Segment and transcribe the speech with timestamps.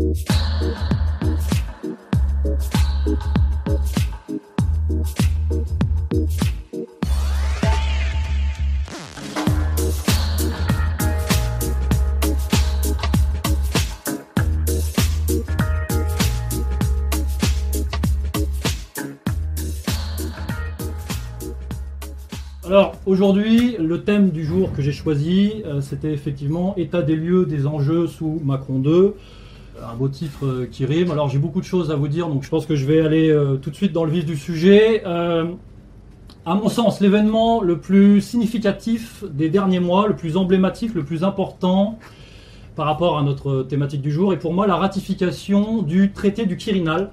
[0.00, 0.14] Alors
[23.04, 27.66] aujourd'hui, le thème du jour que j'ai choisi, euh, c'était effectivement état des lieux des
[27.66, 29.16] enjeux sous Macron 2.
[29.86, 31.10] Un beau titre euh, qui rime.
[31.10, 33.30] Alors j'ai beaucoup de choses à vous dire, donc je pense que je vais aller
[33.30, 35.04] euh, tout de suite dans le vif du sujet.
[35.04, 41.22] à mon sens, l'événement le plus significatif des derniers mois, le plus emblématique, le plus
[41.22, 41.98] important
[42.74, 46.56] par rapport à notre thématique du jour, est pour moi la ratification du traité du
[46.56, 47.10] Quirinal,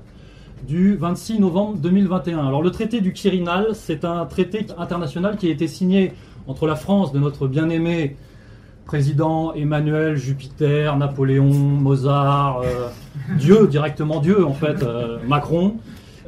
[0.67, 2.47] du 26 novembre 2021.
[2.47, 6.13] Alors le traité du Quirinal, c'est un traité international qui a été signé
[6.47, 8.15] entre la France de notre bien-aimé
[8.85, 12.89] président Emmanuel, Jupiter, Napoléon, Mozart, euh,
[13.37, 15.75] Dieu, directement Dieu en fait, euh, Macron,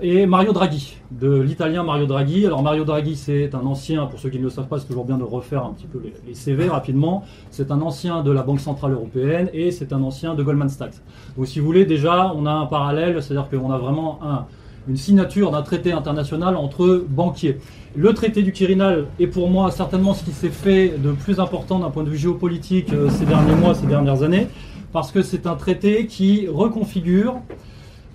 [0.02, 2.46] et Mario Draghi, de l'italien Mario Draghi.
[2.46, 5.06] Alors Mario Draghi, c'est un ancien, pour ceux qui ne le savent pas, c'est toujours
[5.06, 7.24] bien de refaire un petit peu les, CV rapidement.
[7.52, 11.02] C'est un ancien de la Banque Centrale Européenne et c'est un ancien de Goldman Sachs.
[11.36, 14.20] Donc si vous voulez, déjà, on a un parallèle, c'est-à-dire qu'on a vraiment
[14.88, 17.58] une signature d'un traité international entre banquiers.
[17.96, 21.80] Le traité du Quirinal est pour moi certainement ce qui s'est fait de plus important
[21.80, 24.48] d'un point de vue géopolitique euh, ces derniers mois, ces dernières années,
[24.94, 27.36] parce que c'est un traité qui reconfigure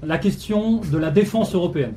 [0.02, 1.94] la question de la défense européenne.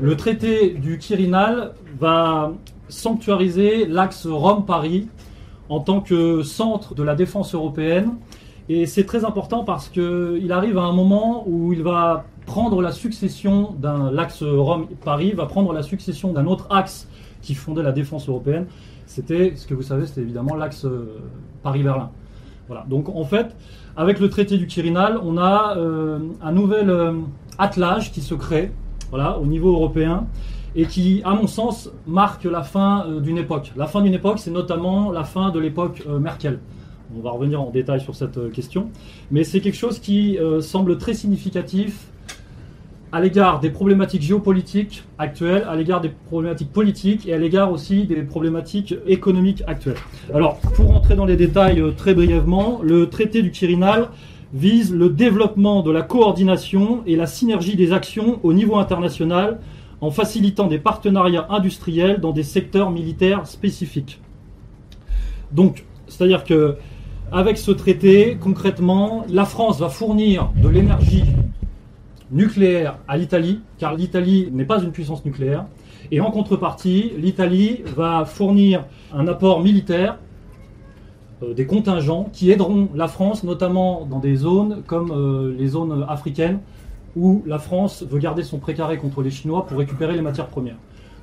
[0.00, 2.52] Le traité du Quirinal va
[2.88, 5.08] sanctuariser l'axe Rome-Paris
[5.68, 8.16] en tant que centre de la défense européenne.
[8.68, 12.90] Et c'est très important parce qu'il arrive à un moment où il va prendre la
[12.90, 17.06] succession d'un axe Rome-Paris, va prendre la succession d'un autre axe
[17.42, 18.66] qui fondait la défense européenne.
[19.06, 21.20] C'était, ce que vous savez, c'était évidemment l'axe euh,
[21.62, 22.10] Paris-Berlin.
[22.66, 22.84] Voilà.
[22.88, 23.54] Donc en fait,
[23.96, 27.12] avec le traité du Quirinal, on a euh, un nouvel euh,
[27.56, 28.72] attelage qui se crée
[29.10, 30.26] voilà, au niveau européen
[30.74, 33.70] et qui, à mon sens, marque la fin d'une époque.
[33.76, 36.58] La fin d'une époque, c'est notamment la fin de l'époque Merkel.
[37.16, 38.88] On va revenir en détail sur cette question.
[39.30, 42.10] Mais c'est quelque chose qui semble très significatif
[43.12, 48.04] à l'égard des problématiques géopolitiques actuelles, à l'égard des problématiques politiques et à l'égard aussi
[48.04, 49.96] des problématiques économiques actuelles.
[50.32, 54.08] Alors, pour rentrer dans les détails euh, très brièvement, le traité du Quirinal
[54.54, 59.60] vise le développement de la coordination et la synergie des actions au niveau international
[60.00, 64.20] en facilitant des partenariats industriels dans des secteurs militaires spécifiques.
[65.52, 66.76] Donc, c'est-à-dire que
[67.32, 71.24] avec ce traité, concrètement, la France va fournir de l'énergie
[72.30, 75.66] nucléaire à l'Italie, car l'Italie n'est pas une puissance nucléaire.
[76.10, 80.18] Et en contrepartie, l'Italie va fournir un apport militaire,
[81.42, 86.04] euh, des contingents qui aideront la France, notamment dans des zones comme euh, les zones
[86.08, 86.60] africaines,
[87.16, 90.76] où la France veut garder son précaré contre les Chinois pour récupérer les matières premières.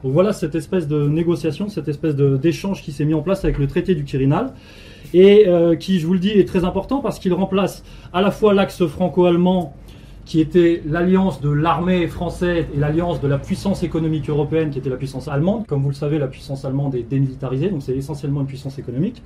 [0.03, 3.57] Donc voilà cette espèce de négociation, cette espèce d'échange qui s'est mis en place avec
[3.57, 4.53] le traité du Quirinal
[5.13, 8.31] et euh, qui, je vous le dis, est très important parce qu'il remplace à la
[8.31, 9.73] fois l'axe franco-allemand
[10.27, 14.89] qui était l'alliance de l'armée française et l'alliance de la puissance économique européenne, qui était
[14.89, 15.65] la puissance allemande.
[15.65, 19.23] Comme vous le savez, la puissance allemande est démilitarisée, donc c'est essentiellement une puissance économique.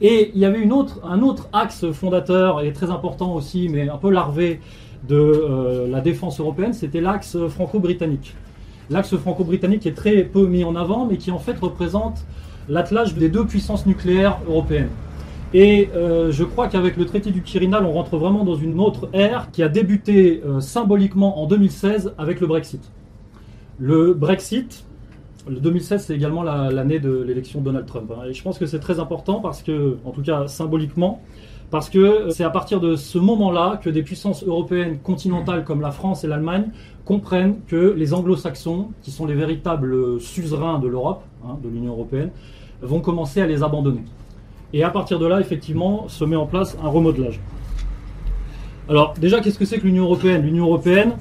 [0.00, 0.66] Et il y avait
[1.04, 4.60] un autre axe fondateur et très important aussi, mais un peu larvé
[5.08, 8.34] de euh, la défense européenne, c'était l'axe franco-britannique.
[8.90, 12.26] L'axe franco-britannique est très peu mis en avant, mais qui en fait représente
[12.68, 14.90] l'attelage des deux puissances nucléaires européennes.
[15.52, 19.08] Et euh, je crois qu'avec le traité du Quirinal, on rentre vraiment dans une autre
[19.12, 22.92] ère qui a débuté euh, symboliquement en 2016 avec le Brexit.
[23.80, 24.84] Le Brexit,
[25.48, 28.12] le 2016, c'est également l'année de l'élection de Donald Trump.
[28.12, 28.26] Hein.
[28.28, 31.20] Et je pense que c'est très important parce que, en tout cas symboliquement,
[31.70, 35.90] parce que c'est à partir de ce moment-là que des puissances européennes continentales comme la
[35.90, 36.68] France et l'Allemagne
[37.04, 42.30] comprennent que les anglo-saxons, qui sont les véritables suzerains de l'Europe, hein, de l'Union européenne,
[42.82, 44.04] vont commencer à les abandonner.
[44.72, 47.40] Et à partir de là, effectivement, se met en place un remodelage.
[48.88, 50.42] Alors déjà, qu'est-ce que c'est que l'Union européenne?
[50.42, 51.12] L'Union européenne,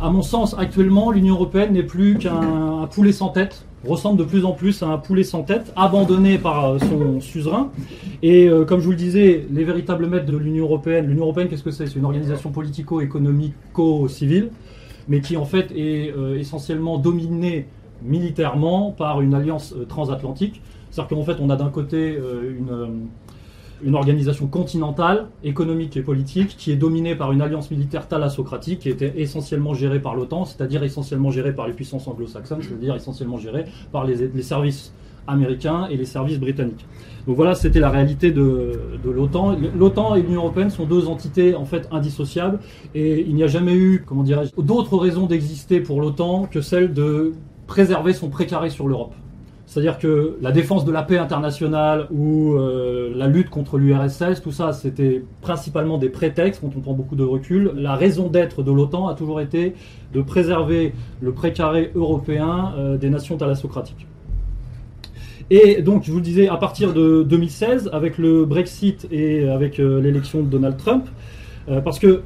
[0.00, 4.44] à mon sens, actuellement, l'Union européenne n'est plus qu'un poulet sans tête, ressemble de plus
[4.44, 7.70] en plus à un poulet sans tête, abandonné par euh, son suzerain.
[8.22, 11.48] Et euh, comme je vous le disais, les véritables maîtres de l'Union européenne, l'Union européenne,
[11.48, 11.86] qu'est-ce que c'est?
[11.86, 14.50] C'est une organisation politico-économico-civile,
[15.08, 17.66] mais qui en fait est euh, essentiellement dominée
[18.02, 20.60] militairement par une alliance transatlantique
[20.96, 22.86] c'est-à-dire qu'en fait, on a d'un côté euh, une, euh,
[23.84, 28.88] une, organisation continentale, économique et politique, qui est dominée par une alliance militaire thalassocratique, qui
[28.88, 33.66] était essentiellement gérée par l'OTAN, c'est-à-dire essentiellement gérée par les puissances anglo-saxonnes, c'est-à-dire essentiellement gérée
[33.92, 34.94] par les, services
[35.26, 36.86] américains et les services britanniques.
[37.26, 39.54] Donc voilà, c'était la réalité de, l'OTAN.
[39.76, 42.58] L'OTAN et l'Union européenne sont deux entités en fait indissociables
[42.94, 46.94] et il n'y a jamais eu, comment dirais-je, d'autres raisons d'exister pour l'OTAN que celle
[46.94, 47.32] de
[47.66, 49.12] préserver son précaré sur l'Europe.
[49.66, 54.52] C'est-à-dire que la défense de la paix internationale ou euh, la lutte contre l'URSS, tout
[54.52, 57.72] ça, c'était principalement des prétextes quand on prend beaucoup de recul.
[57.74, 59.74] La raison d'être de l'OTAN a toujours été
[60.14, 64.06] de préserver le précaré européen euh, des nations thalassocratiques.
[65.50, 69.80] Et donc, je vous le disais, à partir de 2016, avec le Brexit et avec
[69.80, 71.06] euh, l'élection de Donald Trump,
[71.84, 72.22] parce que,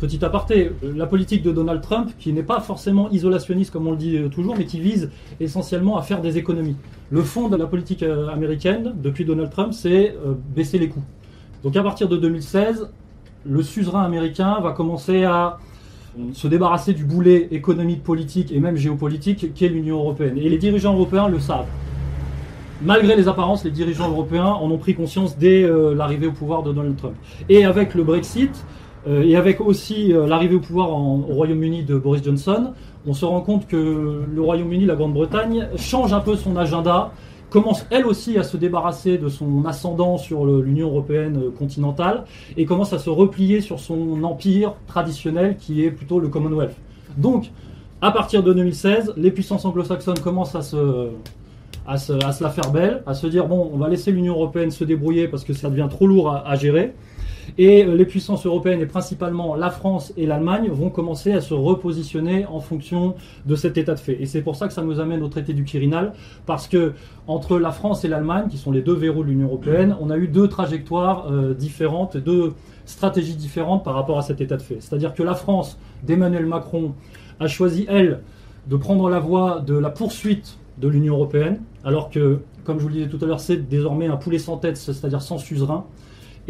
[0.00, 3.96] petit aparté, la politique de Donald Trump, qui n'est pas forcément isolationniste comme on le
[3.96, 6.76] dit euh, toujours, mais qui vise essentiellement à faire des économies.
[7.10, 10.16] Le fond de la politique américaine, depuis Donald Trump, c'est
[10.54, 11.02] baisser les coûts.
[11.64, 12.88] Donc à partir de 2016,
[13.44, 15.58] le suzerain américain va commencer à
[16.32, 20.38] se débarrasser du boulet économique, politique et même géopolitique qu'est l'Union européenne.
[20.38, 21.66] Et les dirigeants européens le savent
[22.82, 26.62] malgré les apparences, les dirigeants européens en ont pris conscience dès euh, l'arrivée au pouvoir
[26.62, 27.14] de Donald Trump.
[27.48, 28.56] Et avec le Brexit, euh,
[29.06, 32.72] et avec aussi euh, l'arrivée au pouvoir au Royaume-Uni de Boris Johnson,
[33.06, 37.12] on se rend compte que le Royaume-Uni, la Grande-Bretagne, change un peu son agenda,
[37.48, 42.24] commence elle aussi à se débarrasser de son ascendant sur l'Union européenne continentale
[42.56, 46.76] et commence à se replier sur son empire traditionnel qui est plutôt le Commonwealth.
[47.16, 47.50] Donc,
[48.02, 51.08] à partir de 2016, les puissances anglo-saxonnes commencent à se
[51.86, 54.84] à se, la faire belle, à se dire bon, on va laisser l'Union européenne se
[54.84, 56.92] débrouiller parce que ça devient trop lourd à, gérer.
[57.58, 61.54] Et euh, les puissances européennes, et principalement la France et l'Allemagne, vont commencer à se
[61.54, 63.14] repositionner en fonction
[63.46, 64.20] de cet état de fait.
[64.20, 66.12] Et c'est pour ça que ça nous amène au traité du Quirinal,
[66.46, 66.92] parce que
[67.26, 70.16] entre la France et l'Allemagne, qui sont les deux verrous de l'Union européenne, on a
[70.16, 72.54] eu deux trajectoires euh, différentes, deux
[72.86, 74.78] stratégies différentes par rapport à cet état de fait.
[74.80, 76.94] C'est-à-dire que la France d'Emmanuel Macron
[77.38, 78.20] a choisi, elle,
[78.66, 82.88] de prendre la voie de la poursuite de l'Union européenne, alors que, comme je vous
[82.88, 85.84] le disais tout à l'heure, c'est désormais un poulet sans tête, c'est-à-dire sans suzerain.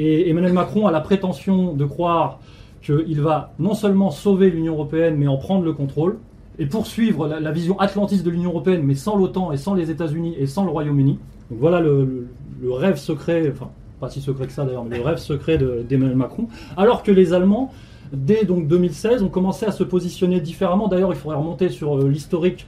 [0.02, 2.40] Et Emmanuel Macron a la prétention de croire
[2.80, 6.16] qu'il va non seulement sauver l'Union européenne, mais en prendre le contrôle,
[6.58, 10.36] et poursuivre la, vision atlantiste de l'Union européenne, mais sans l'OTAN et sans les États-Unis
[10.38, 11.18] et sans le Royaume-Uni.
[11.50, 12.26] Donc voilà le,
[12.66, 13.68] rêve secret, enfin
[14.00, 16.48] pas si secret que ça d'ailleurs, mais le rêve secret d'Emmanuel Macron.
[16.78, 17.70] Alors que les Allemands,
[18.14, 20.88] dès donc 2016, ont commencé à se positionner différemment.
[20.88, 22.66] D'ailleurs, il faudrait remonter sur euh, l'historique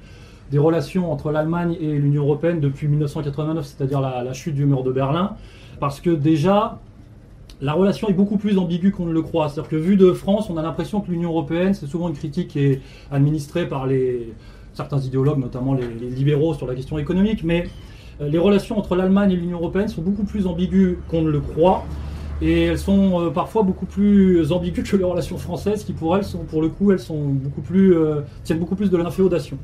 [0.51, 4.93] des relations entre l'Allemagne et l'Union européenne depuis 1989, c'est-à-dire la, chute du mur de
[4.93, 5.37] Berlin,
[5.81, 6.79] parce que déjà,
[7.63, 9.49] la relation est beaucoup plus ambiguë qu'on ne le croit.
[9.49, 12.49] C'est-à-dire que vu de France, on a l'impression que l'Union européenne, c'est souvent une critique
[12.49, 12.81] qui est
[13.11, 13.87] administrée par
[14.75, 17.69] certains idéologues, notamment les, libéraux sur la question économique, mais
[18.21, 21.41] euh, les relations entre l'Allemagne et l'Union européenne sont beaucoup plus ambiguës qu'on ne le
[21.41, 21.85] croit.
[22.41, 26.25] Et elles sont euh, parfois beaucoup plus ambiguës que les relations françaises, qui pour elles
[26.25, 29.57] sont, pour le coup, elles sont beaucoup plus, euh, tiennent beaucoup plus de l'inféodation.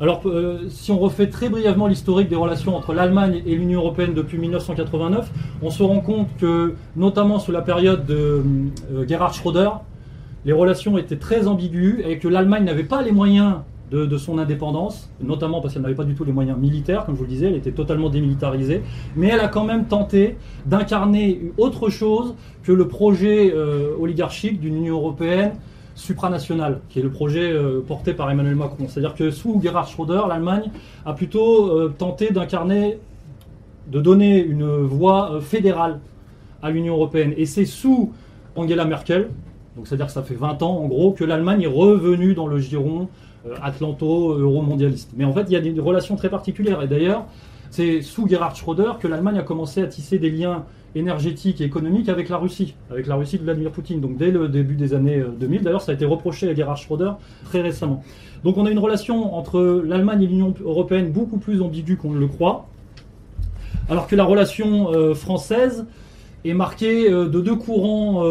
[0.00, 4.14] Alors, euh, si on refait très brièvement l'historique des relations entre l'Allemagne et l'Union européenne
[4.14, 5.30] depuis 1989,
[5.60, 8.42] on se rend compte que, notamment sous la période de
[8.94, 9.68] euh, Gerhard Schröder,
[10.46, 13.56] les relations étaient très ambiguës et que l'Allemagne n'avait pas les moyens
[13.90, 17.18] de, son indépendance, notamment parce qu'elle n'avait pas du tout les moyens militaires, comme je
[17.18, 18.82] vous le disais, elle était totalement démilitarisée,
[19.16, 24.76] mais elle a quand même tenté d'incarner autre chose que le projet euh, oligarchique d'une
[24.76, 25.54] Union européenne
[26.00, 28.86] supranational, qui est le projet euh, porté par Emmanuel Macron.
[28.88, 30.70] C'est-à-dire que sous Gerhard Schröder, l'Allemagne
[31.04, 32.98] a plutôt euh, tenté d'incarner,
[33.88, 36.00] de donner une voie euh, fédérale
[36.62, 37.34] à l'Union européenne.
[37.36, 38.12] Et c'est sous
[38.56, 39.28] Angela Merkel,
[39.76, 42.58] donc c'est-à-dire que ça fait 20 ans en gros, que l'Allemagne est revenue dans le
[42.58, 43.08] giron
[43.62, 45.12] atlanto-euromondialiste.
[45.16, 46.82] Mais en fait, il y a des relations très particulières.
[46.82, 47.24] Et d'ailleurs,
[47.70, 52.08] c'est sous Gerhard Schröder que l'Allemagne a commencé à tisser des liens énergétique et économique
[52.08, 54.00] avec la Russie, avec la Russie de Vladimir Poutine.
[54.00, 56.76] Donc dès le début des années 2000, euh, d'ailleurs ça a été reproché à Gerhard
[56.76, 57.12] Schröder
[57.44, 58.02] très récemment.
[58.44, 62.18] Donc on a une relation entre l'Allemagne et l'Union européenne beaucoup plus ambiguë qu'on ne
[62.18, 62.66] le croit,
[63.88, 65.86] alors que la relation euh, française
[66.44, 68.24] est marquée euh, de deux courants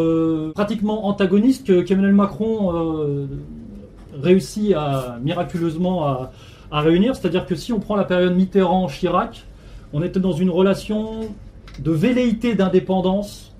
[0.54, 3.28] pratiquement antagonistes qu'Emmanuel Macron
[4.20, 6.28] réussit à, miraculeusement
[6.70, 7.16] à réunir.
[7.16, 9.44] C'est-à-dire que si on prend la période Mitterrand-Chirac,
[9.92, 11.28] on était dans une relation
[11.78, 13.54] de velléité d'indépendance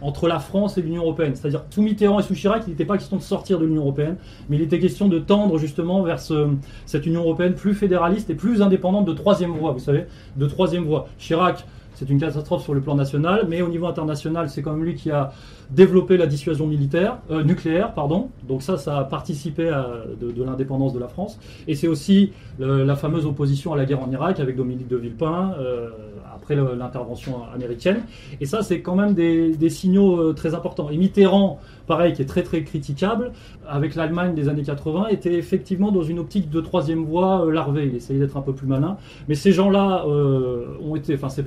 [0.00, 1.34] entre la France et l'Union européenne.
[1.34, 4.16] C'est-à-dire, sous Mitterrand et sous Chirac, il n'était pas question de sortir de l'Union européenne,
[4.48, 8.60] mais il était question de tendre justement vers cette Union européenne plus fédéraliste et plus
[8.60, 10.04] indépendante de troisième voie, vous savez,
[10.36, 11.08] de troisième voie.
[11.18, 11.64] Chirac,
[11.98, 14.94] c'est une catastrophe sur le plan national, mais au niveau international, c'est quand même lui
[14.94, 15.32] qui a
[15.70, 18.30] développé la dissuasion militaire, euh, nucléaire, pardon.
[18.46, 19.88] Donc ça, ça a participé à,
[20.20, 21.38] de, l'indépendance de la France.
[21.66, 25.54] Et c'est aussi la fameuse opposition à la guerre en Irak avec Dominique de Villepin.
[25.58, 25.90] Euh,
[26.34, 28.02] après l'intervention américaine.
[28.40, 30.88] Et ça, c'est quand même des, signaux euh, très importants.
[30.88, 33.32] Et Mitterrand, pareil, qui est très très critiquable,
[33.68, 37.86] avec l'Allemagne des années 80, était effectivement dans une optique de troisième voie larvée.
[37.86, 38.96] Il essayait d'être un peu plus malin.
[39.28, 41.42] Mais ces gens-là ont été, enfin ces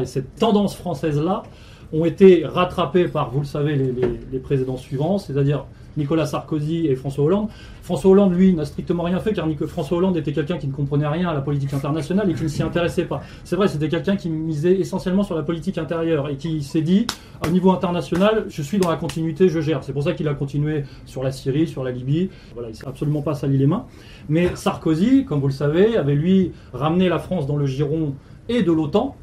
[0.00, 1.42] et cette tendance française-là
[1.92, 3.92] ont été rattrapés par, vous le savez, les,
[4.32, 7.48] les présidents suivants, c'est-à-dire Nicolas Sarkozy et François Hollande.
[7.82, 11.06] François Hollande, lui, n'a strictement rien fait car François Hollande était quelqu'un qui ne comprenait
[11.06, 13.22] rien à la politique internationale et qui ne s'y intéressait pas.
[13.44, 17.06] C'est vrai, c'était quelqu'un qui misait essentiellement sur la politique intérieure et qui s'est dit,
[17.46, 19.82] au niveau international, je suis dans la continuité, je gère.
[19.82, 22.30] C'est pour ça qu'il a continué sur la Syrie, sur la Libye.
[22.54, 23.84] Voilà, il s'est absolument pas sali les mains.
[24.28, 28.14] Mais Sarkozy, comme vous le savez, avait lui ramené la France dans le giron
[28.48, 29.16] et de l'OTAN,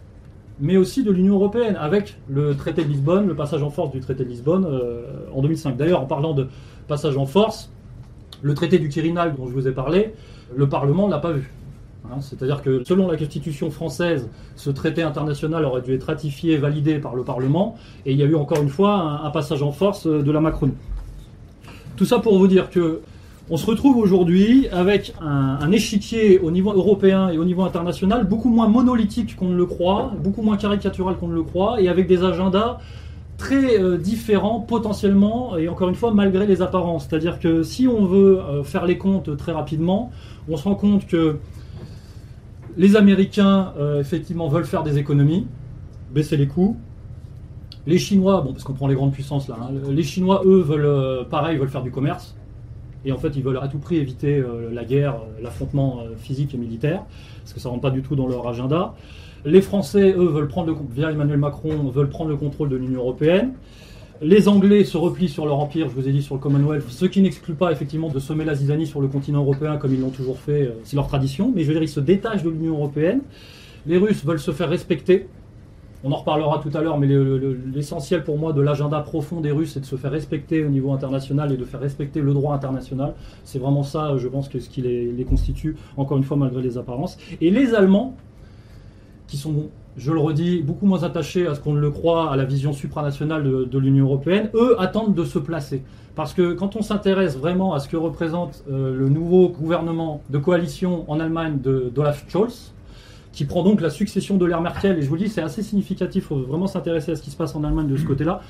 [0.60, 4.00] mais aussi de l'Union européenne, avec le traité de Lisbonne, le passage en force du
[4.00, 5.78] traité de Lisbonne euh, en 2005.
[5.78, 6.48] D'ailleurs, en parlant de
[6.88, 7.72] passage en force,
[8.42, 10.13] le traité du Quirinal dont je vous ai parlé,
[10.56, 11.51] le Parlement ne l'a pas vu.
[12.06, 17.00] Hein, c'est-à-dire que selon la Constitution française, ce traité international aurait dû être ratifié, validé
[17.00, 19.72] par le Parlement, et il y a eu encore une fois un, un passage en
[19.72, 20.74] force de la Macronie.
[21.96, 23.01] Tout ça pour vous dire que
[23.51, 28.50] on se retrouve aujourd'hui avec un, échiquier au niveau européen et au niveau international beaucoup
[28.50, 32.08] moins monolithique qu'on ne le croit, beaucoup moins caricatural qu'on ne le croit, et avec
[32.08, 32.77] des agendas
[33.38, 37.08] très euh, différents potentiellement, et encore une fois, malgré les apparences.
[37.10, 40.12] C'est-à-dire que si on veut euh, faire les comptes très rapidement,
[40.48, 41.38] on se rend compte que
[42.77, 45.48] les Américains, euh, effectivement, veulent faire des économies,
[46.13, 46.77] baisser les coûts.
[47.88, 51.25] Les Chinois, bon, parce qu'on prend les grandes puissances là, hein, les Chinois, eux, veulent,
[51.29, 52.36] pareil, veulent faire du commerce.
[53.06, 56.15] Et en fait, ils veulent à tout prix éviter euh, la guerre, euh, l'affrontement euh,
[56.18, 57.03] physique et militaire,
[57.41, 58.94] parce que ça ne rentre pas du tout dans leur agenda.
[59.46, 63.00] Les Français, eux, veulent prendre le, via Emmanuel Macron, veulent prendre le contrôle de l'Union
[63.00, 63.53] européenne.
[64.22, 67.06] Les Anglais se replient sur leur empire, je vous ai dit, sur le Commonwealth, ce
[67.06, 70.10] qui n'exclut pas effectivement de semer la zizanie sur le continent européen comme ils l'ont
[70.10, 73.22] toujours fait, c'est leur tradition, mais je veux dire, ils se détachent de l'Union européenne.
[73.88, 75.27] Les Russes veulent se faire respecter,
[76.03, 77.08] on en reparlera tout à l'heure, mais
[77.74, 80.94] l'essentiel pour moi de l'agenda profond des Russes, c'est de se faire respecter au niveau
[80.94, 83.13] international et de faire respecter le droit international.
[83.44, 86.77] C'est vraiment ça, je pense, que ce qui les, constitue, encore une fois, malgré les
[86.77, 87.18] apparences.
[87.41, 88.15] Et les Allemands,
[89.27, 92.38] qui sont, je le redis, beaucoup moins attachés à ce qu'on ne le croit, à
[92.38, 95.84] la vision supranationale de, l'Union européenne, eux attendent de se placer.
[96.15, 100.38] Parce que quand on s'intéresse vraiment à ce que représente euh, le nouveau gouvernement de
[100.38, 102.74] coalition en Allemagne d'Olaf Scholz,
[103.39, 104.98] qui prend donc la succession de l'ère Merkel.
[104.98, 107.31] Et je vous le dis, c'est assez significatif, il faut vraiment s'intéresser à ce qui
[107.31, 108.41] se passe en Allemagne de ce côté-là.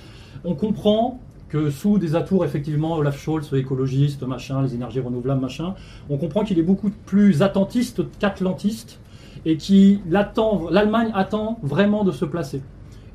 [0.44, 5.76] On comprend que sous des atours, effectivement, Olaf Scholz, écologiste, machin, les énergies renouvelables, machin,
[6.10, 9.00] on comprend qu'il est beaucoup plus attentiste qu'atlantiste
[9.46, 12.64] et qui l'Allemagne attend vraiment de se placer.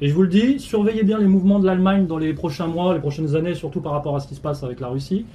[0.00, 2.94] Et je vous le dis, surveillez bien les mouvements de l'Allemagne dans les prochains mois,
[2.94, 5.26] les prochaines années, surtout par rapport à ce qui se passe avec la Russie.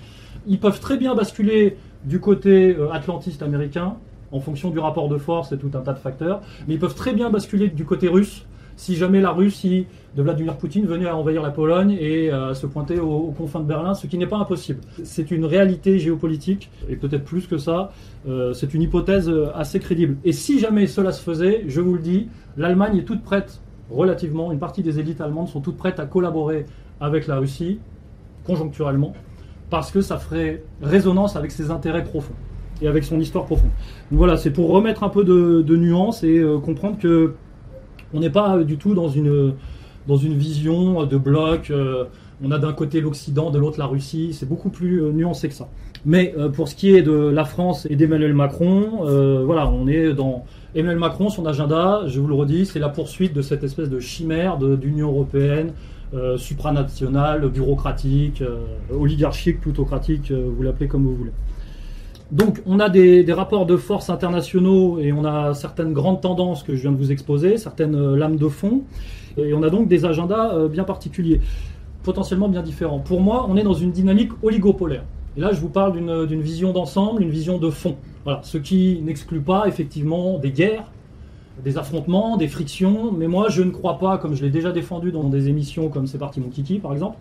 [0.48, 3.98] Ils peuvent très bien basculer du côté euh, atlantiste américain,
[4.32, 6.42] en fonction du rapport de force et tout un tas de facteurs.
[6.68, 8.46] Mais ils peuvent très bien basculer du côté russe
[8.80, 12.66] si jamais la Russie de Vladimir Poutine venait à envahir la Pologne et à se
[12.66, 14.80] pointer aux, confins de Berlin, ce qui n'est pas impossible.
[15.04, 17.92] C'est une réalité géopolitique, et peut-être plus que ça,
[18.30, 20.16] euh, c'est une hypothèse assez crédible.
[20.24, 23.60] Et si jamais cela se faisait, je vous le dis, l'Allemagne est toute prête,
[23.92, 26.66] relativement, une partie des élites allemandes sont toutes prêtes à collaborer
[27.02, 27.80] avec la Russie,
[28.46, 29.14] conjoncturellement,
[29.70, 32.34] parce que ça ferait résonance avec ses intérêts profonds
[32.82, 33.72] et avec son histoire profonde.
[34.12, 37.34] Donc voilà, c'est pour remettre un peu de, nuance et euh, comprendre que
[38.14, 39.54] on n'est pas du tout dans une,
[40.08, 41.70] dans une vision de bloc.
[41.70, 42.06] Euh,
[42.44, 44.30] on a d'un côté l'Occident, de l'autre la Russie.
[44.34, 45.70] C'est beaucoup plus euh, nuancé que ça.
[46.06, 49.04] Mais pour ce qui est de la France et d'Emmanuel Macron,
[49.44, 53.34] voilà, on est dans Emmanuel Macron, son agenda, je vous le redis, c'est la poursuite
[53.34, 55.74] de cette espèce de chimère d'Union européenne,
[56.38, 58.42] supranationale, bureaucratique,
[58.90, 61.34] oligarchique, plutocratique, vous l'appelez comme vous voulez.
[62.32, 66.76] Donc on a des, rapports de force internationaux et on a certaines grandes tendances que
[66.76, 68.84] je viens de vous exposer, certaines euh, lames de fond,
[69.38, 71.42] et on a donc des agendas euh, bien particuliers,
[72.04, 73.00] potentiellement bien différents.
[73.00, 75.04] Pour moi, on est dans une dynamique oligopolaire.
[75.38, 77.96] Et là, je vous parle d'une vision d'ensemble, une vision de fond.
[78.44, 80.86] Ce qui n'exclut pas effectivement des guerres,
[81.63, 85.12] des affrontements, des frictions, mais moi je ne crois pas, comme je l'ai déjà défendu
[85.12, 87.18] dans des émissions comme C'est parti mon kiki par exemple,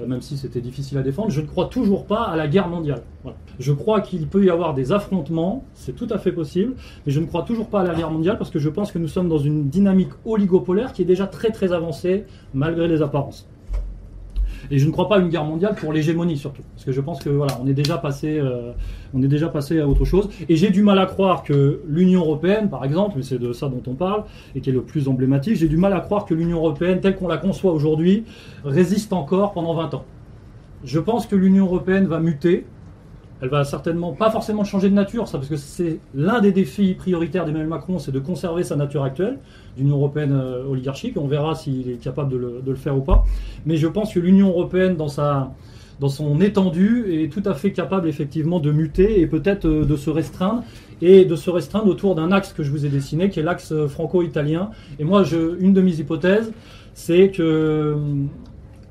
[0.00, 2.68] euh, même si c'était difficile à défendre, je ne crois toujours pas à la guerre
[2.68, 3.02] mondiale.
[3.58, 6.74] Je crois qu'il peut y avoir des affrontements, c'est tout à fait possible,
[7.06, 8.98] mais je ne crois toujours pas à la guerre mondiale parce que je pense que
[8.98, 12.24] nous sommes dans une dynamique oligopolaire qui est déjà très très avancée
[12.54, 13.48] malgré les apparences.
[14.70, 17.00] Et je ne crois pas à une guerre mondiale pour l'hégémonie surtout, parce que je
[17.00, 18.72] pense que voilà, on est déjà passé, euh,
[19.14, 20.28] est déjà passé à autre chose.
[20.48, 23.82] Et j'ai du mal à croire que l'Union européenne, par exemple, c'est de ça dont
[23.86, 26.58] on parle et qui est le plus emblématique, j'ai du mal à croire que l'Union
[26.58, 28.24] européenne, telle qu'on la conçoit aujourd'hui,
[28.64, 30.04] résiste encore pendant 20 ans.
[30.84, 32.66] Je pense que l'Union européenne va muter,
[33.42, 36.94] elle va certainement pas forcément changer de nature, ça, parce que c'est l'un des défis
[36.94, 39.38] prioritaires d'Emmanuel Macron, c'est de conserver sa nature actuelle
[39.76, 41.16] d'Union européenne euh, oligarchique.
[41.16, 43.24] On verra s'il est capable de le, faire ou pas.
[43.66, 45.52] Mais je pense que l'Union européenne, dans sa
[45.98, 49.96] dans son étendue, est tout à fait capable effectivement de muter et peut-être euh, de
[49.96, 50.62] se restreindre
[51.00, 53.72] et de se restreindre autour d'un axe que je vous ai dessiné, qui est l'axe
[53.72, 54.70] euh, franco-italien.
[54.98, 55.24] Et moi,
[55.60, 56.52] une de mes hypothèses,
[56.94, 57.96] c'est que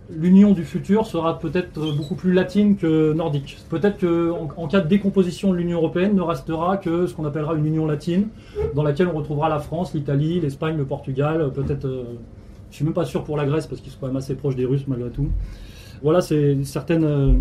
[0.10, 3.58] l'union du futur sera peut-être beaucoup plus latine que nordique.
[3.70, 7.56] Peut-être qu'en en, cas de décomposition de l'Union européenne, ne restera que ce qu'on appellera
[7.56, 8.28] une union latine,
[8.76, 11.86] dans laquelle on retrouvera la France, l'Italie, l'Espagne, le Portugal, peut-être.
[11.86, 12.04] Euh,
[12.72, 14.56] je suis même pas sûr pour la Grèce parce qu'ils sont quand même assez proches
[14.56, 15.30] des Russes malgré tout.
[16.04, 17.32] Voilà, c'est certaines euh,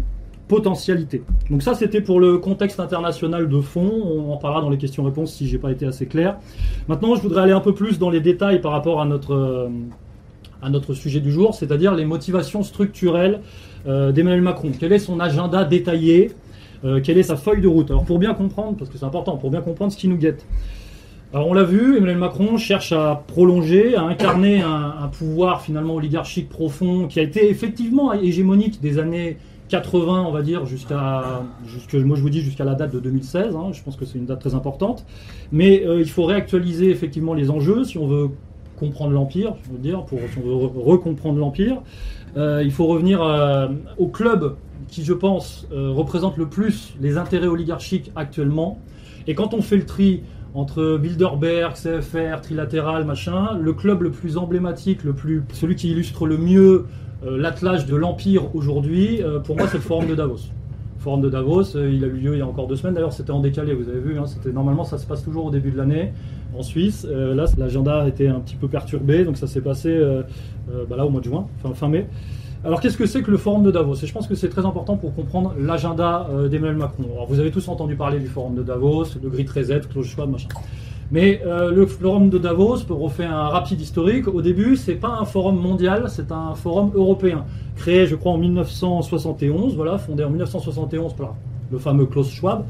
[0.47, 1.23] potentialités.
[1.51, 3.91] Donc ça, c'était pour le contexte international de fond.
[4.05, 6.39] On en parlera dans les questions-réponses si j'ai pas été assez clair.
[6.87, 9.69] Maintenant, je voudrais aller un peu plus dans les détails par rapport à notre euh,
[10.65, 13.41] à notre sujet du jour, c'est-à-dire les motivations structurelles
[13.87, 14.73] euh, d'Emmanuel Macron.
[14.79, 16.33] Quel est son agenda détaillé
[16.85, 19.37] euh, Quelle est sa feuille de route Alors pour bien comprendre, parce que c'est important,
[19.37, 20.47] pour bien comprendre ce qui nous guette.
[21.35, 26.49] Alors on l'a vu, Emmanuel Macron cherche à prolonger, à incarner un, pouvoir finalement oligarchique
[26.49, 29.37] profond qui a été effectivement hégémonique des années
[29.69, 31.43] 80, on va dire, jusqu'à,
[31.95, 33.57] moi je vous jusqu'à la date de 2016.
[33.57, 33.71] Hein.
[33.73, 35.05] je pense que c'est une date très importante.
[35.51, 38.31] Mais euh, il faut réactualiser effectivement les enjeux si on veut
[38.79, 40.19] comprendre l'Empire, je veux dire, pour
[40.85, 41.83] recomprendre l'Empire.
[42.37, 44.57] Euh, il faut revenir euh, au club
[44.89, 48.79] qui, je pense, euh, représente le plus les intérêts oligarchiques actuellement.
[49.27, 50.23] Et quand on fait le tri
[50.55, 56.27] entre Bilderberg, CFR, Trilatéral, machin, le club le plus emblématique, le plus, celui qui illustre
[56.27, 56.87] le mieux
[57.27, 60.41] l'attelage de l'Empire aujourd'hui, pour moi, c'est le Forum de Davos.
[60.99, 62.95] Forum de Davos, il a eu lieu il y a encore deux semaines.
[62.95, 64.19] D'ailleurs, c'était en décalé, vous avez vu.
[64.19, 66.13] Hein, normalement, ça se passe toujours au début de l'année
[66.57, 67.07] en Suisse.
[67.09, 70.23] Euh, là, l'agenda a été un petit peu perturbé, donc ça s'est passé euh,
[70.73, 72.07] euh, bah là au mois de juin, fin, fin mai.
[72.65, 73.97] Alors qu'est-ce que c'est que le forum de Davos?
[74.03, 77.05] Et je pense que c'est très important pour comprendre l'agenda d'Emmanuel Macron.
[77.13, 80.31] Alors vous avez tous entendu parler du forum de Davos, le grid reset, Klaus Schwab,
[80.31, 80.49] machin.
[81.11, 85.27] Mais le forum de Davos, pour refaire un rapide historique, au début, c'est pas un
[85.27, 87.45] forum mondial, c'est un forum européen,
[87.77, 91.35] créé, je crois, en 1971, voilà, fondé en 1971 par
[91.71, 92.65] le fameux Klaus Schwab,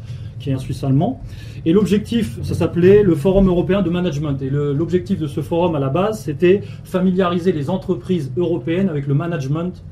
[0.44, 1.22] qui est un Suisse allemand.
[1.64, 4.40] Et l'objectif, ça s'appelait le Forum européen de management.
[4.42, 9.14] Et l'objectif de ce forum à la base, c'était familiariser les entreprises européennes avec le
[9.14, 9.82] management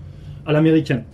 [0.44, 1.04] à l'américaine.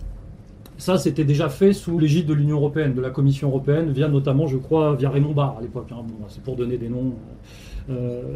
[0.77, 4.47] Ça, c'était déjà fait sous l'égide de l'Union européenne, de la Commission européenne, via notamment,
[4.47, 5.87] je crois, via Raymond Barre à l'époque.
[5.91, 6.03] Hein.
[6.27, 7.13] c'est pour donner des noms.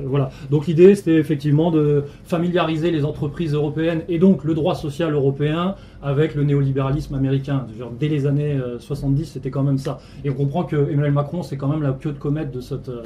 [0.05, 0.29] Voilà.
[0.49, 5.75] Donc l'idée, c'était effectivement de familiariser les entreprises européennes et donc le droit social européen
[6.01, 7.65] avec le néolibéralisme américain.
[7.99, 9.99] dès les années 70, euh, c'était quand même ça.
[10.25, 12.89] Et on comprend que Emmanuel Macron, c'est quand même la queue de comète de cette,
[12.89, 13.03] euh,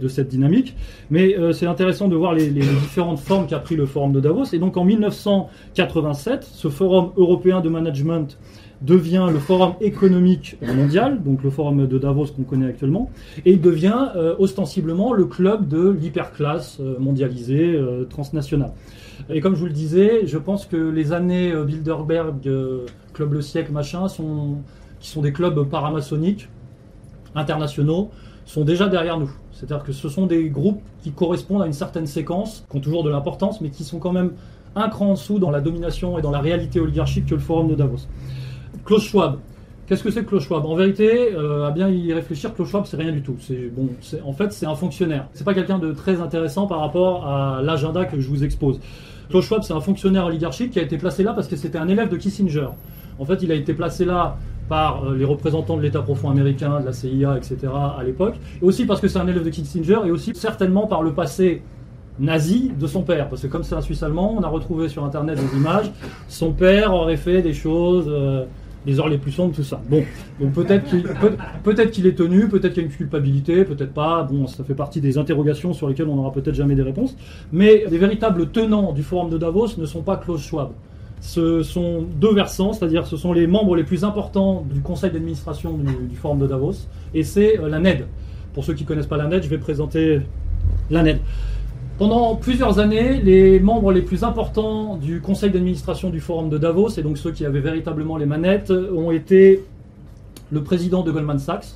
[0.00, 0.74] de cette dynamique.
[1.10, 4.44] Mais c'est intéressant de voir les, les différentes formes qu'a pris le Forum de Davos.
[4.52, 8.38] Et donc en 1987, ce Forum européen de management
[8.82, 13.10] devient le Forum économique mondial, donc le Forum de Davos qu'on connaît actuellement,
[13.44, 18.72] et il devient euh, ostensiblement le club de l'hyperclasse euh, mondialisée euh, transnationale.
[19.30, 22.36] Et comme je vous le disais, je pense que les années Bilderberg,
[23.12, 24.58] Club le siècle, machin, sont,
[25.00, 26.48] qui sont des clubs paramaçonniques
[27.34, 28.10] internationaux,
[28.46, 29.30] sont déjà derrière nous.
[29.50, 33.02] C'est-à-dire que ce sont des groupes qui correspondent à une certaine séquence, qui ont toujours
[33.02, 34.32] de l'importance, mais qui sont quand même
[34.76, 37.68] un cran en dessous dans la domination et dans la réalité oligarchique que le Forum
[37.68, 38.06] de Davos.
[38.88, 39.36] Klaus Schwab.
[39.86, 40.64] Qu'est-ce que c'est que Klaus Schwab?
[40.64, 43.36] En vérité, euh, à bien y réfléchir, Klaus Schwab, c'est rien du tout.
[43.38, 43.90] C'est bon,
[44.24, 45.26] en fait, c'est un fonctionnaire.
[45.34, 48.80] C'est pas quelqu'un de très intéressant par rapport à l'agenda que je vous expose.
[49.28, 51.86] Klaus Schwab, c'est un fonctionnaire oligarchique qui a été placé là parce que c'était un
[51.88, 52.68] élève de Kissinger.
[53.18, 54.38] En fait, il a été placé là
[54.70, 57.70] par euh, les représentants de l'État profond américain, de la CIA, etc.
[57.74, 61.02] à l'époque, et aussi parce que c'est un élève de Kissinger, et aussi certainement par
[61.02, 61.60] le passé
[62.18, 63.28] nazi de son père.
[63.28, 65.92] Parce que comme c'est un Suisse allemand, on a retrouvé sur Internet des images,
[66.26, 68.06] son père aurait fait des choses...
[68.08, 68.46] Euh,
[68.86, 69.80] les heures les plus sombres, tout ça.
[69.88, 70.04] Bon,
[70.40, 74.22] donc peut-être qu'il peut, qu'il est tenu, peut-être qu'il y a une culpabilité, peut-être pas.
[74.22, 77.16] Bon, ça fait partie des interrogations sur lesquelles on n'aura peut-être jamais des réponses.
[77.52, 80.70] Mais les véritables tenants du forum de Davos ne sont pas Klaus Schwab.
[81.20, 85.76] Ce sont deux versants, c'est-à-dire ce sont les membres les plus importants du conseil d'administration
[85.76, 88.06] du, forum de Davos, et c'est euh, la NED.
[88.54, 90.20] Pour ceux qui ne connaissent pas la NED, je vais présenter
[90.90, 91.18] la NED.
[91.98, 96.90] Pendant plusieurs années, les membres les plus importants du conseil d'administration du Forum de Davos,
[96.90, 99.64] et donc ceux qui avaient véritablement les manettes, ont été
[100.52, 101.74] le président de Goldman Sachs,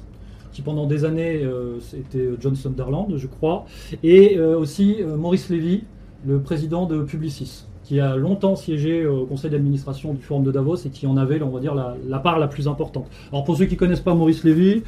[0.53, 3.67] qui pendant des années euh, était John Sunderland, je crois,
[4.05, 5.83] et euh, aussi euh, Maurice Lévy,
[6.25, 7.65] le président de Publicis.
[7.83, 11.43] qui a longtemps siégé au conseil d'administration du Forum de Davos et qui en avait,
[11.43, 13.09] on va dire, la, part la plus importante.
[13.33, 14.85] Alors pour ceux qui connaissent pas Maurice Lévy,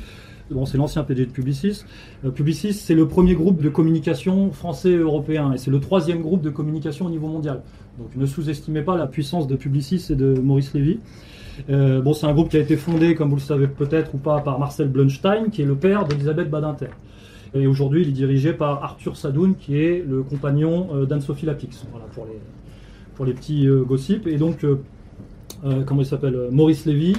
[0.51, 1.85] Bon, c'est l'ancien PDG de Publicis.
[2.25, 6.21] Euh, Publicis, c'est le premier groupe de communication français et européen, et c'est le troisième
[6.21, 7.63] groupe de communication au niveau mondial.
[7.99, 11.01] Donc ne sous-estimez pas la puissance de Publicis et de Maurice Lévy.
[11.71, 14.19] Euh, bon, c'est un groupe qui a été fondé, comme vous le savez peut-être ou
[14.19, 16.91] pas, par Marcel Blunstein, qui est le père d'Elisabeth Badinter.
[17.55, 21.87] Et aujourd'hui, il est dirigé par Arthur Sadoun, qui est le compagnon euh, d'Anne-Sophie Lapix.
[21.91, 22.39] Voilà, pour les,
[23.15, 24.27] pour les petits gossips.
[24.27, 24.67] Et donc,
[25.87, 27.15] comment il s'appelle Maurice Lévy,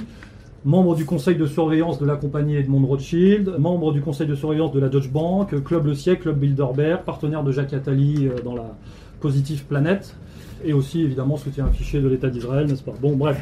[0.66, 4.72] membre du conseil de surveillance de la compagnie Edmond Rothschild, membre du conseil de surveillance
[4.72, 8.56] de la Deutsche Bank, Club Le Siècle, Club Bilderberg, partenaire de Jacques Attali euh, dans
[8.56, 8.74] la
[9.20, 10.16] Positive Planet,
[10.64, 12.94] et aussi évidemment soutien affiché de l'État d'Israël, n'est-ce pas?
[13.00, 13.38] Bon, bref.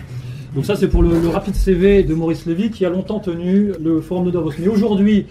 [0.55, 4.03] Donc ça, c'est pour le, rapide CV de Maurice Lévy, qui a longtemps tenu le
[4.03, 4.53] Forum de Davos.
[4.59, 5.25] Mais aujourd'hui,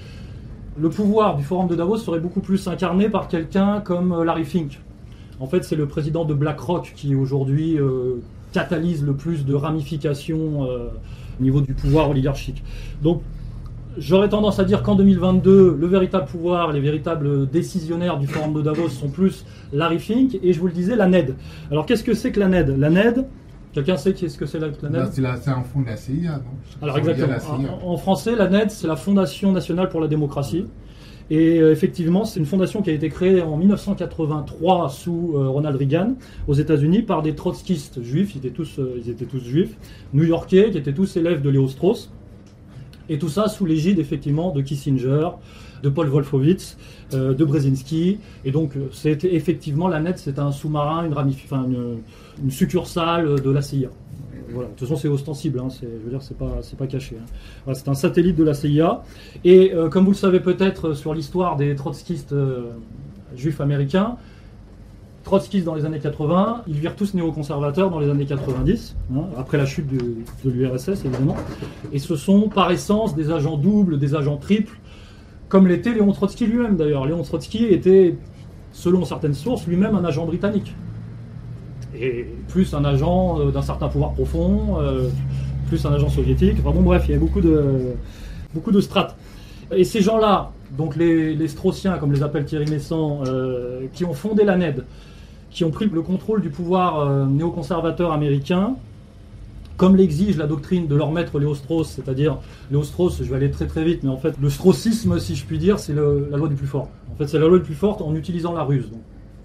[0.79, 4.45] le pouvoir du Forum de Davos serait beaucoup plus incarné par quelqu'un comme euh, Larry
[4.45, 4.79] Fink.
[5.39, 8.15] En fait, c'est le président de BlackRock qui aujourd'hui euh,
[8.51, 10.67] catalyse le plus de ramifications
[11.39, 12.63] au niveau du pouvoir oligarchique.
[13.01, 13.21] Donc,
[13.97, 18.61] j'aurais tendance à dire qu'en 2022, le véritable pouvoir, les véritables décisionnaires du Forum de
[18.61, 21.35] Davos sont plus Larry Fink et je vous le disais, la NED.
[21.71, 22.75] Alors, qu'est-ce que c'est que la NED?
[22.77, 23.25] La NED,
[23.71, 25.17] quelqu'un sait qu'est-ce que c'est la, la NED?
[25.19, 26.43] Là, c'est un fonds de la CIA, non?
[26.81, 27.35] Alors exactement.
[27.83, 30.65] En, en français, la NED, c'est la Fondation nationale pour la démocratie.
[31.29, 35.75] Et euh, effectivement, c'est une fondation qui a été créée en 1983 sous euh, Ronald
[35.77, 36.15] Reagan
[36.47, 38.35] aux États-Unis par des trotskistes juifs.
[38.35, 39.75] Ils étaient tous, euh, ils étaient tous juifs,
[40.13, 42.11] new-yorkais, qui étaient tous élèves de Léo Strauss.
[43.09, 45.29] Et tout ça sous l'égide effectivement de Kissinger,
[45.81, 46.77] de Paul Wolfowitz,
[47.11, 48.19] de Brzezinski.
[48.45, 51.13] Et donc, c'est effectivement la NED, c'est un sous-marin, une,
[51.51, 51.97] une,
[52.41, 53.89] une succursale de la CIA.
[54.61, 55.59] De toute façon, c'est ostensible.
[55.59, 57.17] Hein, c'est, je veux dire, c'est pas, caché.
[57.19, 57.73] hein.
[57.73, 59.03] C'est un satellite de la CIA.
[59.43, 62.71] Et euh, comme vous le savez peut-être euh, sur l'histoire des trotskistes euh,
[63.35, 64.17] juifs américains,
[65.23, 69.57] trotskistes dans les années 80, ils virent tous néoconservateurs dans les années 90, hein, après
[69.57, 71.37] la chute de l'URSS évidemment.
[71.93, 74.77] Et ce sont par essence des agents doubles, des agents triples,
[75.47, 77.05] comme l'était Léon Trotsky lui-même d'ailleurs.
[77.05, 78.17] Léon Trotsky était,
[78.73, 80.75] selon certaines sources, lui-même un agent britannique.
[82.03, 85.07] Et plus un agent euh, d'un certain pouvoir profond, euh,
[85.69, 86.57] plus un agent soviétique.
[86.59, 87.93] Enfin bon, bref, il y a beaucoup de,
[88.53, 89.15] beaucoup de strates.
[89.71, 94.13] Et ces gens-là, donc les, les Straussiens, comme les appelle Thierry Messant, euh, qui ont
[94.13, 94.83] fondé la NED,
[95.49, 98.75] qui ont pris le contrôle du pouvoir néoconservateur américain,
[99.77, 102.39] comme l'exige la doctrine de leur maître Léo Strauss, c'est-à-dire
[102.69, 105.45] Léo Strauss, je vais aller très très vite, mais en fait le straussisme, si je
[105.45, 106.89] puis dire, c'est la loi du plus fort.
[107.11, 108.89] En fait, c'est la loi du plus forte en utilisant la ruse.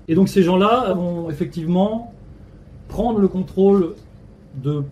[0.08, 2.12] Et donc ces gens-là vont effectivement
[2.88, 3.94] prendre le contrôle
[4.56, 4.82] de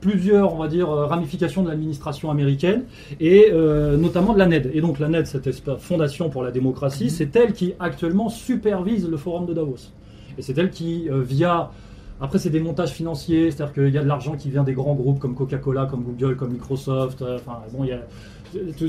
[0.00, 2.84] plusieurs, on va dire, euh, ramifications de l'administration américaine,
[3.20, 4.70] et euh, notamment de la NED.
[4.72, 9.16] Et donc la NED, cette fondation pour la démocratie, c'est elle qui actuellement supervise le
[9.16, 9.90] forum de Davos.
[10.38, 11.70] Et c'est elle qui, euh, via...
[12.18, 14.94] Après, c'est des montages financiers, c'est-à-dire qu'il y a de l'argent qui vient des grands
[14.94, 17.22] groupes comme Coca-Cola, comme Google, comme Microsoft.
[17.22, 18.00] Enfin, bon, il y a...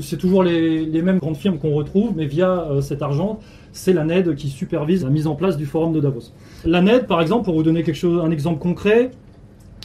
[0.00, 3.40] C'est toujours les, mêmes grandes firmes qu'on retrouve, mais via euh, cet argent,
[3.72, 6.32] c'est la NED qui supervise la mise en place du forum de Davos.
[6.64, 9.10] La NED, par exemple, pour vous donner quelque chose, un exemple concret,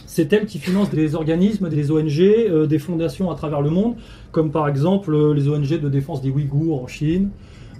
[0.06, 3.96] c'est elle qui finance des organismes, des ONG, euh, des fondations à travers le monde,
[4.32, 7.30] comme par exemple euh, les ONG de défense des Ouïghours en Chine,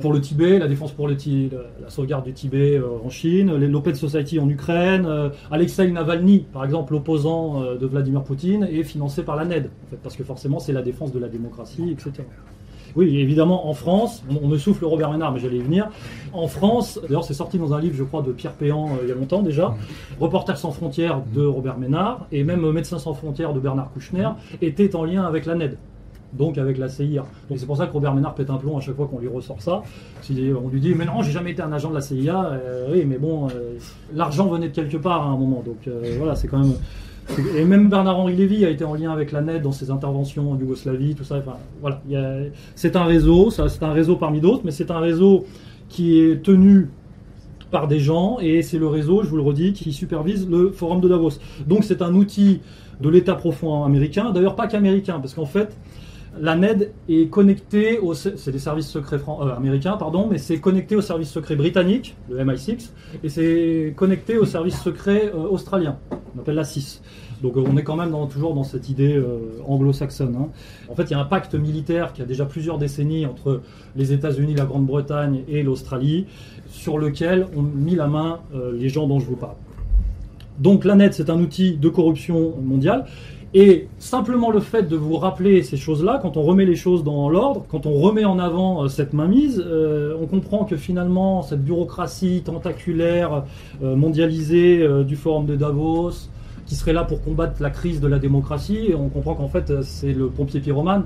[0.01, 3.95] pour le Tibet, la défense pour le la, sauvegarde du Tibet euh, en Chine, l'Open
[3.95, 9.23] Society en Ukraine, euh, Alexei Navalny, par exemple, l'opposant euh, de Vladimir Poutine, est financé
[9.23, 12.25] par la NED, en fait, parce que forcément c'est la défense de la démocratie, etc.
[12.97, 15.89] Oui, évidemment, en France, on, me souffle Robert Ménard, mais j'allais y venir.
[16.33, 19.09] En France, d'ailleurs, c'est sorti dans un livre, je crois, de Pierre Péan euh, il
[19.09, 19.75] y a longtemps déjà.
[20.21, 24.29] Reporters sans frontières de Robert Ménard et même Médecins sans frontières de Bernard Kouchner
[24.63, 25.77] étaient en lien avec la NED,
[26.35, 27.25] donc avec la CIA.
[27.49, 29.29] Donc c'est pour ça que Robert Ménard pète un plomb à chaque fois qu'on lui
[29.29, 29.83] ressort ça.
[30.31, 32.47] On lui dit mais non, j'ai jamais été un agent de la CIA.
[32.53, 33.79] Euh, oui, mais bon, euh,
[34.15, 36.75] l'argent venait de quelque part à un moment, donc euh, voilà, c'est quand même.
[37.57, 40.59] Et même Bernard-Henri Lévy a été en lien avec la NED dans ses interventions en
[40.59, 41.37] Yougoslavie, tout ça.
[41.39, 42.03] Enfin, voilà,
[42.75, 45.47] c'est un réseau, c'est un réseau parmi d'autres, mais c'est un réseau
[45.89, 46.91] qui est tenu
[47.71, 51.01] par des gens et c'est le réseau, je vous le redis, qui supervise le forum
[51.01, 51.39] de Davos.
[51.67, 52.61] Donc c'est un outil
[53.01, 55.77] de l'État profond américain, d'ailleurs pas qu'américain, parce qu'en fait
[56.41, 60.97] la NED est connectée au, c'est des services secrets euh, américains, pardon, mais c'est connecté
[60.97, 62.91] au service secret britannique, le MI6,
[63.23, 65.99] et c'est connecté au service secret euh, australien,
[66.37, 67.03] on appelle la 6.
[67.43, 69.23] Donc euh, on est quand même toujours dans cette idée
[69.67, 70.37] anglo-saxonne.
[70.37, 70.49] hein.
[70.89, 73.61] En fait, il y a un pacte militaire qui a déjà plusieurs décennies entre
[73.97, 76.27] les États-Unis, la Grande-Bretagne et l'Australie,
[76.69, 78.41] sur lequel ont mis la main
[78.73, 79.57] les gens dont je vous parle.
[80.59, 83.07] Donc la NED, c'est un outil de corruption mondiale.
[83.57, 87.31] Et simplement le fait de vous rappeler ces choses-là, quand on remet les choses dans
[87.31, 91.63] l'ordre, quand on remet en avant euh, cette mainmise, euh, on comprend que finalement cette
[91.63, 93.45] bureaucratie tentaculaire,
[93.85, 96.11] euh, mondialisée du Forum de Davos,
[96.67, 100.13] qui serait là pour combattre la crise de la démocratie, on comprend qu'en fait c'est
[100.13, 101.05] le pompier pyromane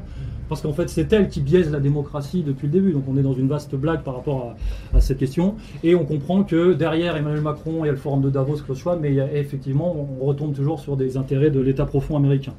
[0.48, 2.92] parce qu'en fait c'est elle qui biaise la démocratie depuis le début.
[2.92, 4.54] Donc on est dans une vaste blague par rapport
[4.94, 5.56] à, cette question.
[5.82, 8.78] Et on comprend que derrière Emmanuel Macron, il y a le forum de Davos, Klaus
[8.78, 12.54] Schwab, mais effectivement, on retombe toujours sur des intérêts de l'État profond américain.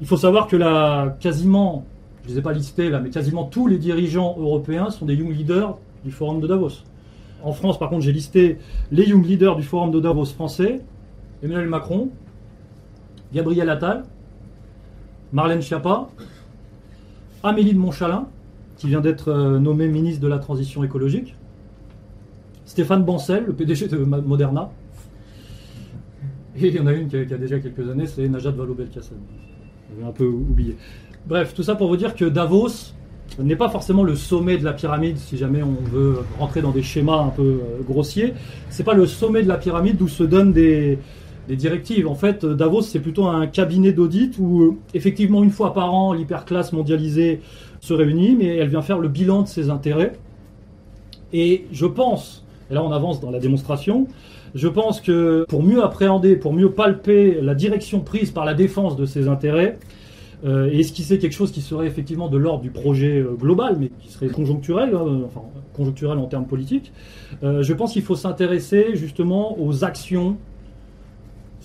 [0.00, 1.84] Il faut savoir que là, quasiment,
[2.22, 5.14] je ne les ai pas listés là, mais quasiment tous les dirigeants européens sont des
[5.14, 6.82] young leaders du forum de Davos.
[7.42, 8.58] En France, par contre, j'ai listé
[8.90, 10.80] les young leaders du forum de Davos français,
[11.42, 12.08] Emmanuel Macron,
[13.32, 14.04] Gabriel Attal,
[15.32, 16.08] Marlène Schiappa,
[17.44, 18.26] Amélie de Montchalin,
[18.78, 21.36] qui vient d'être euh, nommée ministre de la Transition écologique,
[22.64, 24.70] Stéphane Bancel, le PDG de Moderna,
[26.56, 29.18] et il y en a une qui a, déjà quelques années, c'est Najat Vallaud-Belkacem.
[29.90, 30.76] J'avais un peu oublié.
[31.26, 32.92] Bref, tout ça pour vous dire que Davos
[33.38, 36.82] n'est pas forcément le sommet de la pyramide, si jamais on veut rentrer dans des
[36.82, 38.34] schémas un peu euh, grossiers.
[38.70, 40.98] C'est pas le sommet de la pyramide d'où se donnent des,
[41.48, 42.06] des directives.
[42.06, 46.12] En fait, Davos, c'est plutôt un cabinet d'audit où, euh, effectivement, une fois par an,
[46.12, 47.40] l'hyperclasse mondialisée
[47.80, 50.14] se réunit, mais elle vient faire le bilan de ses intérêts.
[51.32, 54.06] Et je pense, et là on avance dans la démonstration,
[54.54, 58.96] je pense que pour mieux appréhender, pour mieux palper la direction prise par la défense
[58.96, 59.78] de ses intérêts,
[60.44, 63.90] euh, et esquisser quelque chose qui serait effectivement de l'ordre du projet euh, global, mais
[64.00, 65.42] qui serait conjoncturel, hein, enfin
[65.74, 66.92] conjoncturel en termes politiques,
[67.42, 70.36] je pense qu'il faut s'intéresser justement aux actions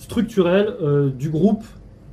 [0.00, 1.62] structurelle euh, du groupe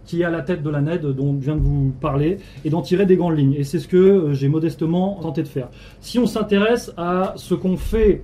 [0.06, 2.69] qui est à la tête de la NED dont je viens de vous parler et
[2.69, 3.54] d'en tirer des grandes lignes.
[3.54, 5.69] Et c'est ce que euh, j'ai modestement tenté de faire.
[6.02, 8.23] Si on s'intéresse à ce qu'ont fait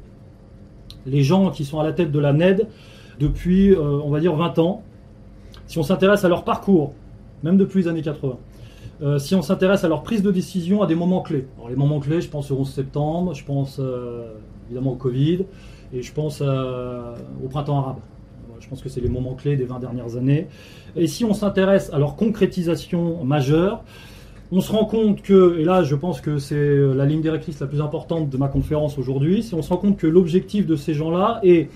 [1.05, 2.67] les gens qui sont à la tête de la NED
[3.19, 4.83] depuis, euh, on va dire, 20 ans,
[5.65, 6.93] si on s'intéresse à leur parcours,
[7.41, 8.37] même depuis les années 80,
[9.17, 11.45] si on s'intéresse à leur prise de décision à des moments clés.
[11.57, 13.81] Alors, les moments clés, je pense au 11 septembre, je pense
[14.67, 15.45] évidemment au Covid,
[15.91, 17.97] et je pense au printemps arabe.
[18.73, 20.47] Pense que c'est les moments clés des 20 dernières années.
[20.95, 23.83] Et si on s'intéresse à leur concrétisation majeure,
[24.51, 27.67] on se rend compte que, et là je pense que c'est la ligne directrice la
[27.67, 30.95] plus importante de ma conférence aujourd'hui, si on se rend compte que l'objectif de ces
[30.95, 31.69] gens-là est,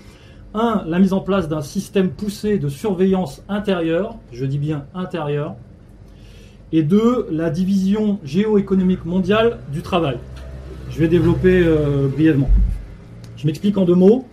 [0.54, 5.54] un, la mise en place d'un système poussé de surveillance intérieure, je dis bien intérieure,
[6.72, 10.16] et deux, la division géoéconomique mondiale du travail.
[10.90, 12.50] Je vais développer euh, brièvement.
[13.36, 14.26] Je m'explique en deux mots.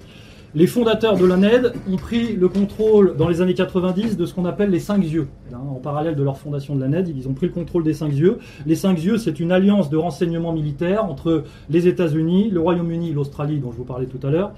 [0.55, 4.45] Les fondateurs de l'ANED ont pris le contrôle dans les années 90 de ce qu'on
[4.45, 5.27] appelle les cinq yeux.
[5.53, 8.37] En parallèle de leur fondation de l'ANED, ils ont pris le contrôle des cinq yeux.
[8.65, 13.59] Les cinq yeux, c'est une alliance de renseignement militaire entre les États-Unis, le Royaume-Uni, l'Australie,
[13.59, 14.53] dont je vous parlais tout à l'heure,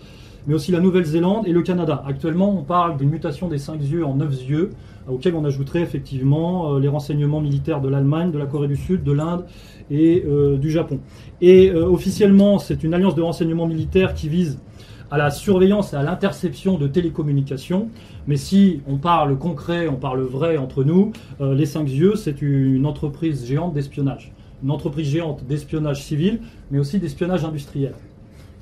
[0.45, 2.03] mais aussi la Nouvelle-Zélande et le Canada.
[2.07, 4.69] Actuellement, on parle d'une mutation des cinq yeux en neuf yeux,
[5.09, 9.03] auxquels on ajouterait effectivement euh, les renseignements militaires de l'Allemagne, de la Corée du Sud,
[9.03, 9.45] de l'Inde
[9.89, 10.99] et euh, du Japon.
[11.41, 14.59] Et euh, officiellement, c'est une alliance de renseignement militaire qui vise
[15.11, 17.89] à la surveillance et à l'interception de télécommunications.
[18.27, 22.41] Mais si on parle concret, on parle vrai entre nous, euh, les cinq yeux, c'est
[22.41, 24.33] une entreprise géante d'espionnage.
[24.63, 26.39] Une entreprise géante d'espionnage civil,
[26.71, 27.93] mais aussi d'espionnage industriel.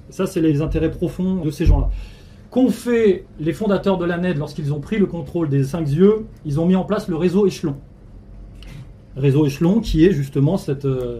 [0.09, 1.89] Ça, c'est les intérêts profonds de ces gens-là.
[2.51, 6.25] Qu'ont fait les fondateurs de la NED lorsqu'ils ont pris le contrôle des cinq yeux?
[6.45, 7.75] Ils ont mis en place le réseau échelon.
[9.17, 11.19] Réseau échelon qui est justement euh,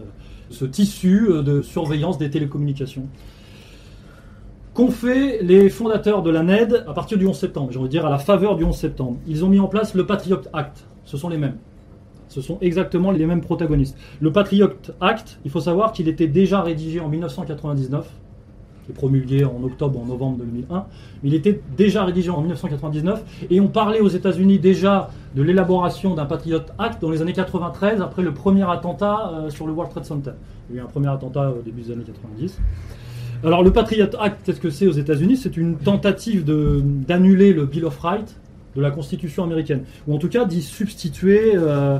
[0.50, 3.08] ce tissu euh, de surveillance des télécommunications
[4.76, 7.92] qu'ont fait les fondateurs de la NED à partir du 11 septembre, j'ai envie de
[7.92, 9.16] dire à la faveur du 11 septembre.
[9.26, 10.84] Ils ont mis en place le Patriot Act.
[11.06, 11.56] Ce sont les mêmes.
[12.28, 13.96] Ce sont exactement les mêmes protagonistes.
[14.20, 14.68] Le Patriot
[15.00, 18.06] Act, il faut savoir qu'il était déjà rédigé en 1999,
[18.84, 20.84] qui est promulgué en octobre en novembre 2001,
[21.22, 26.14] mais il était déjà rédigé en 1999, et on parlait aux États-Unis déjà de l'élaboration
[26.14, 29.90] d'un Patriot Act dans les années 93, après le premier attentat euh, sur le World
[29.92, 30.32] Trade Center.
[30.68, 32.58] Il y a eu un premier attentat au début des années 90.
[33.44, 37.84] Alors le Patriot Act, qu'est-ce que c'est aux États-Unis C'est une tentative d'annuler le Bill
[37.84, 38.36] of Rights
[38.74, 41.98] de la Constitution américaine, ou en tout cas d'y substituer euh,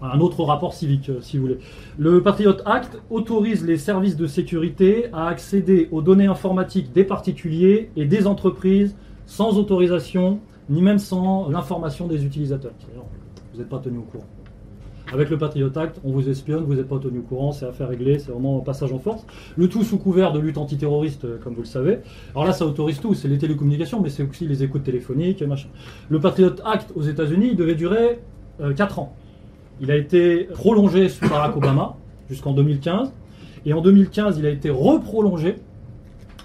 [0.00, 1.58] un autre rapport civique, euh, si vous voulez.
[1.98, 7.90] Le Patriot Act autorise les services de sécurité à accéder aux données informatiques des particuliers
[7.96, 8.94] et des entreprises
[9.26, 12.72] sans autorisation, ni même sans l'information des utilisateurs.
[13.52, 14.26] Vous n'êtes pas tenu au courant.
[15.12, 17.88] Avec le Patriot Act, on vous espionne, vous n'êtes pas tenu au courant, c'est affaire
[17.88, 19.26] réglée, c'est vraiment un passage en force.
[19.56, 21.98] Le tout sous couvert de lutte antiterroriste, euh, comme vous le savez.
[22.30, 25.46] Alors là, ça autorise tout, c'est les télécommunications, mais c'est aussi les écoutes téléphoniques et
[25.46, 25.68] machin.
[26.08, 28.20] Le Patriot Act aux États-Unis, devait durer
[28.74, 29.14] 4 euh, ans.
[29.82, 31.96] Il a été prolongé sous Barack Obama
[32.30, 33.12] jusqu'en 2015.
[33.66, 35.56] Et en 2015, il a été reprolongé.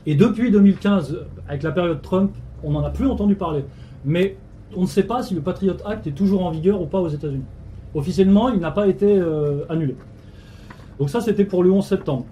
[0.06, 2.32] Et depuis 2015, avec la période Trump,
[2.64, 3.64] on n'en a plus entendu parler.
[4.04, 4.36] Mais
[4.76, 7.08] on ne sait pas si le Patriot Act est toujours en vigueur ou pas aux
[7.08, 7.46] États-Unis.
[7.94, 9.22] Officiellement, il n'a pas été
[9.70, 9.96] annulé.
[11.00, 12.26] Donc ça, c'était pour le 11 septembre.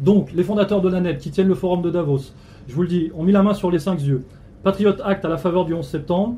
[0.00, 2.32] Donc, les fondateurs de la NET qui tiennent le forum de Davos,
[2.68, 4.24] je vous le dis, ont mis la main sur les cinq yeux.
[4.62, 6.36] Patriot Act à la faveur du 11 septembre.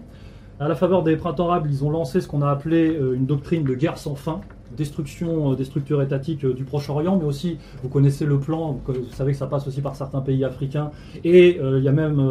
[0.60, 3.26] À la faveur des printemps arabes, ils ont lancé ce qu'on a appelé euh, une
[3.26, 4.40] doctrine de guerre sans fin,
[4.76, 8.94] destruction euh, des structures étatiques euh, du Proche-Orient, mais aussi, vous connaissez le plan, vous
[9.10, 10.90] savez que ça passe aussi par certains pays africains,
[11.24, 12.22] et il y a même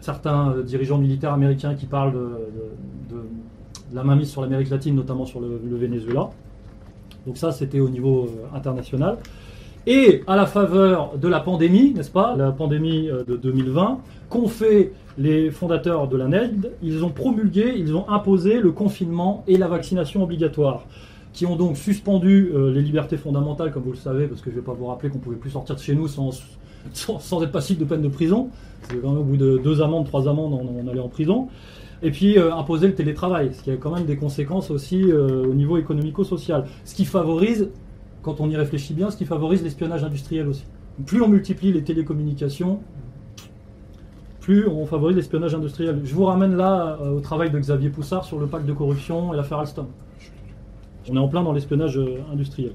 [0.00, 3.16] certains dirigeants militaires américains qui parlent de,
[3.92, 6.30] la mainmise sur l'Amérique latine, notamment sur le, Venezuela.
[7.26, 9.18] Donc ça, c'était au niveau international.
[9.86, 13.98] Et à la faveur de la pandémie, n'est-ce pas, la pandémie de 2020,
[14.30, 19.44] qu'ont fait les fondateurs de la NED, ils ont promulgué, ils ont imposé le confinement
[19.46, 20.84] et la vaccination obligatoire,
[21.32, 24.56] qui ont donc suspendu euh, les libertés fondamentales, comme vous le savez, parce que je
[24.56, 26.30] ne vais pas vous rappeler qu'on ne pouvait plus sortir de chez nous sans,
[26.92, 28.50] sans, être passible de peine de prison.
[28.88, 31.48] Quand même au bout de deux amendes, trois amendes, on, allait en prison.
[32.02, 35.44] Et puis euh, imposer le télétravail, ce qui a quand même des conséquences aussi euh,
[35.44, 36.66] au niveau économico-social.
[36.84, 37.70] Ce qui favorise,
[38.22, 40.64] quand on y réfléchit bien, ce qui favorise l'espionnage industriel aussi.
[41.06, 42.80] Plus on multiplie les télécommunications,
[44.40, 46.00] plus on favorise l'espionnage industriel.
[46.04, 49.32] Je vous ramène là euh, au travail de Xavier Poussard sur le pacte de corruption
[49.32, 49.86] et l'affaire Alstom.
[51.10, 52.00] On est en plein dans l'espionnage
[52.32, 52.72] industriel.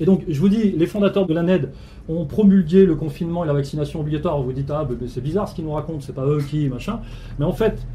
[0.00, 1.70] Et donc, je vous dis, les fondateurs de la NED
[2.08, 4.40] ont promulgué le confinement et la vaccination obligatoire.
[4.42, 7.00] Vous dites, ah, c'est bizarre ce qu'ils nous racontent, c'est pas eux qui, machin.
[7.38, 7.86] Mais en fait,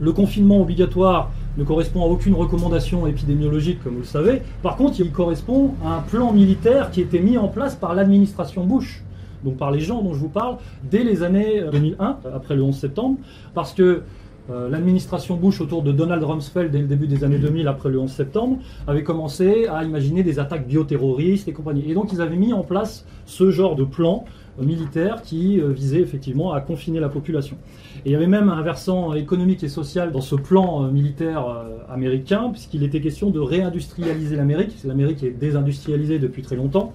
[0.00, 4.42] le confinement obligatoire ne correspond à aucune recommandation épidémiologique, comme vous le savez.
[4.62, 8.64] Par contre, il correspond à un plan militaire qui été mis en place par l'administration
[8.64, 9.02] Bush
[9.44, 10.56] donc par les gens dont je vous parle,
[10.88, 13.18] dès les années 2001, euh, après le 11 septembre,
[13.54, 14.02] parce que
[14.50, 17.98] euh, l'administration Bush autour de Donald Rumsfeld dès le début des années 2000, après le
[18.00, 21.88] 11 septembre, avait commencé à imaginer des attaques bioterroristes et compagnie.
[21.88, 24.24] Et donc ils avaient mis en place ce genre de plan
[24.58, 27.56] militaire qui visait effectivement à confiner la population.
[28.04, 31.44] Et il y avait même un versant économique et social dans ce plan militaire
[31.88, 34.76] américain, puisqu'il était question de réindustrialiser l'Amérique.
[34.84, 36.92] L'Amérique est désindustrialisée depuis très longtemps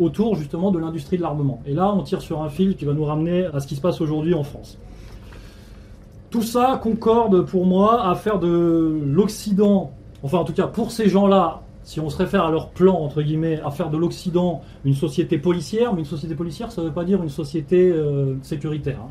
[0.00, 1.62] autour justement de l'industrie de l'armement.
[1.66, 3.80] Et là, on tire sur un fil qui va nous ramener à ce qui se
[3.80, 4.78] passe aujourd'hui en France.
[6.30, 9.92] Tout ça concorde pour moi à faire de l'Occident,
[10.22, 13.22] enfin en tout cas pour ces gens-là, si on se réfère à leur plan, entre
[13.22, 16.92] guillemets, à faire de l'Occident une société policière, mais une société policière, ça ne veut
[16.92, 19.00] pas dire une société euh, sécuritaire.
[19.02, 19.10] Hein.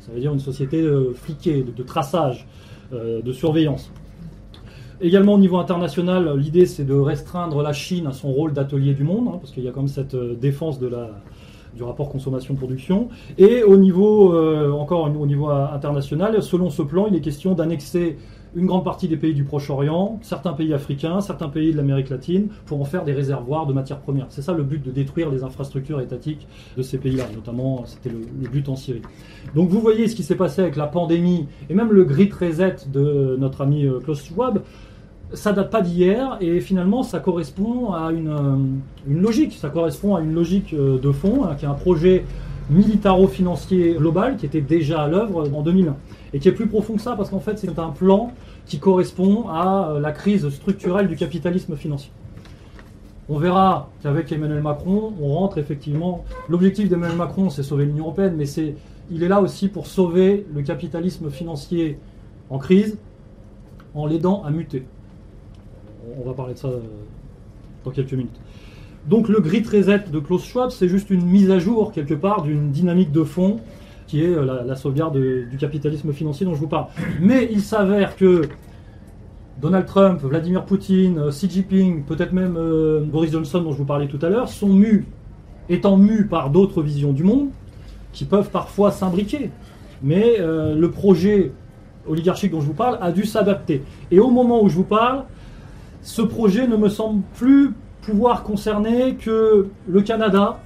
[0.00, 2.46] Ça veut dire une société euh, fliquée, de, traçage,
[2.94, 3.92] euh, de surveillance.
[5.02, 9.04] Également au niveau international, l'idée c'est de restreindre la Chine à son rôle d'atelier du
[9.04, 13.10] monde, hein, parce qu'il y a quand même cette euh, défense du rapport consommation-production.
[13.36, 14.34] Et au niveau,
[14.72, 18.16] encore au niveau international, selon ce plan, il est question d'annexer
[18.56, 22.48] une grande partie des pays du Proche-Orient, certains pays africains, certains pays de l'Amérique latine,
[22.66, 24.26] pour en faire des réservoirs de matières premières.
[24.28, 28.48] C'est ça le but de détruire les infrastructures étatiques de ces pays-là, notamment c'était le,
[28.48, 29.02] but en Syrie.
[29.54, 32.76] Donc vous voyez ce qui s'est passé avec la pandémie et même le Great Reset
[32.92, 34.60] de notre ami euh, Klaus Schwab
[35.32, 40.20] ça date pas d'hier et finalement ça correspond à une, euh, logique, ça correspond à
[40.20, 42.24] une logique euh, de fond, hein, qui est un projet
[42.70, 45.96] militaro-financier global qui était déjà à l'œuvre en 2001
[46.34, 48.32] et qui est plus profond que ça parce qu'en fait c'est un plan
[48.66, 52.12] qui correspond à euh, la crise structurelle du capitalisme financier.
[53.30, 56.26] On verra qu'avec Emmanuel Macron, on rentre effectivement.
[56.50, 58.74] L'objectif d'Emmanuel Macron, c'est sauver l'Union européenne, mais c'est,
[59.10, 61.98] il est là aussi pour sauver le capitalisme financier
[62.50, 62.98] en crise
[63.94, 64.84] en l'aidant à muter
[66.18, 66.80] on va parler de ça euh,
[67.84, 68.40] dans quelques minutes.
[69.06, 72.42] Donc le grid reset de Klaus Schwab, c'est juste une mise à jour quelque part
[72.42, 73.60] d'une dynamique de fond
[74.14, 76.86] qui est euh, la, sauvegarde du capitalisme financier dont je vous parle.
[77.20, 78.42] Mais il s'avère que
[79.60, 82.56] Donald Trump, Vladimir Poutine, euh, Xi Jinping, peut-être même
[83.10, 85.04] Boris Johnson dont je vous parlais tout à l'heure, sont mus,
[85.68, 87.48] étant mus par d'autres visions du monde,
[88.12, 89.50] qui peuvent parfois s'imbriquer.
[90.00, 91.50] Mais le projet
[92.06, 93.82] oligarchique dont je vous parle a dû s'adapter.
[94.12, 95.24] Et au moment où je vous parle,
[96.02, 97.72] ce projet ne me semble plus
[98.02, 100.60] pouvoir concerner que le Canada,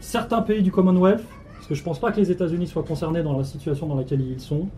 [0.00, 1.24] certains pays du Commonwealth,
[1.68, 4.22] parce que je pense pas que les États-Unis soient concernés dans la situation dans laquelle
[4.22, 4.68] ils sont,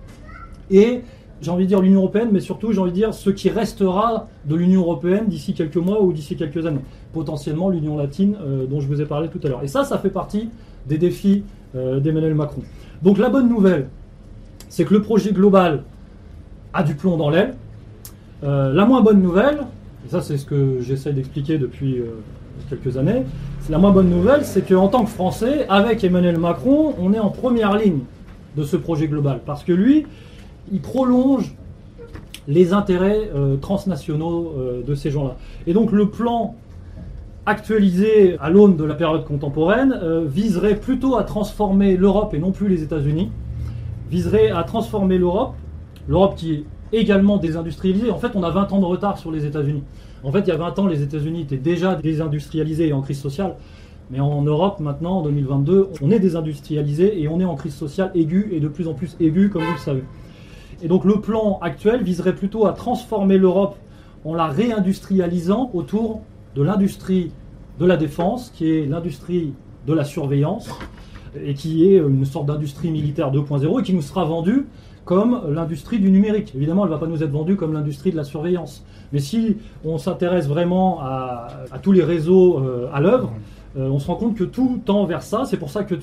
[0.73, 1.03] et
[1.41, 4.27] j'ai envie de dire l'Union européenne, mais surtout j'ai envie de dire ce qui restera
[4.45, 6.81] de l'Union européenne d'ici quelques mois ou d'ici quelques années.
[7.13, 9.63] Potentiellement l'Union latine euh, dont je vous ai parlé tout à l'heure.
[9.63, 10.49] Et ça, ça fait partie
[10.89, 11.45] des défis
[11.77, 12.63] euh, d'Emmanuel Macron.
[13.03, 13.89] Donc la bonne nouvelle,
[14.69, 15.85] c'est que le projet global
[16.73, 17.55] a du plomb dans l'aile.
[18.43, 19.61] Euh, la moins bonne nouvelle,
[20.05, 22.03] et ça c'est ce que j'essaie d'expliquer depuis
[22.69, 23.25] quelques années,
[23.71, 27.31] la moins bonne nouvelle, c'est qu'en tant que Français, avec Emmanuel Macron, on est en
[27.31, 28.01] première ligne
[28.57, 29.41] de ce projet global.
[29.47, 30.07] Parce que lui,
[30.73, 31.55] il prolonge
[32.49, 35.37] les intérêts euh, transnationaux euh, de ces gens-là.
[35.69, 36.57] Et donc le plan
[37.47, 42.69] actualisé à l'aune de la période contemporaine viserait plutôt à transformer l'Europe et non plus
[42.69, 43.31] les États-Unis,
[44.11, 45.55] viserait à transformer l'Europe,
[46.07, 48.11] l'Europe qui également désindustrialisée.
[48.11, 49.83] En fait, on a 20 ans de retard sur les États-Unis.
[50.23, 53.21] En fait, il y a 20 ans, les États-Unis étaient déjà désindustrialisés et en crise
[53.21, 53.57] sociale.
[54.11, 58.11] Mais en Europe, maintenant, en 2022, on est désindustrialisé et on est en crise sociale
[58.15, 60.03] aiguë et de plus en plus aiguë, comme vous le savez.
[60.83, 63.77] Et donc le plan actuel viserait plutôt à transformer l'Europe
[64.25, 66.23] en la réindustrialisant autour
[66.57, 67.31] de l'industrie
[67.79, 69.53] de la défense, qui est l'industrie
[69.87, 70.69] de la surveillance,
[71.43, 74.67] et qui est une sorte d'industrie militaire 2.0, et qui nous sera vendue
[75.11, 76.53] comme l'industrie du numérique.
[76.55, 78.85] Évidemment, elle ne va pas nous être vendue comme l'industrie de la surveillance.
[79.13, 81.49] Mais si on s'intéresse vraiment à,
[81.83, 83.33] tous les réseaux euh, à l'œuvre,
[83.77, 85.43] euh, on se rend compte que tout tend vers ça.
[85.47, 85.97] C'est pour ça que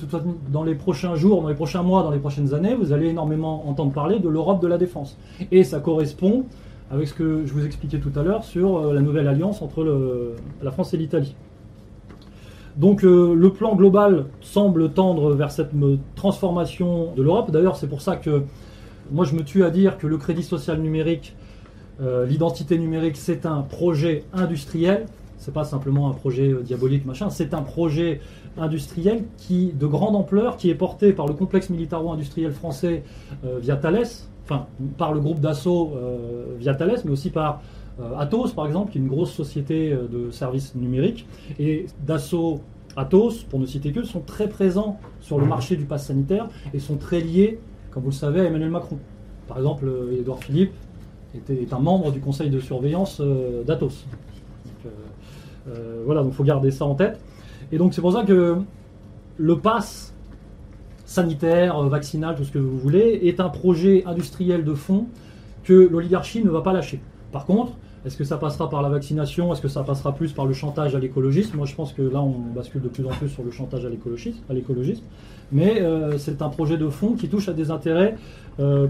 [0.52, 3.66] dans les prochains jours, dans les prochains mois, dans les prochaines années, vous allez énormément
[3.66, 5.16] entendre parler de l'Europe de la défense.
[5.50, 6.44] Et ça correspond
[6.90, 10.34] avec ce que je vous expliquais tout à l'heure sur euh, la nouvelle alliance entre
[10.62, 11.34] la France et l'Italie.
[12.76, 15.70] Donc le plan global semble tendre vers cette
[16.14, 17.50] transformation de l'Europe.
[17.50, 18.42] D'ailleurs, c'est pour ça que
[19.10, 21.34] moi je me tue à dire que le crédit social numérique,
[22.00, 25.06] l'identité numérique, c'est un projet industriel.
[25.38, 28.20] C'est pas simplement un projet euh, diabolique, machin, c'est un projet
[28.56, 33.04] industriel qui, de grande ampleur, qui est porté par le complexe militaro-industriel français
[33.44, 34.08] euh, via Thales,
[34.44, 37.62] enfin par le groupe Dassault euh, via Thales, mais aussi par
[38.16, 41.26] Atos par exemple, qui est une grosse société de services numériques.
[41.58, 42.60] Et Dassault,
[42.96, 46.78] Atos, pour ne citer que, sont très présents sur le marché du pass sanitaire et
[46.78, 47.58] sont très liés,
[47.90, 48.98] comme vous le savez, Emmanuel Macron.
[49.46, 50.72] Par exemple, Édouard Philippe
[51.34, 53.20] était, est un membre du conseil de surveillance
[53.66, 54.04] d'Atos.
[55.68, 57.18] Euh, voilà, donc il faut garder ça en tête.
[57.72, 58.56] Et donc c'est pour ça que
[59.36, 60.14] le pass
[61.04, 65.06] sanitaire, euh, vaccinal, tout ce que vous voulez, est un projet industriel de fond
[65.64, 67.00] que l'oligarchie ne va pas lâcher.
[67.32, 67.72] Par contre,
[68.08, 69.52] est-ce que ça passera par la vaccination?
[69.52, 72.20] Est-ce que ça passera plus par le chantage à l'écologisme Moi, je pense que là,
[72.20, 73.88] on bascule de plus en plus sur le chantage à
[74.52, 75.04] l'écologisme.
[75.52, 78.16] Mais euh, c'est un projet de fond qui touche à des intérêts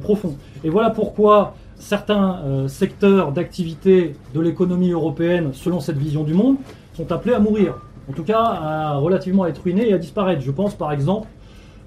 [0.01, 0.35] profonds.
[0.65, 6.57] Et voilà pourquoi certains euh, secteurs d'activité de l'économie européenne, selon cette vision du monde,
[6.95, 7.75] sont appelés à mourir.
[8.09, 10.43] En tout cas, à relativement être ruinés et à disparaître.
[10.43, 11.29] Je pense par exemple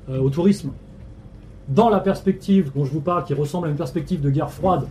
[0.10, 0.72] euh, au tourisme.
[1.68, 4.84] Dans la perspective dont je vous parle, qui ressemble à une perspective de guerre froide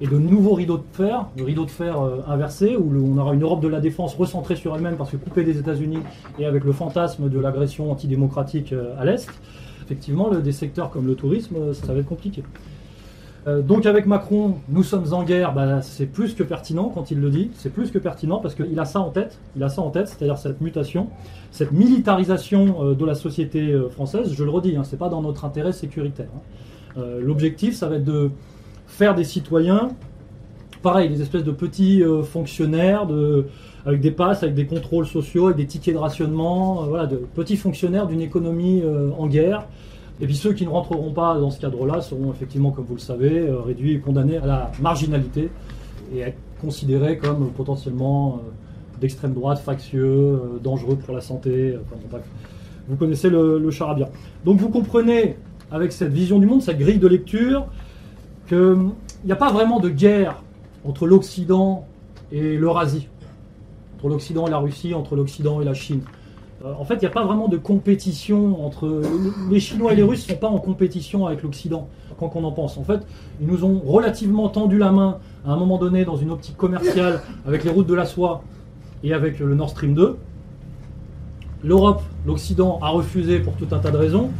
[0.00, 3.34] et de nouveaux rideaux de fer, le rideau de fer euh, inversé, où on aura
[3.34, 6.00] une Europe de la défense recentrée sur elle-même parce que coupée des États-Unis
[6.38, 9.30] et avec le fantasme de l'agression antidémocratique à l'Est,
[9.84, 12.42] effectivement, des secteurs comme le tourisme, ça va être compliqué.
[13.46, 17.20] Euh, donc avec Macron, nous sommes en guerre, bah, c'est plus que pertinent quand il
[17.20, 19.82] le dit, c'est plus que pertinent parce qu'il a ça en tête, il a ça
[19.82, 21.08] en tête, c'est-à-dire cette mutation,
[21.52, 25.22] cette militarisation euh, de la société euh, française, je le redis, hein, c'est pas dans
[25.22, 26.28] notre intérêt sécuritaire.
[26.34, 26.40] Hein.
[27.20, 28.30] L'objectif, ça va être de
[28.86, 29.90] faire des citoyens,
[30.82, 33.06] pareil, des espèces de petits fonctionnaires,
[33.84, 37.56] avec des passes, avec des contrôles sociaux, avec des tickets de rationnement, voilà, de petits
[37.56, 38.82] fonctionnaires d'une économie
[39.18, 39.66] en guerre,
[40.20, 43.00] et puis ceux qui ne rentreront pas dans ce cadre-là seront effectivement, comme vous le
[43.00, 45.50] savez, euh, réduits et condamnés à la marginalité
[46.14, 48.50] et être considérés comme potentiellement euh,
[49.00, 51.76] d'extrême droite, factieux, euh, dangereux pour la santé.
[52.88, 54.08] vous connaissez le, le charabia.
[54.44, 55.36] Donc vous comprenez,
[55.70, 57.66] avec cette vision du monde, cette grille de lecture,
[58.46, 58.90] qu'il
[59.24, 60.42] n'y a pas vraiment de guerre
[60.84, 61.86] entre l'Occident
[62.32, 63.08] et l'Eurasie,
[63.96, 66.02] entre l'Occident et la Russie, entre l'Occident et la Chine.
[66.64, 69.02] Euh, en fait, il n'y a pas vraiment de compétition entre.
[69.50, 71.88] Les Chinois et les Russes ne sont pas en compétition avec l'Occident,
[72.18, 72.78] quand on en pense.
[72.78, 73.00] En fait,
[73.40, 77.22] ils nous ont relativement tendu la main à un moment donné dans une optique commerciale
[77.46, 78.42] avec les routes de la soie
[79.04, 80.16] et avec le Nord Stream 2.
[81.62, 84.30] L'Europe, l'Occident a refusé pour tout un tas de raisons.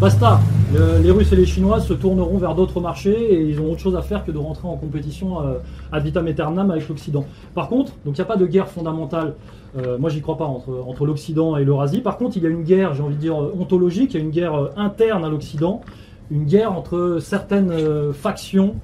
[0.00, 0.40] Basta,
[0.72, 3.96] les Russes et les Chinois se tourneront vers d'autres marchés et ils ont autre chose
[3.96, 5.58] à faire que de rentrer en compétition euh,
[5.92, 7.24] ad vitam aeternam avec l'Occident.
[7.54, 9.34] Par contre, il n'y a pas de guerre fondamentale,
[9.76, 12.00] euh, moi j'y crois pas, entre, l'Occident et l'Eurasie.
[12.00, 14.24] Par contre, il y a une guerre, j'ai envie de dire, ontologique, il y a
[14.24, 15.82] une guerre euh, interne à l'Occident,
[16.30, 17.72] une guerre entre certaines
[18.12, 18.74] factions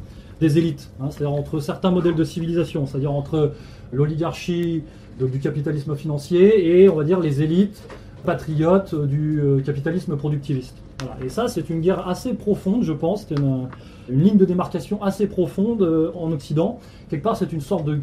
[0.41, 3.53] des élites, hein, c'est-à-dire entre certains modèles de civilisation, c'est-à-dire entre
[3.93, 4.85] l'oligarchie
[5.21, 7.83] du capitalisme financier et on va dire les élites
[8.25, 10.77] patriotes du capitalisme productiviste.
[11.25, 13.27] Et ça, c'est une guerre assez profonde, je pense.
[13.29, 13.69] C'est une,
[14.09, 16.81] ligne de démarcation assez profonde euh, en Occident.
[17.09, 18.01] Quelque part, c'est une sorte de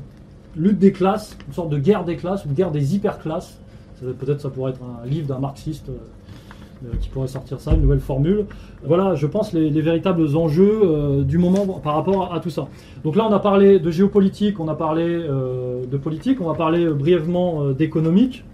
[0.56, 3.60] lutte des classes, une sorte de guerre des classes, une guerre des hyperclasses.
[4.02, 7.82] Peut-être ça pourrait être un livre d'un marxiste euh, euh, qui pourrait sortir ça, une
[7.82, 8.46] nouvelle formule.
[8.86, 12.70] Voilà, je pense, les, véritables enjeux du moment par rapport à, tout ça.
[13.04, 16.88] Donc là, on a parlé de géopolitique, on a parlé de politique, on va parler
[16.88, 18.46] brièvement d'économique.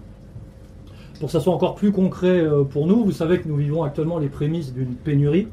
[1.18, 3.82] Pour que ça soit encore plus concret euh, pour nous, vous savez que nous vivons
[3.82, 5.48] actuellement les prémices d'une pénurie.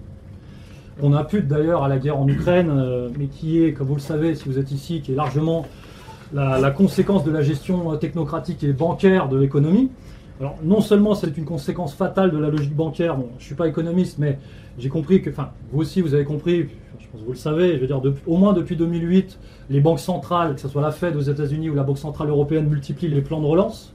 [1.02, 4.02] On impute d'ailleurs à la guerre en Ukraine, euh, mais qui est, comme vous le
[4.02, 5.66] savez, si vous êtes ici, qui est largement
[6.34, 9.90] la, conséquence de la gestion technocratique et bancaire de l'économie.
[10.40, 13.68] Alors, non seulement c'est une conséquence fatale de la logique bancaire, je ne suis pas
[13.68, 14.40] économiste, mais
[14.80, 17.76] j'ai compris que, enfin, vous aussi, vous avez compris, je pense que vous le savez,
[17.76, 19.38] je veux dire, au moins depuis 2008,
[19.70, 22.68] les banques centrales, que ce soit la Fed aux États-Unis ou la Banque centrale européenne,
[22.68, 23.94] multiplient les plans de relance,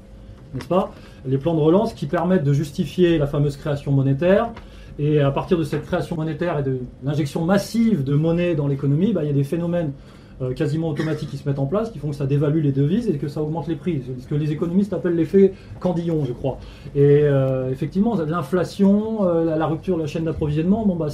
[0.54, 0.92] n'est-ce pas?
[1.28, 4.50] Les plans de relance qui permettent de justifier la fameuse création monétaire.
[4.98, 9.12] Et à partir de cette création monétaire et de l'injection massive de monnaie dans l'économie,
[9.12, 9.92] bah, il y a des phénomènes
[10.40, 13.08] euh, quasiment automatiques qui se mettent en place, qui font que ça dévalue les devises
[13.08, 14.02] et que ça augmente les prix.
[14.06, 16.58] C'est ce que les économistes appellent l'effet Candillon, je crois.
[16.94, 21.08] Et euh, effectivement, l'inflation, euh, la rupture de la chaîne d'approvisionnement, bon, bah,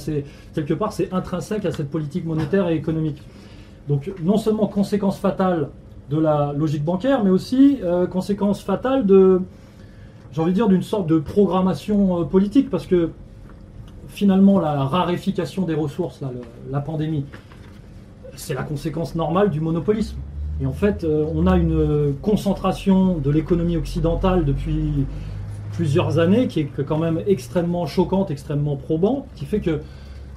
[0.53, 3.21] quelque part, c'est intrinsèque à cette politique monétaire et économique.
[3.89, 5.69] Donc, non seulement conséquence fatale
[6.09, 7.79] de la logique bancaire, mais aussi
[8.11, 9.41] conséquence fatale de,
[10.35, 13.11] j'ai envie de dire, d'une sorte de programmation politique, parce que
[14.09, 16.19] finalement, la raréfication des ressources,
[16.69, 17.23] la pandémie,
[18.35, 20.17] c'est la conséquence normale du monopolisme.
[20.61, 25.05] Et en fait, euh, on a une concentration de l'économie occidentale depuis
[25.71, 29.79] plusieurs années qui est quand même extrêmement choquante, extrêmement probante, qui fait que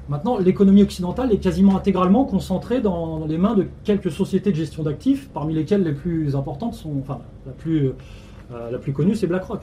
[0.09, 4.85] maintenant l'économie occidentale est quasiment intégralement concentrée dans les mains de quelques sociétés de gestion
[4.85, 7.93] d'actifs, parmi lesquelles les plus importantes sont, enfin, la plus,
[8.53, 9.63] euh, la plus connue, c'est BlackRock.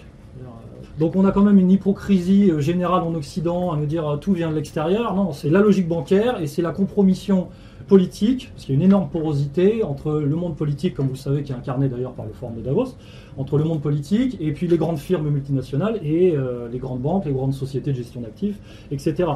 [0.99, 4.33] Donc on a quand même une hypocrisie euh, générale en Occident à nous dire tout
[4.33, 5.15] vient de l'extérieur.
[5.15, 7.49] Non, c'est la logique bancaire et c'est la compromission
[7.87, 11.43] politique, parce qu'il y a une énorme porosité entre le monde politique, comme vous savez,
[11.43, 12.95] qui est incarné d'ailleurs par le Forum de Davos,
[13.37, 17.25] entre le monde politique et puis les grandes firmes multinationales et euh, les grandes banques,
[17.25, 18.57] les grandes sociétés de gestion d'actifs,
[18.91, 19.29] etc.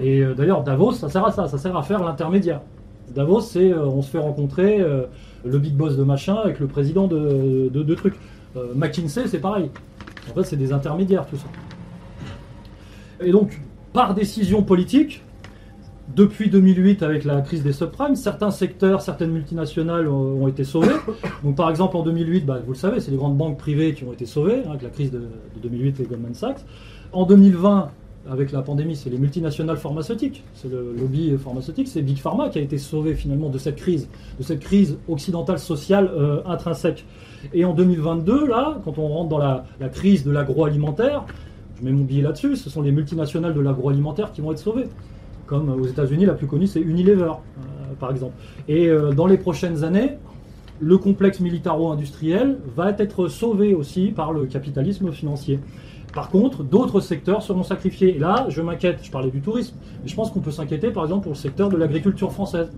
[0.00, 2.60] Et euh, d'ailleurs, Davos, ça sert à ça, ça sert à faire l'intermédiaire.
[3.14, 4.84] Davos, c'est euh, on se fait rencontrer
[5.44, 8.14] le big boss de machin avec le président de, de, de trucs.
[8.74, 9.70] McKinsey, c'est pareil.
[10.30, 11.46] En fait, c'est des intermédiaires, tout ça.
[13.20, 13.60] Et donc,
[13.92, 15.22] par décision politique,
[16.14, 20.94] depuis 2008, avec la crise des subprimes, certains secteurs, certaines multinationales ont, été sauvés.
[21.42, 24.04] Donc, par exemple, en 2008, bah, vous le savez, c'est les grandes banques privées qui
[24.04, 25.28] ont été sauvées, hein, avec la crise de,
[25.62, 26.64] 2008 et Goldman Sachs.
[27.12, 27.90] En 2020,
[28.30, 32.58] avec la pandémie, c'est les multinationales pharmaceutiques, c'est le lobby pharmaceutique, c'est Big Pharma qui
[32.58, 34.08] a été sauvé finalement de cette crise,
[34.38, 37.04] de cette crise occidentale sociale euh, intrinsèque.
[37.54, 41.24] Et en 2022, là, quand on rentre dans la, crise de l'agroalimentaire,
[41.78, 44.88] je mets mon billet là-dessus, ce sont les multinationales de l'agroalimentaire qui vont être sauvées
[45.46, 48.34] comme aux États-Unis, la plus connue, c'est Unilever, euh, par exemple.
[48.66, 50.18] Et euh, dans les prochaines années,
[50.80, 55.58] le complexe militaro-industriel va être sauvé aussi par le capitalisme financier.
[56.16, 58.16] Par contre, d'autres secteurs seront sacrifiés.
[58.16, 61.04] Et là, je m'inquiète, je parlais du tourisme, mais je pense qu'on peut s'inquiéter par
[61.04, 62.70] exemple pour le secteur de l'agriculture française,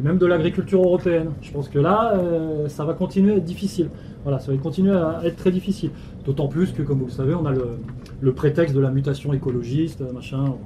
[0.00, 1.30] et même de l'agriculture européenne.
[1.42, 3.88] Je pense que là, euh, ça va continuer à être difficile.
[4.24, 5.92] Voilà, ça va continuer à être très difficile.
[6.26, 10.02] D'autant plus que, comme vous le savez, on a le, prétexte de la mutation écologiste,
[10.12, 10.56] machin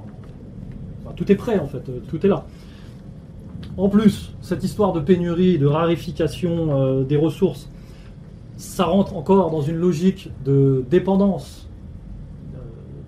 [1.15, 2.45] tout est prêt en fait, euh, tout est là.
[3.77, 7.69] En plus, cette histoire de pénurie, de raréfication euh, des ressources,
[8.55, 11.66] ça rentre encore dans une logique de dépendance.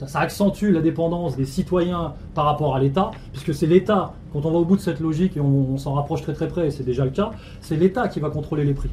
[0.01, 4.45] Euh, ça accentue la dépendance des citoyens par rapport à l'État, puisque c'est l'État, quand
[4.45, 6.71] on va au bout de cette logique, et on, s'en rapproche très très près, et
[6.71, 7.31] c'est déjà le cas,
[7.61, 8.89] c'est l'État qui va contrôler les prix.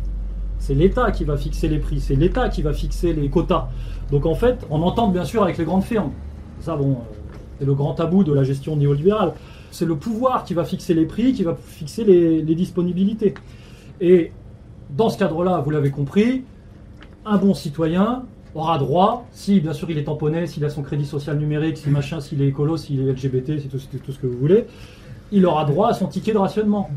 [0.59, 3.69] C'est l'État qui va fixer les prix, c'est l'État qui va fixer les quotas.
[4.11, 6.11] Donc en fait, on entend bien sûr avec les grandes firmes.
[6.61, 6.97] Ça, bon,
[7.59, 9.33] c'est le grand tabou de la gestion néolibérale.
[9.71, 13.35] C'est le pouvoir qui va fixer les prix, qui va fixer les, disponibilités.
[14.01, 14.33] Et
[14.91, 16.45] dans ce cadre-là, vous l'avez compris,
[17.25, 18.25] un bon citoyen
[18.59, 21.91] aura droit, si bien sûr il est tamponné, s'il a son crédit social numérique, si
[21.91, 23.79] machin, s'il est écolo, s'il est LGBT, c'est tout,
[24.13, 24.67] ce que vous voulez,
[25.33, 26.91] il aura droit à son ticket de rationnement.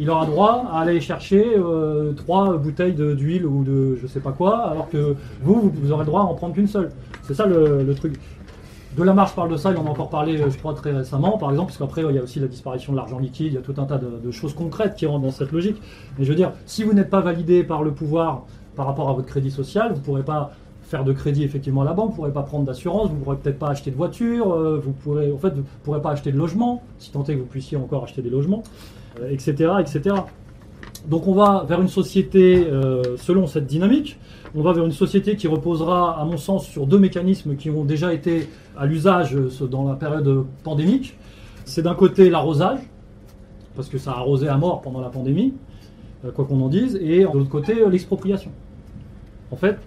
[0.00, 4.30] Il aura droit à aller chercher euh, trois bouteilles d'huile ou de je sais pas
[4.30, 6.90] quoi, alors que vous, vous aurez droit à en prendre qu'une seule.
[7.24, 8.14] C'est ça le truc.
[8.98, 11.38] De la marche parle de ça, il en a encore parlé, je crois, très récemment,
[11.38, 13.56] par exemple, parce qu'après, il y a aussi la disparition de l'argent liquide, il y
[13.56, 15.80] a tout un tas de, choses concrètes qui rentrent dans cette logique.
[16.18, 18.44] Mais je veux dire, si vous n'êtes pas validé par le pouvoir
[18.74, 20.52] par rapport à votre crédit social, vous ne pourrez pas
[20.88, 23.22] faire de crédit effectivement à la banque, vous ne pourrez pas prendre d'assurance, vous ne
[23.22, 26.32] pourrez peut-être pas acheter de voiture, euh, vous pourrez, en fait, vous pourrez pas acheter
[26.32, 28.62] de logement, si tant est que vous puissiez encore acheter des logements,
[29.30, 30.16] etc., euh, etc.
[31.06, 34.18] Donc on va vers une société euh, selon cette dynamique.
[34.54, 37.84] On va vers une société qui reposera, à mon sens, sur deux mécanismes qui ont
[37.84, 41.16] déjà été à l'usage euh, dans la période pandémique.
[41.64, 42.80] C'est d'un côté l'arrosage,
[43.76, 45.52] parce que ça a arrosé à mort pendant la pandémie,
[46.34, 48.50] quoi qu'on en dise, et de l'autre côté l'expropriation.
[49.50, 49.78] En fait,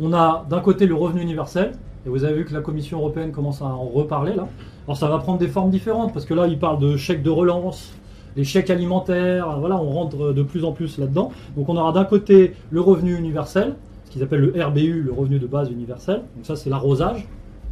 [0.00, 1.72] on a d'un côté le revenu universel,
[2.04, 4.46] et vous avez vu que la Commission européenne commence à en reparler là.
[4.86, 7.30] Alors ça va prendre des formes différentes, parce que là, il parle de chèques de
[7.30, 7.92] relance,
[8.36, 11.32] les chèques alimentaires, voilà, on rentre de plus en plus là-dedans.
[11.56, 15.38] Donc on aura d'un côté le revenu universel, ce qu'ils appellent le RBU, le revenu
[15.38, 16.22] de base universel.
[16.36, 17.26] Donc ça c'est l'arrosage.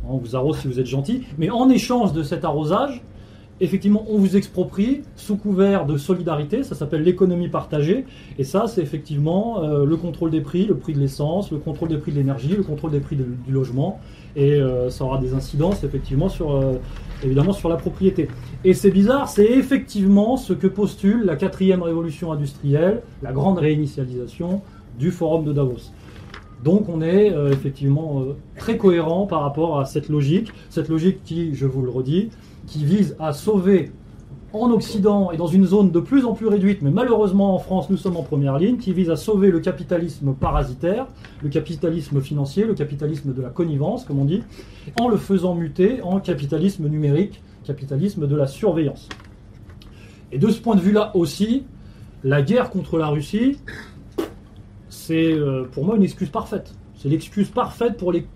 [0.08, 1.22] On vous arrose si vous êtes gentil.
[1.38, 3.02] Mais en échange de cet arrosage,
[3.60, 8.04] effectivement, on vous exproprie sous couvert de solidarité, ça s'appelle l'économie partagée,
[8.38, 11.88] et ça, c'est effectivement euh, le contrôle des prix, le prix de l'essence, le contrôle
[11.88, 14.00] des prix de l'énergie, le contrôle des prix du logement,
[14.36, 18.28] et euh, ça aura des incidences, effectivement, sur, euh, sur la propriété.
[18.64, 24.62] Et c'est bizarre, c'est effectivement ce que postule la quatrième révolution industrielle, la grande réinitialisation
[24.98, 25.92] du forum de Davos.
[26.62, 28.24] Donc on est effectivement
[28.56, 32.30] très cohérent par rapport à cette logique, cette logique qui, je vous le redis,
[32.66, 33.92] qui vise à sauver
[34.54, 37.90] en Occident et dans une zone de plus en plus réduite, mais malheureusement en France
[37.90, 41.06] nous sommes en première ligne, qui vise à sauver le capitalisme parasitaire,
[41.42, 44.42] le capitalisme financier, le capitalisme de la connivence, comme on dit,
[45.00, 49.08] en le faisant muter en capitalisme numérique, capitalisme de la surveillance.
[50.30, 51.64] Et de ce point de vue-là aussi,
[52.22, 53.58] la guerre contre la Russie,
[54.88, 56.74] c'est euh, pour moi une excuse parfaite.
[56.96, 58.26] C'est l'excuse parfaite pour les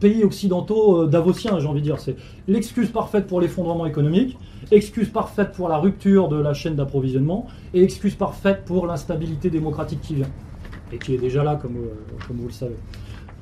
[0.00, 1.98] pays occidentaux euh, davosiens, j'ai envie de dire.
[1.98, 2.16] C'est
[2.48, 4.38] l'excuse parfaite pour l'effondrement économique,
[4.70, 10.00] excuse parfaite pour la rupture de la chaîne d'approvisionnement et excuse parfaite pour l'instabilité démocratique
[10.00, 10.30] qui vient
[10.92, 12.76] et qui est déjà là, comme, euh, comme vous le savez.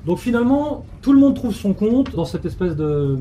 [0.05, 3.17] Donc finalement, tout le monde trouve son compte dans cette espèce de,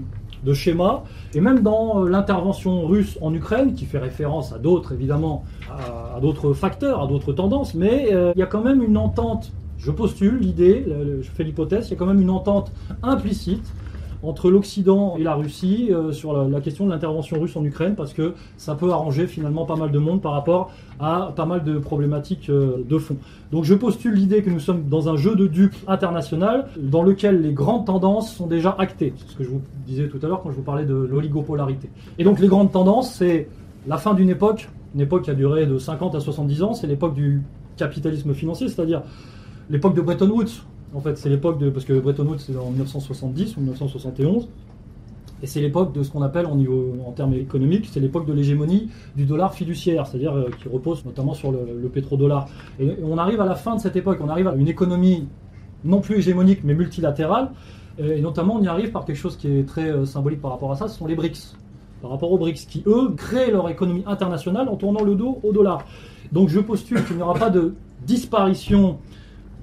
[0.54, 1.04] schéma,
[1.34, 6.18] et même dans euh, l'intervention russe en Ukraine, qui fait référence à d'autres, évidemment, à,
[6.20, 9.52] d'autres facteurs, à d'autres tendances, mais il y a quand même une entente
[9.82, 10.84] je postule l'idée,
[11.20, 12.72] je fais l'hypothèse, il y a quand même une entente
[13.02, 13.72] implicite
[14.22, 18.12] entre l'Occident et la Russie euh, sur la, question de l'intervention russe en Ukraine, parce
[18.12, 20.70] que ça peut arranger finalement pas mal de monde par rapport
[21.00, 23.16] à pas mal de problématiques euh, de fond.
[23.50, 27.42] Donc je postule l'idée que nous sommes dans un jeu de dupes international dans lequel
[27.42, 29.12] les grandes tendances sont déjà actées.
[29.16, 31.90] C'est ce que je vous disais tout à l'heure quand je vous parlais de l'oligopolarité.
[32.18, 33.48] Et donc les grandes tendances, c'est
[33.88, 36.86] la fin d'une époque, une époque qui a duré de 50 à 70 ans, c'est
[36.86, 37.42] l'époque du
[37.76, 39.02] capitalisme financier, c'est-à-dire
[39.72, 40.62] l'époque de Bretton Woods.
[40.94, 41.70] En fait, c'est l'époque de.
[41.70, 44.48] Parce que Bretton Woods, c'est en 1970 ou 1971.
[45.42, 48.32] Et c'est l'époque de ce qu'on appelle en, niveau, en termes économiques, c'est l'époque de
[48.32, 52.46] l'hégémonie du dollar fiduciaire, c'est-à-dire euh, qui repose notamment sur le, pétrodollar.
[52.78, 55.26] Et, on arrive à la fin de cette époque, on arrive à une économie
[55.82, 57.50] non plus hégémonique mais multilatérale,
[57.98, 60.70] et, notamment on y arrive par quelque chose qui est très euh, symbolique par rapport
[60.70, 61.56] à ça, ce sont les BRICS.
[62.02, 65.50] Par rapport aux BRICS, qui eux créent leur économie internationale en tournant le dos au
[65.50, 65.84] dollar.
[66.30, 67.74] Donc je postule qu'il n'y aura pas de
[68.06, 68.98] disparition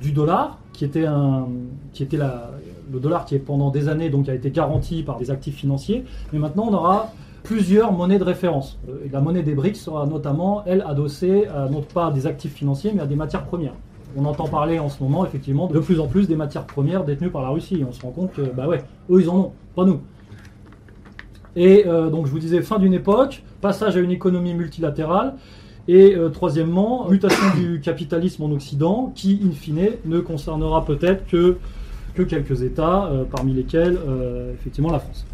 [0.02, 1.48] du dollar, qui était, un,
[1.94, 2.52] qui était la,
[2.92, 6.06] le dollar qui est pendant des années donc a été garanti par des actifs financiers,
[6.32, 7.12] mais maintenant on aura
[7.44, 8.78] plusieurs monnaies de référence.
[8.90, 12.54] Euh, la monnaie des BRICS sera notamment, elle, adossée à, non pas à des actifs
[12.54, 13.74] financiers, mais à des matières premières.
[14.18, 17.30] On entend parler en ce moment, effectivement, de plus en plus des matières premières détenues
[17.30, 17.84] par la Russie.
[17.88, 20.02] on se rend compte que, bah ouais, eux, ils en ont, pas nous.
[21.56, 25.36] Et euh, donc, je vous disais, fin d'une époque, passage à une économie multilatérale,
[25.90, 31.58] et euh, troisièmement, mutation du capitalisme en Occident, qui, in fine, ne concernera peut-être que,
[32.14, 35.26] que quelques États, euh, parmi lesquels, euh, effectivement, la France.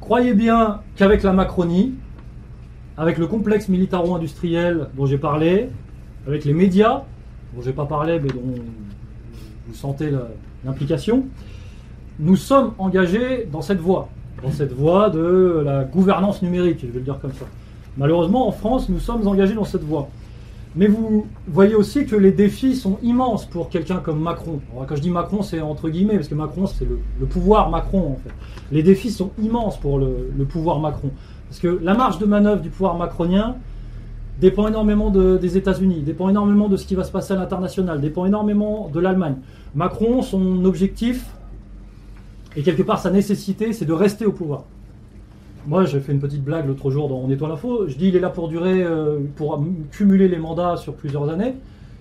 [0.00, 1.96] Croyez bien qu'avec la Macronie,
[2.96, 5.68] avec le complexe militaro-industriel dont j'ai parlé,
[6.26, 7.02] avec les médias,
[7.54, 8.54] dont j'ai pas parlé, mais dont
[9.66, 10.10] vous sentez
[10.64, 11.26] l'implication,
[12.18, 14.08] nous sommes engagés dans cette voie,
[14.42, 17.44] dans cette voie de la gouvernance numérique, je vais le dire comme ça.
[17.98, 20.08] Malheureusement, en France, nous sommes engagés dans cette voie.
[20.76, 24.60] Mais vous voyez aussi que les défis sont immenses pour quelqu'un comme Macron.
[24.86, 28.16] quand je dis Macron, c'est entre guillemets, parce que Macron, c'est le, pouvoir Macron, en
[28.22, 28.32] fait.
[28.70, 31.10] Les défis sont immenses pour le, pouvoir Macron.
[31.48, 33.56] Parce que la marge de manœuvre du pouvoir macronien
[34.40, 38.26] dépend énormément des États-Unis, dépend énormément de ce qui va se passer à l'international, dépend
[38.26, 39.36] énormément de l'Allemagne.
[39.74, 41.24] Macron, son objectif,
[42.54, 44.64] et quelque part sa nécessité, c'est de rester au pouvoir.
[45.68, 47.86] Moi, j'ai fait une petite blague l'autre jour dans On nettoie l'info.
[47.88, 51.56] Je dis il est là pour durer, euh, pour cumuler les mandats sur plusieurs années.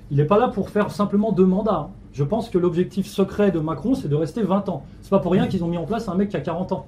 [0.09, 1.89] Il n'est pas là pour faire simplement deux mandats.
[2.13, 4.85] Je pense que l'objectif secret de Macron, c'est de rester 20 ans.
[5.01, 6.85] C'est pas pour rien qu'ils ont mis en place un mec qui a 40 ans.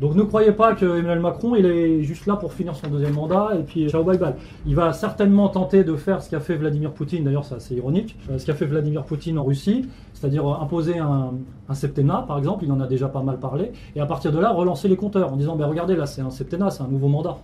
[0.00, 3.14] Donc ne croyez pas que Emmanuel Macron, il est juste là pour finir son deuxième
[3.14, 4.34] mandat et puis ciao bye bye.
[4.64, 8.16] Il va certainement tenter de faire ce qu'a fait Vladimir Poutine, d'ailleurs c'est assez ironique,
[8.30, 11.32] euh, ce qu'a fait Vladimir Poutine en Russie, c'est-à-dire euh, imposer un,
[11.74, 14.50] septennat par exemple, il en a déjà pas mal parlé, et à partir de là
[14.50, 17.38] relancer les compteurs en disant ben regardez là c'est un septennat, c'est un nouveau mandat.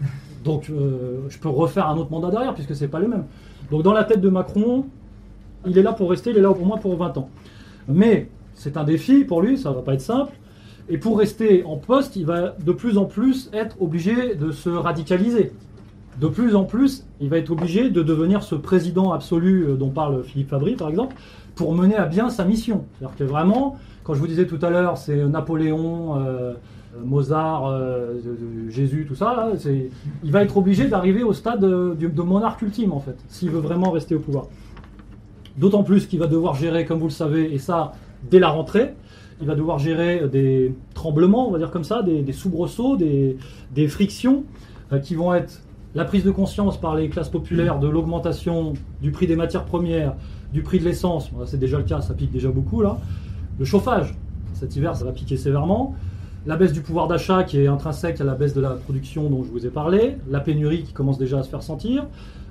[0.44, 3.24] Donc euh, je peux refaire un autre mandat derrière puisque c'est pas le même.
[3.72, 4.84] Donc dans la tête de Macron,
[5.66, 7.28] il est là pour rester, il est là pour moi pour 20 ans.
[7.88, 10.32] Mais c'est un défi pour lui, ça va pas être simple.
[10.90, 14.70] Et pour rester en poste, il va de plus en plus être obligé de se
[14.70, 15.52] radicaliser.
[16.20, 19.90] De plus en plus, il va être obligé de devenir ce président absolu euh, dont
[19.90, 21.14] parle Philippe Fabry, par exemple,
[21.54, 22.86] pour mener à bien sa mission.
[22.98, 26.54] C'est-à-dire que vraiment, quand je vous disais tout à l'heure, c'est Napoléon, euh,
[27.04, 28.14] Mozart, euh,
[28.68, 29.50] Jésus, tout ça,
[30.24, 33.60] il va être obligé d'arriver au stade de, de monarque ultime, en fait, s'il veut
[33.60, 34.46] vraiment rester au pouvoir.
[35.56, 37.92] D'autant plus qu'il va devoir gérer, comme vous le savez, et ça
[38.28, 38.94] dès la rentrée,
[39.40, 44.44] il va devoir gérer des tremblements, on va dire comme ça, des, soubresauts, des, frictions
[44.92, 45.62] euh, qui vont être
[45.94, 50.14] la prise de conscience par les classes populaires de l'augmentation du prix des matières premières,
[50.52, 52.98] du prix de l'essence, c'est déjà le cas, ça pique déjà beaucoup là,
[53.58, 54.14] le chauffage,
[54.54, 55.94] cet hiver ça va piquer sévèrement,
[56.46, 59.44] la baisse du pouvoir d'achat qui est intrinsèque à la baisse de la production dont
[59.44, 62.06] je vous ai parlé, la pénurie qui commence déjà à se faire sentir,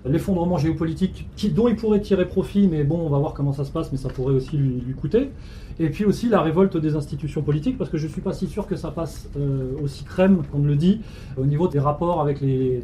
[0.06, 3.72] l'effondrement géopolitique dont il pourrait tirer profit, mais bon, on va voir comment ça se
[3.72, 5.32] passe, mais ça pourrait aussi lui, coûter.
[5.80, 8.48] Et puis aussi la révolte des institutions politiques, parce que je ne suis pas si
[8.48, 11.02] sûr que ça passe euh, aussi crème, comme le dit,
[11.38, 12.82] au niveau des rapports avec les,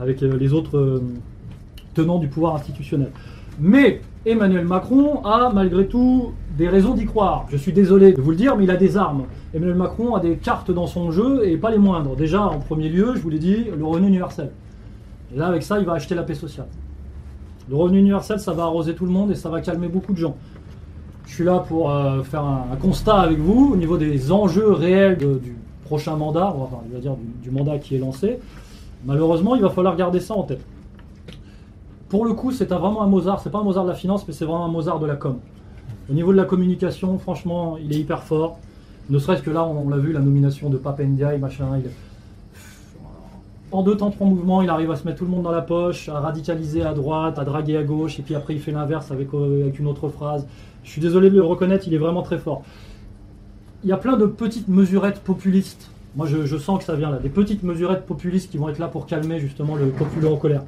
[0.00, 1.02] euh, autres euh,
[1.94, 3.10] tenants du pouvoir institutionnel.
[3.60, 7.46] Mais Emmanuel Macron a malgré tout des raisons d'y croire.
[7.50, 9.24] Je suis désolé de vous le dire, mais il a des armes.
[9.52, 12.16] Emmanuel Macron a des cartes dans son jeu et pas les moindres.
[12.16, 14.52] Déjà, en premier lieu, je vous l'ai dit, le revenu universel.
[15.34, 16.68] Et là, avec ça, il va acheter la paix sociale.
[17.68, 20.18] Le revenu universel, ça va arroser tout le monde et ça va calmer beaucoup de
[20.18, 20.36] gens.
[21.26, 25.16] Je suis là pour euh, faire un, constat avec vous au niveau des enjeux réels
[25.16, 28.38] du prochain mandat, enfin, je dire du, mandat qui est lancé.
[29.04, 30.64] Malheureusement, il va falloir garder ça en tête.
[32.08, 33.40] Pour le coup, c'est vraiment un Mozart.
[33.40, 35.38] C'est pas un Mozart de la finance, mais c'est vraiment un Mozart de la com.
[36.10, 38.58] Au niveau de la communication, franchement, il est hyper fort.
[39.10, 41.66] Ne serait-ce que là, on, l'a vu, la nomination de Papendia, machin.
[43.72, 45.62] En deux temps, trois mouvements, il arrive à se mettre tout le monde dans la
[45.62, 49.10] poche, à radicaliser à droite, à draguer à gauche, et puis après il fait l'inverse
[49.10, 50.46] avec, euh, avec, une autre phrase.
[50.84, 52.62] Je suis désolé de le reconnaître, il est vraiment très fort.
[53.84, 55.90] Il y a plein de petites mesurettes populistes.
[56.14, 57.18] Moi, je, sens que ça vient là.
[57.18, 60.62] Des petites mesurettes populistes qui vont être là pour calmer justement le populaire en colère.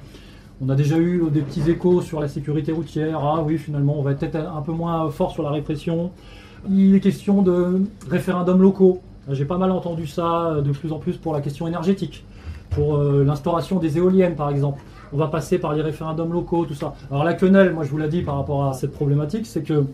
[0.64, 3.20] On a déjà eu des petits échos sur la sécurité routière.
[3.22, 6.12] Ah oui, finalement, on va être un peu moins fort sur la répression.
[6.70, 9.00] Il est question de référendums locaux.
[9.30, 12.24] J'ai pas mal entendu ça de plus en plus pour la question énergétique
[12.74, 14.82] pour euh, l'instauration des éoliennes, par exemple.
[15.12, 16.94] On va passer par les référendums locaux, tout ça.
[17.10, 19.84] Alors la quenelle, moi je vous l'ai dit par rapport à cette problématique, c'est que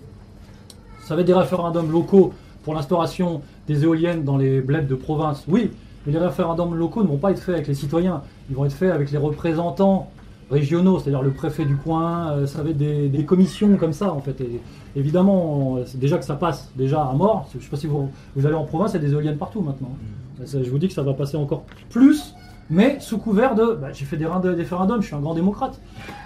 [1.11, 2.33] ça va être des référendums locaux
[2.63, 5.43] pour l'instauration des éoliennes dans les bleds de province.
[5.49, 5.73] Oui,
[6.07, 8.75] mais les référendums locaux ne vont pas être faits avec les citoyens, ils vont être
[8.75, 10.09] faits avec les représentants
[10.53, 14.21] régionaux, c'est-à-dire le préfet du coin, euh, ça va être des, commissions comme ça en
[14.21, 14.41] fait.
[14.41, 14.61] Et
[14.95, 17.49] évidemment, c'est déjà que ça passe déjà à mort.
[17.51, 19.37] Je ne sais pas si vous, vous allez en province, il y a des éoliennes
[19.37, 19.91] partout maintenant.
[20.39, 20.63] Mm.
[20.63, 22.37] Je vous dis que ça va passer encore plus
[22.71, 25.81] mais sous couvert de bah, j'ai fait des référendums, je suis un grand démocrate.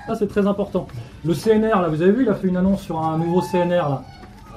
[0.06, 0.86] Ça, c'est très important.
[1.24, 3.88] Le CNR, là, vous avez vu, il a fait une annonce sur un nouveau CNR.
[3.88, 4.04] Là.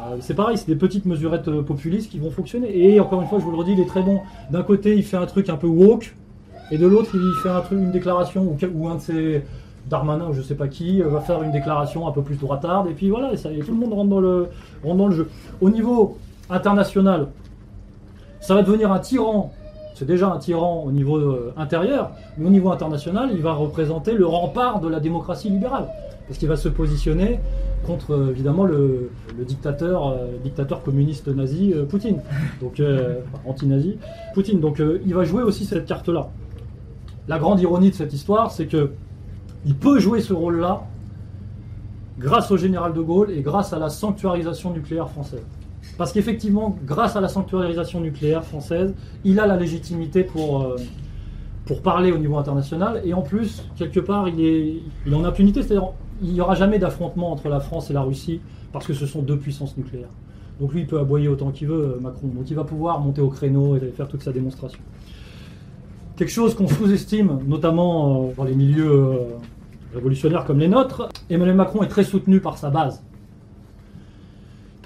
[0.07, 2.77] Euh, c'est pareil, c'est des petites mesurettes euh, populistes qui vont fonctionner.
[2.77, 4.21] Et encore une fois, je vous le redis, il est très bon.
[4.51, 6.15] D'un côté, il fait un truc un peu woke,
[6.71, 9.43] et de l'autre, il fait un truc, une déclaration, ou, un de ses
[9.89, 12.89] Darmanin ou je sais pas qui euh, va faire une déclaration un peu plus droitarde,
[12.89, 14.49] et puis voilà, et, ça, tout le monde rentre dans, le,
[14.83, 15.29] rentre dans le jeu.
[15.61, 16.17] Au niveau
[16.49, 17.27] international,
[18.41, 19.53] ça va devenir un tyran
[19.95, 21.19] c'est déjà un tyran au niveau
[21.57, 25.87] intérieur, mais au niveau international, il va représenter le rempart de la démocratie libérale.
[26.27, 27.39] Parce qu'il va se positionner
[27.85, 29.09] contre euh, évidemment le,
[29.39, 32.21] dictateur, euh, dictateur communiste nazi Poutine,
[32.59, 32.81] donc
[33.45, 33.97] anti-nazi
[34.33, 34.59] Poutine.
[34.59, 36.29] Donc il va jouer aussi cette carte-là.
[37.27, 38.91] La grande ironie de cette histoire, c'est que
[39.65, 40.83] il peut jouer ce rôle-là
[42.19, 45.43] grâce au général de Gaulle et grâce à la sanctuarisation nucléaire française.
[45.97, 50.75] Parce qu'effectivement, grâce à la sanctuarisation nucléaire française, il a la légitimité pour, euh,
[51.65, 53.01] pour parler au niveau international.
[53.03, 54.73] Et en plus, quelque part, il est,
[55.05, 55.63] il en impunité.
[55.63, 55.91] C'est-à-dire,
[56.21, 58.41] il n'y aura jamais d'affrontement entre la France et la Russie
[58.71, 60.09] parce que ce sont deux puissances nucléaires.
[60.59, 62.27] Donc lui, il peut aboyer autant qu'il veut, euh, Macron.
[62.27, 64.79] Donc il va pouvoir monter au créneau et faire toute sa démonstration.
[66.15, 69.19] Quelque chose qu'on sous-estime, notamment euh, dans les milieux
[69.93, 73.03] révolutionnaires comme les nôtres, Emmanuel Macron est très soutenu par sa base.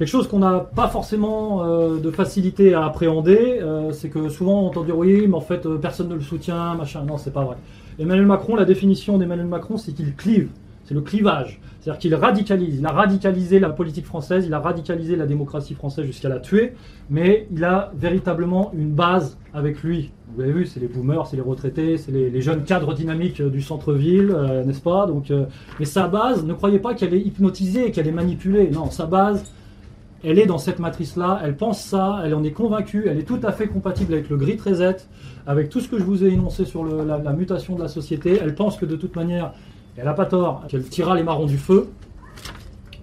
[0.02, 4.64] Quelque chose qu'on n'a pas forcément euh, de facilité à appréhender, euh, c'est que souvent
[4.64, 7.04] on entend dire oui, mais en fait euh, personne ne le soutient, machin.
[7.04, 7.58] Non, c'est pas vrai.
[8.00, 10.50] Emmanuel Macron, la définition d'Emmanuel Macron, c'est qu'il clive.
[10.92, 11.62] C'est le clivage.
[11.80, 12.80] C'est-à-dire qu'il radicalise.
[12.80, 16.74] Il a radicalisé la politique française, il a radicalisé la démocratie française jusqu'à la tuer,
[17.10, 20.12] mais il a véritablement une base avec lui.
[20.36, 23.62] Vous avez vu, c'est les boomers, c'est les retraités, c'est les, jeunes cadres dynamiques du
[23.62, 24.36] centre-ville,
[24.66, 25.08] n'est-ce pas?
[25.08, 25.32] Donc,
[25.80, 28.70] Mais sa base, ne croyez pas qu'elle est hypnotisée, qu'elle est manipulée.
[28.70, 29.46] Non, sa base,
[30.26, 33.40] elle est dans cette matrice-là, elle pense ça, elle en est convaincue, elle est tout
[33.44, 34.98] à fait compatible avec le grid reset,
[35.48, 38.40] avec tout ce que je vous ai énoncé sur la, mutation de la société.
[38.42, 39.54] Elle pense que de toute manière,
[39.98, 41.90] elle n'a pas tort, qu'elle tirera les marrons du feu.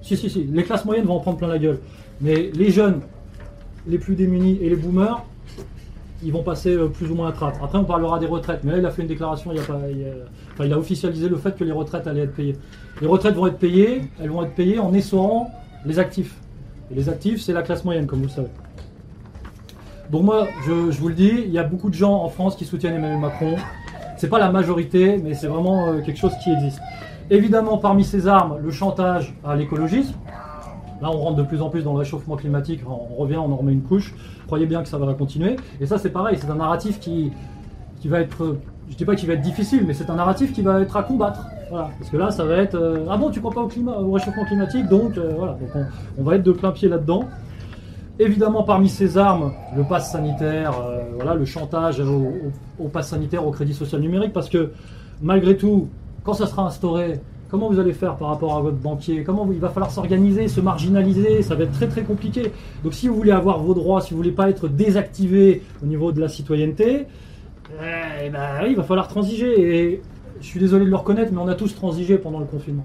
[0.03, 1.79] Si, si, si, les classes moyennes vont en prendre plein la gueule.
[2.21, 3.01] Mais les jeunes,
[3.87, 5.25] les plus démunis et les boomers,
[6.23, 7.57] ils vont passer euh, plus ou moins à trappe.
[7.63, 8.61] Après, on parlera des retraites.
[8.65, 9.79] Mais là, il a fait une déclaration, il a, pas,
[10.55, 12.57] enfin, il a officialisé le fait que les retraites allaient être payées.
[13.01, 15.51] Les retraites vont être payées, elles vont être payées en essorant
[15.85, 16.35] les actifs.
[16.91, 18.49] Et les actifs, c'est la classe moyenne, comme vous le savez.
[20.11, 22.65] Donc moi, je, vous le dis, il y a beaucoup de gens en France qui
[22.65, 23.57] soutiennent Emmanuel Macron.
[24.19, 26.81] C'est pas la majorité, mais c'est vraiment euh, quelque chose qui existe.
[27.31, 30.15] Évidemment, parmi ces armes, le chantage à l'écologisme.
[31.01, 33.57] Là, on rentre de plus en plus dans le réchauffement climatique, on revient, on en
[33.57, 34.15] remet une couche.
[34.47, 35.57] Croyez bien que ça va continuer.
[35.81, 37.31] Et ça, c'est pareil, c'est un narratif qui,
[38.01, 38.57] qui va être,
[38.91, 41.05] je dis pas qu'il va être difficile, mais c'est un narratif qui va être à
[41.05, 41.47] combattre.
[41.71, 41.91] Voilà.
[41.99, 44.11] Parce que là, ça va être, euh, ah bon, tu crois pas au climat, au
[44.13, 45.53] réchauffement climatique, donc euh, voilà.
[45.53, 45.87] Donc
[46.19, 47.25] on, va être de plein pied là-dedans.
[48.21, 52.33] Évidemment, parmi ces armes, le pass sanitaire, euh, voilà, le chantage au,
[52.81, 54.73] au, pass sanitaire, au crédit social numérique, parce que
[55.23, 55.89] malgré tout,
[56.25, 59.23] quand ça sera instauré, comment vous allez faire par rapport à votre banquier?
[59.23, 61.43] Comment il va falloir s'organiser, se marginaliser?
[61.43, 62.53] Ça va être très très compliqué.
[62.83, 66.11] Donc, si vous voulez avoir vos droits, si vous voulez pas être désactivé au niveau
[66.11, 67.07] de la citoyenneté,
[67.71, 69.93] eh ben, il va falloir transiger.
[69.93, 70.03] Et
[70.41, 72.85] je suis désolé de le reconnaître, mais on a tous transigé pendant le confinement.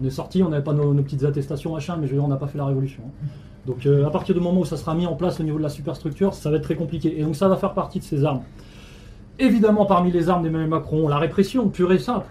[0.00, 2.28] On est sortis, on n'avait pas nos, petites attestations, machin, mais je veux dire, on
[2.28, 3.02] n'a pas fait la révolution.
[3.06, 3.26] Hein.
[3.66, 5.62] Donc euh, à partir du moment où ça sera mis en place au niveau de
[5.62, 7.18] la superstructure, ça va être très compliqué.
[7.18, 8.42] Et donc ça va faire partie de ces armes.
[9.38, 12.28] Évidemment, parmi les armes d'Emmanuel Macron, la répression pure et simple.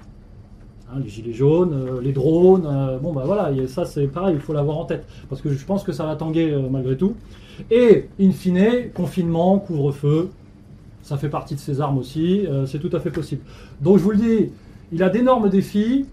[0.91, 4.41] Hein, les gilets jaunes, euh, les drones, euh, bon bah voilà, ça c'est pareil, il
[4.41, 5.05] faut l'avoir en tête.
[5.29, 7.15] Parce que je pense que ça va tanguer malgré tout.
[7.69, 10.29] Et, in fine, confinement, couvre-feu,
[11.03, 13.41] ça fait partie de ces armes aussi, c'est tout à fait possible.
[13.81, 14.51] Donc je vous le dis,
[14.91, 16.05] il a d'énormes défis,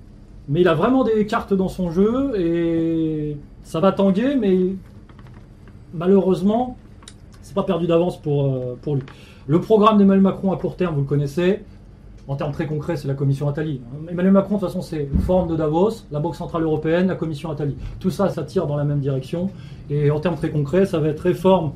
[0.49, 4.75] mais il a vraiment des cartes dans son jeu, et ça va tanguer, mais
[5.93, 6.77] malheureusement,
[7.43, 9.03] c'est pas perdu d'avance pour, euh, lui.
[9.49, 11.61] Le programme d'Emmanuel Macron à court terme, vous le connaissez.
[12.29, 13.81] En termes très concrets, c'est la commission Attali.
[14.11, 17.53] Emmanuel Macron, de toute façon, c'est forme de Davos, la Banque Centrale Européenne, la commission
[17.53, 17.77] Attali.
[18.01, 19.51] Tout ça, ça tire dans la même direction.
[19.91, 21.73] Et en termes très concrets, ça va être réforme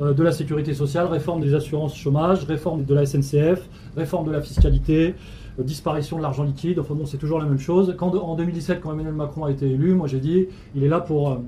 [0.00, 4.32] euh, de la sécurité sociale, réforme des assurances chômage, réforme de la SNCF, réforme de
[4.32, 5.14] la fiscalité,
[5.58, 6.78] disparition de l'argent liquide.
[6.78, 7.94] Enfin bon, c'est toujours la même chose.
[8.00, 11.38] En 2017, quand Emmanuel Macron a été élu, moi j'ai dit, il est là pour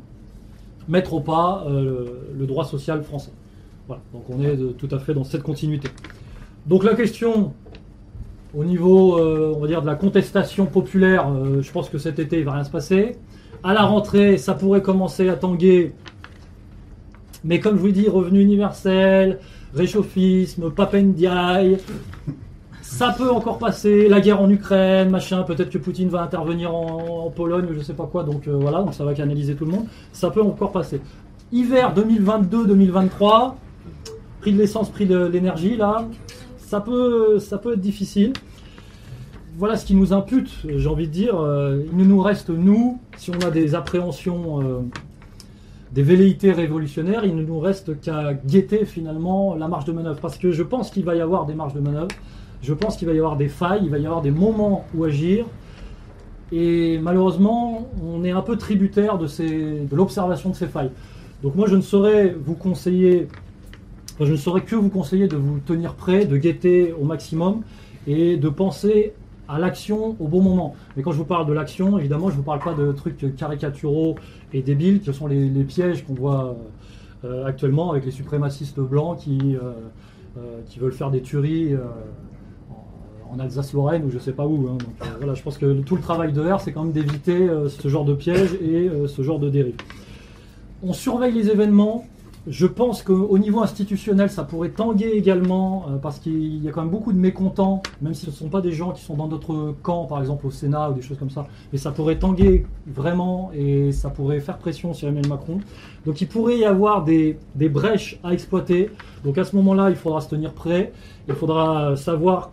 [0.88, 3.32] mettre au pas euh, le droit social français.
[3.86, 5.88] Voilà, donc on est tout à fait dans cette continuité.
[6.66, 7.52] Donc la question
[8.56, 12.18] au niveau, euh, on va dire, de la contestation populaire, euh, je pense que cet
[12.18, 13.16] été, il ne va rien se passer.
[13.62, 15.92] À la rentrée, ça pourrait commencer à tanguer.
[17.42, 19.40] Mais comme je vous dis, revenu universel,
[19.74, 21.78] réchauffisme, papendiaï,
[22.94, 27.28] ça peut encore passer, la guerre en Ukraine, machin, peut-être que Poutine va intervenir en,
[27.34, 29.72] Pologne ou je sais pas quoi, donc euh, voilà, donc ça va canaliser tout le
[29.72, 29.86] monde.
[30.12, 31.00] Ça peut encore passer.
[31.50, 33.54] Hiver 2022-2023,
[34.40, 36.06] prix de l'essence, prix de l'énergie, là,
[36.56, 38.32] ça peut, ça peut être difficile.
[39.58, 41.40] Voilà ce qui nous impute, j'ai envie de dire.
[41.40, 44.80] Euh, il ne nous reste, nous, si on a des appréhensions, euh,
[45.90, 50.20] des velléités révolutionnaires, il ne nous reste qu'à guetter finalement la marge de manœuvre.
[50.20, 52.14] Parce que je pense qu'il va y avoir des marges de manœuvre
[52.64, 55.04] je pense qu'il va y avoir des failles, il va y avoir des moments où
[55.04, 55.44] agir.
[56.50, 59.26] Et malheureusement, on est un peu tributaire de,
[59.94, 60.90] l'observation de ces failles.
[61.42, 63.28] Donc moi, je ne saurais vous conseiller,
[64.18, 67.62] je ne saurais que vous conseiller de vous tenir prêt, de guetter au maximum
[68.06, 69.12] et de penser
[69.46, 70.74] à l'action au bon moment.
[70.96, 73.36] Mais quand je vous parle de l'action, évidemment, je ne vous parle pas de trucs
[73.36, 74.14] caricaturaux
[74.54, 76.56] et débiles, qui sont les, pièges qu'on voit
[77.24, 79.72] euh, actuellement avec les suprémacistes blancs qui, euh,
[80.38, 81.74] euh, qui veulent faire des tueries
[83.34, 84.68] en Alsace-Lorraine ou je sais pas où.
[84.68, 84.78] Hein.
[85.22, 87.88] Euh, je pense que tout le travail de R, c'est quand même d'éviter euh, ce
[87.88, 89.76] genre de piège et euh, ce genre de dérive.
[90.82, 92.06] On surveille les événements.
[92.46, 96.90] Je pense qu'au niveau institutionnel, ça pourrait tanguer également, parce qu'il y a quand même
[96.90, 99.74] beaucoup de mécontents, même si ce ne sont pas des gens qui sont dans d'autres
[99.82, 101.46] camps, par exemple au Sénat ou des choses comme ça.
[101.72, 105.60] Mais ça pourrait tanguer vraiment et ça pourrait faire pression sur Emmanuel Macron.
[106.04, 108.90] Donc il pourrait y avoir des brèches à exploiter.
[109.24, 110.92] Donc à ce moment-là, il faudra se tenir prêt.
[111.28, 112.50] Il faudra savoir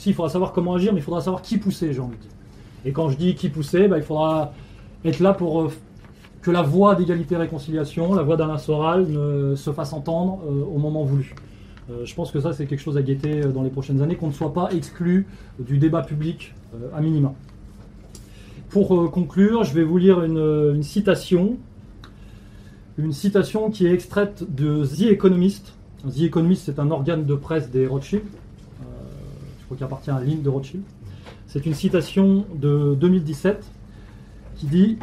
[0.00, 2.22] si, il faudra savoir comment agir, mais il faudra savoir qui pousser, j'ai envie de
[2.22, 2.30] dire.
[2.86, 4.54] Et quand je dis qui pousser, bah, il faudra
[5.04, 5.70] être là pour euh,
[6.40, 9.06] que la voix d'égalité et réconciliation, la voix d'Alain Soral,
[9.56, 11.34] se fasse entendre euh, au moment voulu.
[11.90, 14.28] Euh, je pense que ça, c'est quelque chose à guetter dans les prochaines années, qu'on
[14.28, 15.26] ne soit pas exclu
[15.58, 16.54] du débat public
[16.94, 17.34] à minima.
[18.70, 21.58] Pour conclure, je vais vous lire une, une, citation.
[22.96, 25.74] Une citation qui est extraite de The Economist.
[26.08, 28.22] The Economist, c'est un organe de presse des Rothschild
[29.76, 30.82] qui appartient à l'île de Rothschild.
[31.46, 33.64] C'est une citation de 2017
[34.56, 34.98] qui dit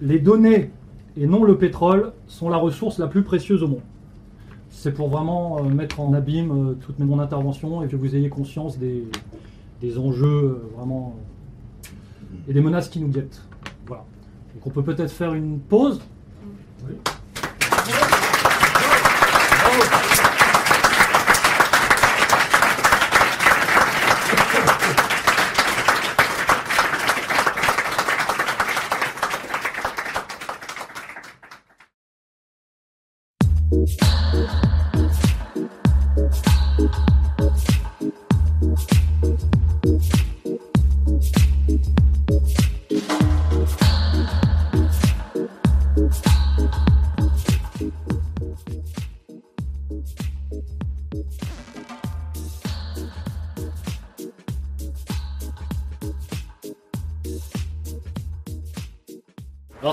[0.00, 0.70] Les données
[1.16, 3.82] et non le pétrole sont la ressource la plus précieuse au monde.
[4.70, 8.28] C'est pour vraiment euh, mettre en abîme euh, toute mon intervention et que vous ayez
[8.28, 9.04] conscience des,
[9.80, 11.16] des enjeux euh, vraiment
[12.48, 13.42] et des menaces qui nous guettent.
[13.86, 14.04] Voilà.
[14.54, 16.00] Donc on peut peut-être faire une pause.
[16.86, 16.94] Oui.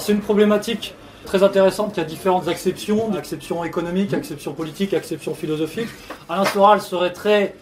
[0.06, 0.94] C'est une problématique
[1.26, 5.88] très intéressante qui a différentes acceptions, acception économique, acception politique, acception philosophique.
[6.30, 7.56] Alain Soral serait très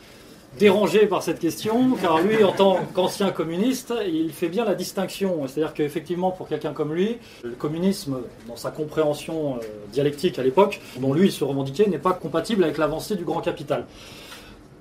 [0.59, 5.47] dérangé par cette question, car lui, en tant qu'ancien communiste, il fait bien la distinction.
[5.47, 8.17] C'est-à-dire qu'effectivement, pour quelqu'un comme lui, le communisme,
[8.49, 9.59] dans sa compréhension euh,
[9.93, 13.39] dialectique à l'époque, dont lui il se revendiquait, n'est pas compatible avec l'avancée du grand
[13.39, 13.85] capital.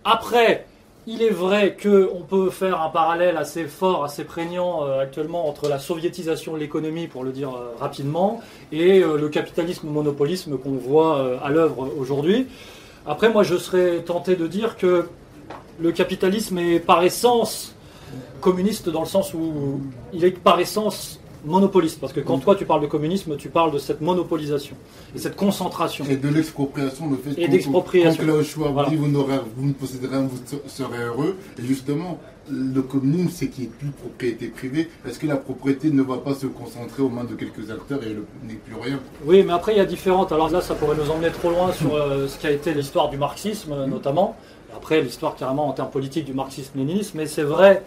[0.04, 0.66] Après,
[1.06, 5.68] il est vrai qu'on peut faire un parallèle assez fort, assez prégnant euh, actuellement entre
[5.68, 8.40] la soviétisation de l'économie, pour le dire euh, rapidement,
[8.70, 12.46] et le capitalisme monopolisme qu'on voit à l'œuvre aujourd'hui.
[13.06, 15.08] Après, moi, je serais tenté de dire que
[15.80, 17.74] le capitalisme est par essence
[18.40, 19.80] communiste dans le sens où
[20.12, 22.00] il est par essence monopoliste.
[22.00, 24.76] Parce que quand toi tu parles de communisme, tu parles de cette monopolisation
[25.14, 26.04] et cette concentration.
[26.08, 28.24] Et de l'expropriation, le fait et d'expropriation.
[28.24, 31.36] le choix vous, vous, ne posséderez rien, vous serez heureux.
[31.58, 32.18] Et justement,
[32.50, 34.88] le communisme, c'est qu'il n'y ait plus de propriété privée.
[35.06, 38.16] Est-ce que la propriété ne va pas se concentrer aux mains de quelques acteurs et
[38.46, 39.00] n'est plus rien?
[39.24, 40.32] Oui, mais après, il y a différentes.
[40.32, 43.16] Alors là, ça pourrait nous emmener trop loin sur euh, ce qu'a été l'histoire du
[43.16, 44.36] marxisme, notamment
[44.82, 47.84] après l'histoire carrément en termes politiques du marxisme-léninisme, mais c'est vrai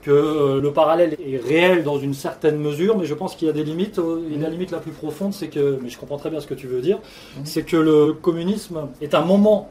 [0.00, 3.50] que euh, le parallèle est réel dans une certaine mesure, mais je pense qu'il y
[3.50, 3.98] a des limites.
[3.98, 6.46] Euh, et la limite la plus profonde, c'est que, mais je comprends très bien ce
[6.46, 7.00] que tu veux dire,
[7.44, 9.70] c'est que le communisme est un moment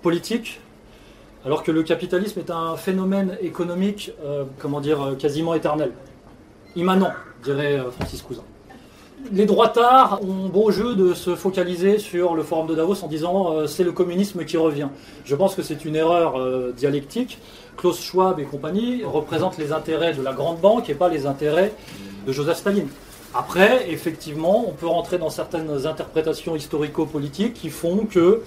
[0.00, 0.60] politique,
[1.44, 5.90] alors que le capitalisme est un phénomène économique, euh, comment dire, quasiment éternel,
[6.76, 8.44] immanent, dirait Francis Cousin
[9.32, 13.52] les droitards ont beau jeu de se focaliser sur le forum de Davos en disant
[13.52, 14.88] euh, c'est le communisme qui revient.
[15.24, 17.38] Je pense que c'est une erreur euh, dialectique.
[17.76, 21.72] Klaus Schwab et compagnie représentent les intérêts de la grande banque et pas les intérêts
[22.26, 22.88] de Joseph Staline.
[23.34, 28.42] Après, effectivement, on peut rentrer dans certaines interprétations historico-politiques qui font que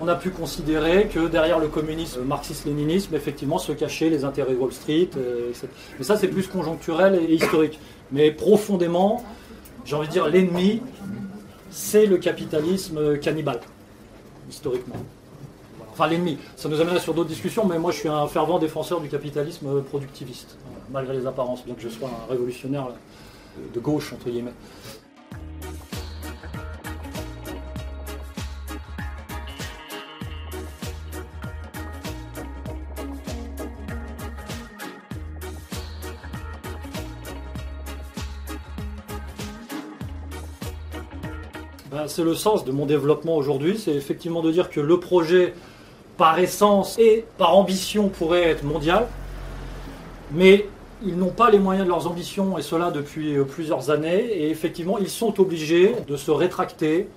[0.00, 4.72] on a pu considérer que derrière le communisme marxiste-léninisme, effectivement, se cachaient les intérêts Wall
[4.72, 5.10] Street.
[5.18, 5.52] Euh,
[5.98, 7.78] mais ça, c'est plus conjoncturel et historique.
[8.10, 9.22] Mais profondément,
[9.90, 10.80] j'ai envie de dire, l'ennemi,
[11.68, 13.58] c'est le capitalisme cannibale,
[14.48, 14.94] historiquement.
[15.90, 16.38] Enfin, l'ennemi.
[16.54, 19.82] Ça nous amène sur d'autres discussions, mais moi, je suis un fervent défenseur du capitalisme
[19.82, 20.56] productiviste,
[20.92, 22.86] malgré les apparences, bien que je sois un révolutionnaire
[23.74, 24.54] de gauche, entre guillemets.
[42.06, 45.54] C'est le sens de mon développement aujourd'hui, c'est effectivement de dire que le projet,
[46.16, 49.06] par essence et par ambition, pourrait être mondial,
[50.32, 50.66] mais
[51.02, 54.50] ils n'ont pas les moyens de leurs ambitions, et cela depuis euh, plusieurs années, et
[54.50, 57.08] effectivement, ils sont obligés de se rétracter,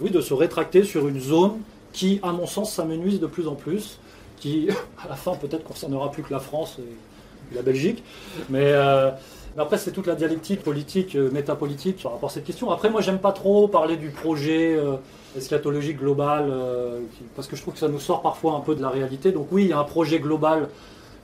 [0.00, 1.60] oui, de se rétracter sur une zone
[1.92, 3.98] qui, à mon sens, s'amenuise de plus en plus,
[4.38, 4.68] qui,
[5.04, 8.02] à la fin, peut-être concernera plus que la France et la Belgique,
[8.48, 8.64] mais...
[8.64, 9.10] Euh,
[9.56, 12.70] mais après, c'est toute la dialectique politique, euh, métapolitique par rapport à cette question.
[12.70, 14.96] Après, moi, j'aime pas trop parler du projet euh,
[15.36, 17.00] eschatologique global, euh,
[17.36, 19.30] parce que je trouve que ça nous sort parfois un peu de la réalité.
[19.30, 20.68] Donc oui, il y a un projet global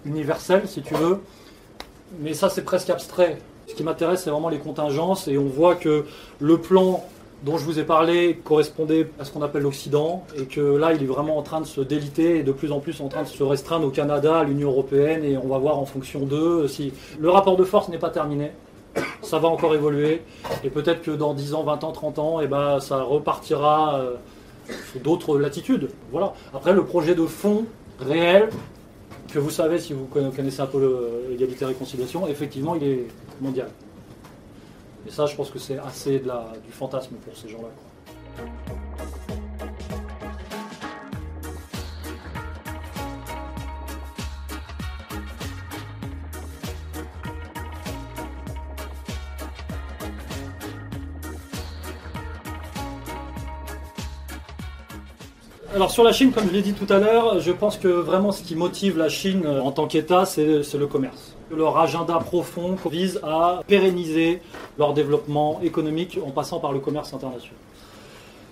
[0.05, 1.21] universel, si tu veux,
[2.21, 3.39] mais ça, c'est presque abstrait.
[3.67, 6.05] Ce qui m'intéresse, c'est vraiment les contingences, et on voit que
[6.39, 7.05] le plan
[7.43, 11.03] dont je vous ai parlé correspondait à ce qu'on appelle l'Occident, et que là, il
[11.03, 13.29] est vraiment en train de se déliter et de plus en plus en train de
[13.29, 16.93] se restreindre au Canada, à l'Union européenne, et on va voir en fonction d'eux si
[17.19, 18.53] le rapport de force n'est pas terminé.
[19.23, 20.23] Ça va encore évoluer,
[20.65, 24.17] et peut-être que dans 10 ans, 20 ans, 30 ans, eh ben, ça repartira euh,
[24.91, 25.89] sur d'autres latitudes.
[26.11, 26.35] Voilà.
[26.53, 27.65] Après, le projet de fond
[28.01, 28.51] réel,
[29.33, 33.07] que vous savez si vous connaissez un peu l'égalité et réconciliation, effectivement, il est
[33.41, 33.69] mondial.
[35.07, 37.69] Et ça, je pense que c'est assez de la, du fantasme pour ces gens-là.
[55.73, 58.33] Alors sur la Chine, comme je l'ai dit tout à l'heure, je pense que vraiment
[58.33, 61.35] ce qui motive la Chine en tant qu'État, c'est le commerce.
[61.51, 64.43] Leur agenda profond vise à pérenniser
[64.81, 67.57] leur développement économique en passant par le commerce international.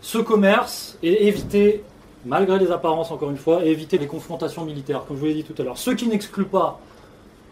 [0.00, 1.82] Ce commerce et éviter,
[2.24, 5.44] malgré les apparences encore une fois, éviter les confrontations militaires, comme je vous l'ai dit
[5.44, 5.78] tout à l'heure.
[5.78, 6.78] Ce qui n'exclut pas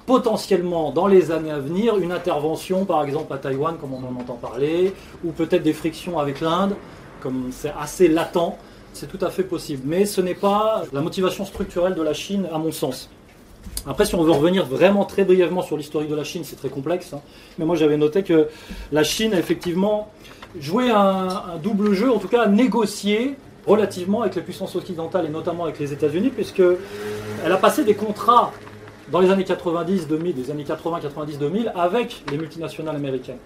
[0.05, 4.21] potentiellement dans les années à venir une intervention par exemple à Taïwan comme on en
[4.21, 4.93] entend parler,
[5.25, 6.77] ou peut-être des frictions avec l'Inde,
[7.21, 8.57] comme c'est assez latent
[8.97, 9.83] c'est tout à fait possible.
[9.85, 13.11] Mais ce n'est pas la motivation structurelle de la Chine, à mon sens.
[13.87, 16.69] Après, si on veut revenir vraiment très brièvement sur l'historique de la Chine, c'est très
[16.69, 17.13] complexe.
[17.13, 17.21] Hein.
[17.59, 18.49] Mais moi, j'avais noté que
[18.91, 20.11] la Chine a effectivement
[20.59, 23.37] joué un, double jeu, en tout cas négocié
[23.67, 26.63] relativement avec les puissances occidentales et notamment avec les États-Unis, puisque
[27.45, 28.53] elle a passé des contrats
[29.13, 33.39] dans les années 90, 2000, des années 80, 90, 2000 avec les multinationales américaines.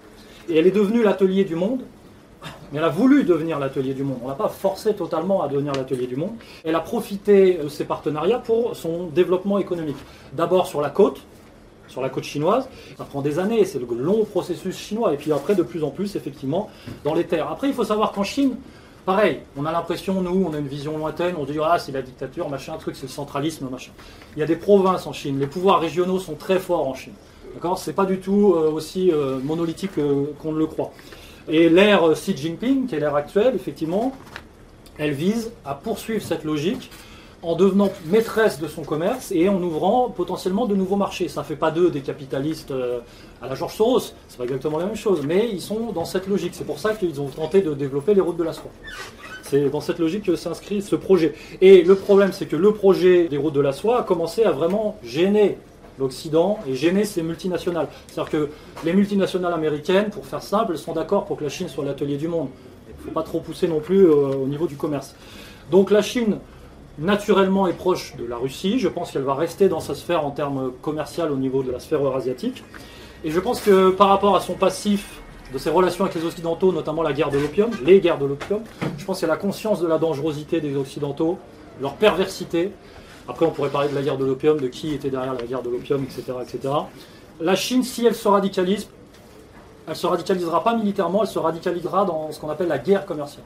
[0.48, 1.82] Et elle est devenue l'atelier du monde,
[2.72, 4.18] mais elle a voulu devenir l'atelier du monde.
[4.22, 6.32] On l'a pas forcé totalement à devenir l'atelier du monde.
[6.64, 9.96] Elle a profité de ces partenariats pour son développement économique.
[10.32, 11.20] D'abord sur la côte,
[11.88, 12.68] sur la côte chinoise.
[12.96, 15.12] Ça prend des années, c'est le long processus chinois.
[15.12, 16.70] Et puis après, de plus en plus, effectivement,
[17.04, 17.50] dans les terres.
[17.50, 18.56] Après, il faut savoir qu'en Chine,
[19.04, 21.92] pareil, on a l'impression, nous, on a une vision lointaine, on se dit, ah, c'est
[21.92, 23.92] la dictature, machin, truc, c'est le centralisme, machin.
[24.36, 27.14] Il y a des provinces en Chine, les pouvoirs régionaux sont très forts en Chine.
[27.54, 27.78] D'accord?
[27.78, 30.92] C'est pas du tout euh, aussi euh, monolithique euh, qu'on le croit.
[31.52, 34.12] Et l'ère Xi Jinping, qui est l'ère actuelle, effectivement,
[34.98, 36.90] elle vise à poursuivre cette logique
[37.42, 41.26] en devenant maîtresse de son commerce et en ouvrant potentiellement de nouveaux marchés.
[41.26, 42.72] Ça ne fait pas d'eux des capitalistes
[43.42, 46.28] à la George Soros, c'est pas exactement la même chose, mais ils sont dans cette
[46.28, 46.52] logique.
[46.54, 48.70] C'est pour ça qu'ils ont tenté de développer les routes de la soie.
[49.42, 51.34] C'est dans cette logique que s'inscrit ce projet.
[51.60, 54.52] Et le problème, c'est que le projet des routes de la soie a commencé à
[54.52, 55.58] vraiment gêner
[56.00, 57.88] l'Occident et gêner ces multinationales.
[58.08, 58.48] C'est-à-dire que
[58.84, 62.26] les multinationales américaines, pour faire simple, sont d'accord pour que la Chine soit l'atelier du
[62.26, 62.48] monde.
[62.88, 65.14] Il ne faut pas trop pousser non plus euh, au niveau du commerce.
[65.70, 66.38] Donc la Chine,
[66.98, 68.78] naturellement, est proche de la Russie.
[68.78, 71.78] Je pense qu'elle va rester dans sa sphère en termes commerciaux au niveau de la
[71.78, 72.64] sphère eurasiatique.
[73.22, 75.20] Et je pense que par rapport à son passif
[75.52, 78.60] de ses relations avec les Occidentaux, notamment la guerre de l'opium, les guerres de l'opium,
[78.96, 81.38] je pense qu'elle a conscience de la dangerosité des Occidentaux,
[81.80, 82.72] leur perversité,
[83.30, 85.62] après, on pourrait parler de la guerre de l'opium, de qui était derrière la guerre
[85.62, 86.74] de l'opium, etc., etc.
[87.40, 88.88] La Chine, si elle se radicalise,
[89.86, 93.44] elle se radicalisera pas militairement, elle se radicalisera dans ce qu'on appelle la guerre commerciale.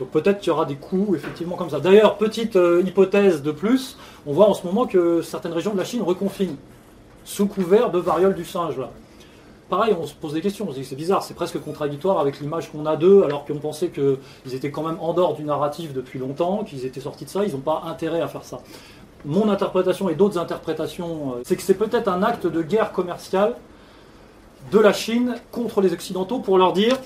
[0.00, 1.78] Donc peut-être qu'il y aura des coups effectivement comme ça.
[1.78, 3.96] D'ailleurs, petite euh, hypothèse de plus,
[4.26, 6.56] on voit en ce moment que certaines régions de la Chine reconfinent
[7.24, 8.76] sous couvert de variole du singe.
[8.76, 8.90] Là
[9.68, 12.18] pareil, on se pose des questions, on se dit que c'est bizarre, c'est presque contradictoire
[12.18, 15.44] avec l'image qu'on a d'eux, alors qu'on pensait qu'ils étaient quand même en dehors du
[15.44, 18.60] narratif depuis longtemps, qu'ils étaient sortis de ça, ils n'ont pas intérêt à faire ça.
[19.24, 23.56] Mon interprétation et d'autres interprétations, euh, c'est que c'est peut-être un acte de guerre commerciale
[24.70, 26.96] de la Chine contre les Occidentaux pour leur dire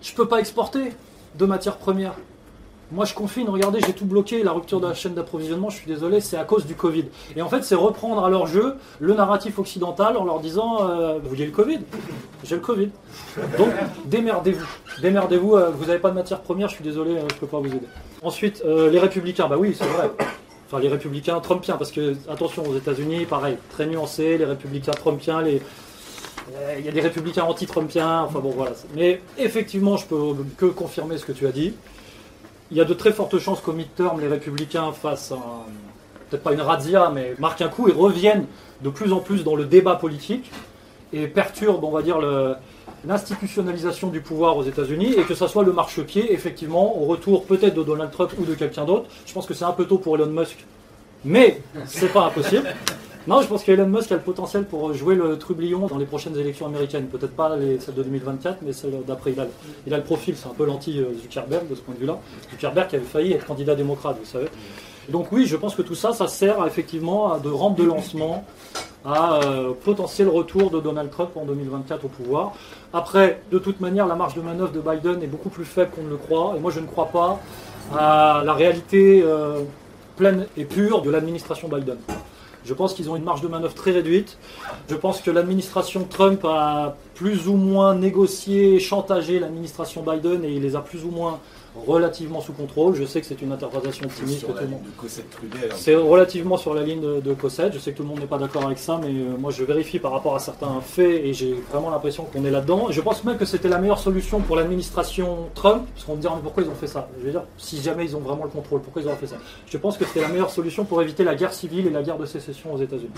[0.00, 0.92] je ne peux pas exporter
[1.38, 2.14] de matières premières.
[2.92, 5.86] Moi, je confine, regardez, j'ai tout bloqué, la rupture de la chaîne d'approvisionnement, je suis
[5.86, 7.06] désolé, c'est à cause du Covid.
[7.34, 11.18] Et en fait, c'est reprendre à leur jeu le narratif occidental en leur disant euh,
[11.22, 11.78] Vous voyez le Covid?
[12.44, 12.90] J'ai le Covid.
[13.56, 13.70] Donc,
[14.04, 14.66] démerdez-vous.
[15.00, 17.46] Démerdez-vous, euh, vous n'avez pas de matière première, je suis désolé, euh, je ne peux
[17.46, 17.86] pas vous aider.
[18.20, 20.10] Ensuite, les républicains, bah oui, c'est vrai.
[20.66, 25.40] Enfin, les républicains trumpiens, parce que, attention, aux États-Unis, pareil, très nuancé, les républicains trumpiens,
[25.40, 25.62] les.
[26.78, 28.72] Il y a des républicains anti-trumpiens, enfin bon voilà.
[28.96, 31.72] Mais effectivement, je peux que confirmer ce que tu as dit
[32.72, 35.34] il y a de très fortes chances qu'au midterm, les républicains fassent
[36.30, 38.46] peut-être pas une razzia, mais marquent un coup et reviennent
[38.80, 40.50] de plus en plus dans le débat politique
[41.12, 42.18] et perturbent, on va dire,
[43.04, 47.74] l'institutionnalisation du pouvoir aux États-Unis et que ça soit le marchepied, effectivement, au retour peut-être
[47.74, 49.04] de Donald Trump ou de quelqu'un d'autre.
[49.26, 50.64] Je pense que c'est un peu tôt pour Elon Musk,
[51.26, 52.74] mais c'est pas impossible.
[53.28, 56.36] Non, je pense qu'Elon Musk a le potentiel pour jouer le trublion dans les prochaines
[56.36, 57.06] élections américaines.
[57.06, 59.32] Peut-être pas les, celles de 2024, mais celles d'après.
[59.32, 59.46] Il a,
[59.86, 62.18] il a le profil, c'est un peu l'anti-Zuckerberg de ce point de vue-là.
[62.50, 64.48] Zuckerberg qui avait failli être candidat démocrate, vous savez.
[65.08, 68.44] Donc oui, je pense que tout ça, ça sert effectivement de rampe de lancement
[69.04, 72.52] à euh, potentiel retour de Donald Trump en 2024 au pouvoir.
[72.92, 76.02] Après, de toute manière, la marge de manœuvre de Biden est beaucoup plus faible qu'on
[76.02, 76.54] ne le croit.
[76.56, 77.40] Et moi, je ne crois pas
[77.96, 79.60] à la réalité euh,
[80.16, 81.98] pleine et pure de l'administration Biden.
[82.64, 84.38] Je pense qu'ils ont une marge de manœuvre très réduite.
[84.88, 90.62] Je pense que l'administration Trump a plus ou moins négocié, chantagé l'administration Biden et il
[90.62, 91.40] les a plus ou moins
[91.74, 92.94] relativement sous contrôle.
[92.94, 94.46] Je sais que c'est une interprétation optimiste.
[95.74, 97.72] C'est relativement sur la ligne de, de, Cossette.
[97.72, 99.64] Je sais que tout le monde n'est pas d'accord avec ça, mais euh, moi je
[99.64, 102.88] vérifie par rapport à certains faits et j'ai vraiment l'impression qu'on est là-dedans.
[102.90, 106.36] Je pense même que c'était la meilleure solution pour l'administration Trump, parce qu'on me dira
[106.36, 107.08] mais pourquoi ils ont fait ça?
[107.18, 109.36] Je veux dire, si jamais ils ont vraiment le contrôle, pourquoi ils ont fait ça?
[109.66, 112.18] Je pense que c'était la meilleure solution pour éviter la guerre civile et la guerre
[112.18, 113.10] de sécession aux États-Unis,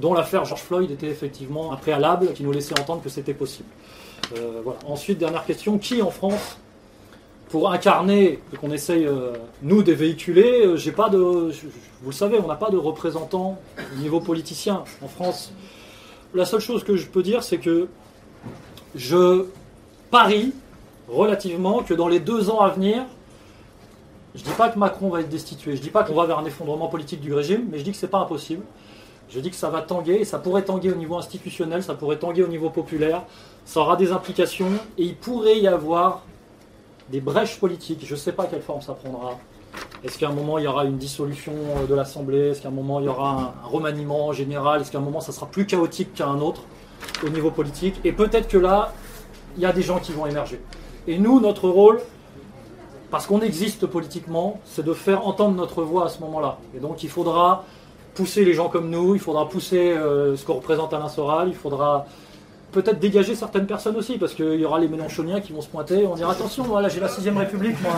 [0.00, 3.68] dont l'affaire George Floyd était effectivement un préalable qui nous laissait entendre que c'était possible.
[4.36, 4.78] Euh, voilà.
[4.86, 6.58] Ensuite, dernière question, qui en France
[7.48, 9.32] pour incarner, qu'on essaye, euh,
[9.62, 11.18] nous, de véhiculer, euh, j'ai pas de.
[11.18, 11.52] vous
[12.06, 15.52] le savez, on n'a pas de représentants au niveau politicien en France.
[16.34, 17.88] La seule chose que je peux dire, c'est que
[18.94, 19.46] je
[20.10, 20.52] parie
[21.08, 23.04] relativement que dans les deux ans à venir,
[24.34, 26.38] je ne dis pas que Macron va être destitué, je dis pas qu'on va vers
[26.38, 28.62] un effondrement politique du régime, mais je dis que ce n'est pas impossible.
[29.28, 32.18] Je dis que ça va tanguer, et ça pourrait tanguer au niveau institutionnel, ça pourrait
[32.18, 33.22] tanguer au niveau populaire,
[33.64, 36.22] ça aura des implications, et il pourrait y avoir
[37.10, 38.04] des brèches politiques.
[38.04, 39.38] Je ne sais pas quelle forme ça prendra.
[40.04, 42.50] Est-ce qu'à un moment il y aura une dissolution euh, de l'Assemblée?
[42.50, 44.80] Est-ce qu'à un moment il y aura un, remaniement général?
[44.80, 46.62] Est-ce qu'à un moment ça sera plus chaotique qu'à un autre
[47.24, 48.00] au niveau politique?
[48.04, 48.92] Et peut-être que là,
[49.56, 50.60] il y a des gens qui vont émerger.
[51.06, 52.00] Et nous, notre rôle,
[53.10, 56.58] parce qu'on existe politiquement, c'est de faire entendre notre voix à ce moment-là.
[56.76, 57.64] Et donc il faudra
[58.14, 61.54] pousser les gens comme nous, il faudra pousser euh, ce que représente Alain Soral, il
[61.54, 62.06] faudra
[62.82, 66.06] peut-être dégager certaines personnes aussi, parce qu'il y aura les Mélenchoniens qui vont se pointer,
[66.06, 67.92] on dira attention, voilà, j'ai la 6 République, moi.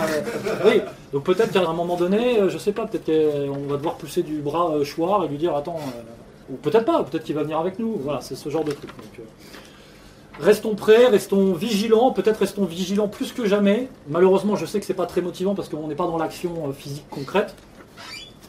[0.65, 0.81] oui,
[1.13, 4.39] donc peut-être qu'à un moment donné, je sais pas, peut-être qu'on va devoir pousser du
[4.39, 5.81] bras Chouard et lui dire attends,
[6.51, 8.91] ou peut-être pas, peut-être qu'il va venir avec nous, voilà, c'est ce genre de truc.
[10.41, 13.89] Restons prêts, restons vigilants, peut-être restons vigilants plus que jamais.
[14.09, 16.73] Malheureusement, je sais que c'est pas très motivant parce qu'on n'est pas dans l'action euh,
[16.73, 17.55] physique concrète.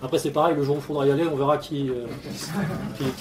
[0.02, 2.06] Après, c'est pareil, le jour où il faudra y aller, on verra qui, euh,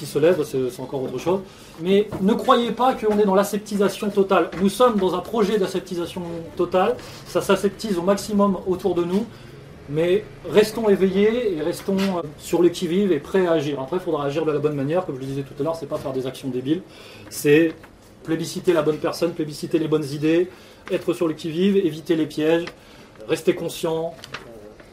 [0.05, 1.41] se lève, c'est encore autre chose.
[1.81, 4.51] Mais ne croyez pas qu'on est dans l'aseptisation totale.
[4.61, 6.23] Nous sommes dans un projet d'aseptisation
[6.57, 6.97] totale,
[7.27, 9.27] ça s'aseptise au maximum autour de nous,
[9.89, 13.81] mais restons éveillés et restons euh, sur le qui-vive et prêts à agir.
[13.81, 15.75] Après, il faudra agir de la bonne manière, comme je le disais tout à l'heure,
[15.77, 16.83] c'est pas faire des actions débiles,
[17.29, 17.75] c'est
[18.23, 20.49] plébisciter la bonne personne, plébisciter les bonnes idées,
[20.93, 22.67] être sur le qui-vive, éviter les pièges,
[23.29, 24.15] rester conscient.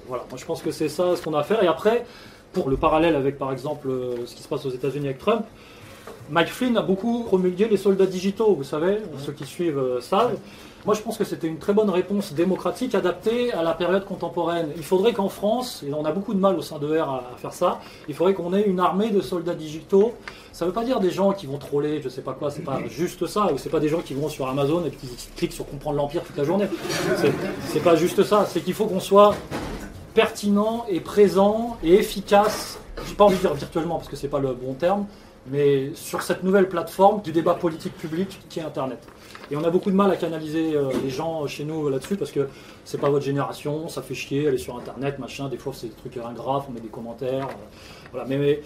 [0.07, 1.63] Voilà, moi je pense que c'est ça ce qu'on a à faire.
[1.63, 2.05] Et après,
[2.53, 5.45] pour le parallèle avec par exemple euh, ce qui se passe aux États-Unis avec Trump,
[6.29, 10.37] Mike Flynn a beaucoup promulgué les soldats digitaux, vous savez, ceux qui suivent euh, savent.
[10.85, 14.69] Moi, je pense que c'était une très bonne réponse démocratique adaptée à la période contemporaine.
[14.77, 17.23] Il faudrait qu'en France, et on a beaucoup de mal au sein de R à,
[17.37, 20.13] faire ça, il faudrait qu'on ait une armée de soldats digitaux.
[20.51, 22.61] Ça ne veut pas dire des gens qui vont troller, je sais pas quoi, c'est
[22.61, 25.53] pas juste ça, ou c'est pas des gens qui vont sur Amazon et qui cliquent
[25.53, 26.67] sur comprendre l'Empire toute la journée.
[27.65, 29.33] C'est pas juste ça, c'est qu'il faut qu'on soit
[30.15, 32.79] pertinent et présent et efficace.
[33.05, 35.05] J'ai pas envie de dire virtuellement parce que c'est pas le bon terme,
[35.51, 39.05] mais sur cette nouvelle plateforme du débat politique public qui est Internet.
[39.51, 42.31] Et on a beaucoup de mal à canaliser euh, les gens chez nous là-dessus parce
[42.31, 42.47] que
[42.83, 45.93] c'est pas votre génération, ça fait chier, aller sur internet, machin, des fois c'est des
[45.93, 47.47] trucs ingrats, on met des commentaires.
[47.47, 48.25] Euh, voilà.
[48.27, 48.61] Mais,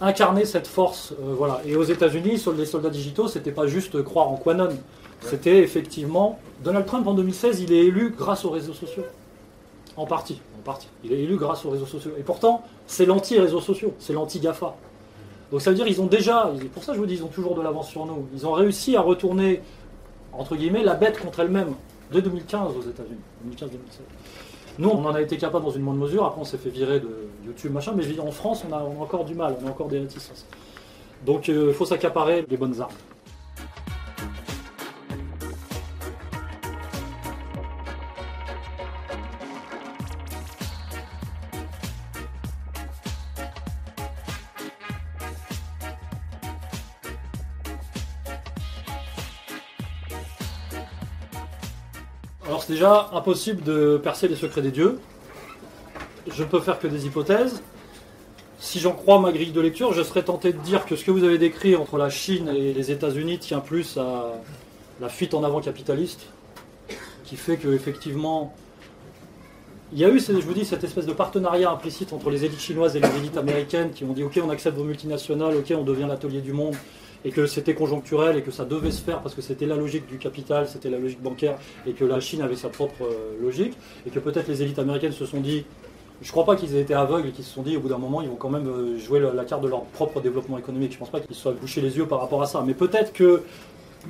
[0.00, 1.60] incarner cette force, euh, voilà.
[1.64, 4.70] Et aux États-Unis, les soldats digitaux, c'était pas juste croire en Quanon.
[5.20, 6.40] C'était effectivement.
[6.64, 9.04] Donald Trump en 2016, il est élu grâce aux réseaux sociaux.
[9.96, 10.40] En partie,
[11.04, 12.12] Il est élu grâce aux réseaux sociaux.
[12.18, 14.74] Et pourtant, c'est l'anti-réseaux sociaux, c'est l'anti-GAFA.
[15.52, 17.54] Donc ça veut dire qu'ils ont déjà, pour ça je vous dis, ils ont toujours
[17.54, 18.26] de l'avance sur nous.
[18.34, 19.62] Ils ont réussi à retourner
[20.38, 21.74] entre guillemets, la bête contre elle-même,
[22.12, 23.20] de 2015 aux États-Unis.
[23.48, 23.68] 2015-2017.
[24.78, 26.98] Nous, on en a été capable dans une moindre mesure, après on s'est fait virer
[26.98, 30.00] de YouTube, machin, mais en France, on a, encore du mal, on a encore des
[30.00, 30.46] réticences.
[31.24, 32.92] Donc euh, il faut s'accaparer les bonnes armes.
[52.74, 54.98] Déjà impossible de percer les secrets des dieux.
[56.26, 57.62] Je peux faire que des hypothèses.
[58.58, 61.10] Si j'en crois ma grille de lecture, je serais tenté de dire que ce que
[61.12, 64.32] vous avez décrit entre la Chine et les États-Unis tient plus à
[65.00, 66.26] la fuite en avant capitaliste,
[67.24, 68.54] qui fait que effectivement,
[69.92, 72.60] il y a eu, je vous dis, cette espèce de partenariat implicite entre les élites
[72.60, 75.84] chinoises et les élites américaines qui ont dit ok, on accepte vos multinationales, ok, on
[75.84, 76.74] devient l'atelier du monde,
[77.24, 80.06] et que c'était conjoncturel et que ça devait se faire parce que c'était la logique
[80.06, 81.56] du capital, c'était la logique bancaire
[81.86, 83.74] et que la Chine avait sa propre euh, logique
[84.06, 85.64] et que peut-être les élites américaines se sont dit
[86.20, 87.98] je crois pas qu'ils aient été aveugles et qu'ils se sont dit au bout d'un
[87.98, 90.92] moment ils vont quand même euh, jouer la carte de leur propre développement économique.
[90.92, 92.62] Je ne pense pas qu'ils soient bouchés les yeux par rapport à ça.
[92.64, 93.42] Mais peut-être que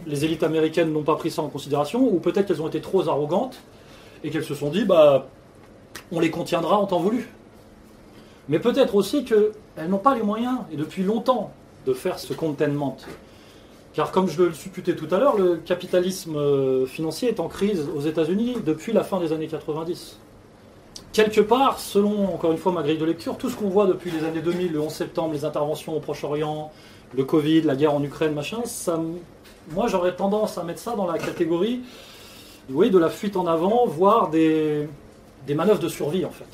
[0.06, 3.08] les élites américaines n'ont pas pris ça en considération ou peut-être qu'elles ont été trop
[3.08, 3.56] arrogantes
[4.22, 5.28] et qu'elles se sont dit bah
[6.12, 7.28] on les contiendra en temps voulu.
[8.48, 11.52] Mais peut-être aussi qu'elles n'ont pas les moyens, et depuis longtemps,
[11.86, 12.96] de faire ce containment.
[13.94, 17.88] Car comme je le supputais tout à l'heure, le capitalisme euh, financier est en crise
[17.94, 20.18] aux États-Unis depuis la fin des années 90.
[21.12, 24.10] Quelque part, selon encore une fois ma grille de lecture, tout ce qu'on voit depuis
[24.10, 26.72] les années 2000, le 11 septembre, les interventions au Proche-Orient,
[27.16, 28.62] le Covid, la guerre en Ukraine, machin,
[29.70, 31.82] moi j'aurais tendance à mettre ça dans la catégorie
[32.68, 34.88] de la fuite en avant, voire des,
[35.46, 36.48] des manœuvres de survie en fait.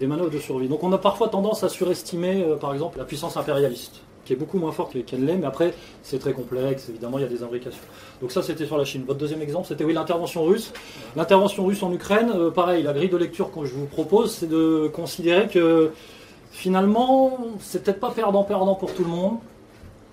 [0.00, 0.66] Des manœuvres de survie.
[0.66, 4.00] Donc on a parfois tendance à surestimer, euh, par exemple, la puissance impérialiste
[4.32, 7.24] qui est beaucoup moins forte qu'elle l'est, mais après, c'est très complexe, évidemment, il y
[7.24, 7.82] a des imbrications.
[8.22, 9.04] Donc ça, c'était sur la Chine.
[9.06, 10.72] Votre deuxième exemple, c'était oui, l'intervention russe.
[11.16, 14.48] L'intervention russe en Ukraine, euh, pareil, la grille de lecture que je vous propose, c'est
[14.48, 15.90] de considérer que
[16.50, 19.36] finalement, c'est peut-être pas perdant-perdant pour tout le monde.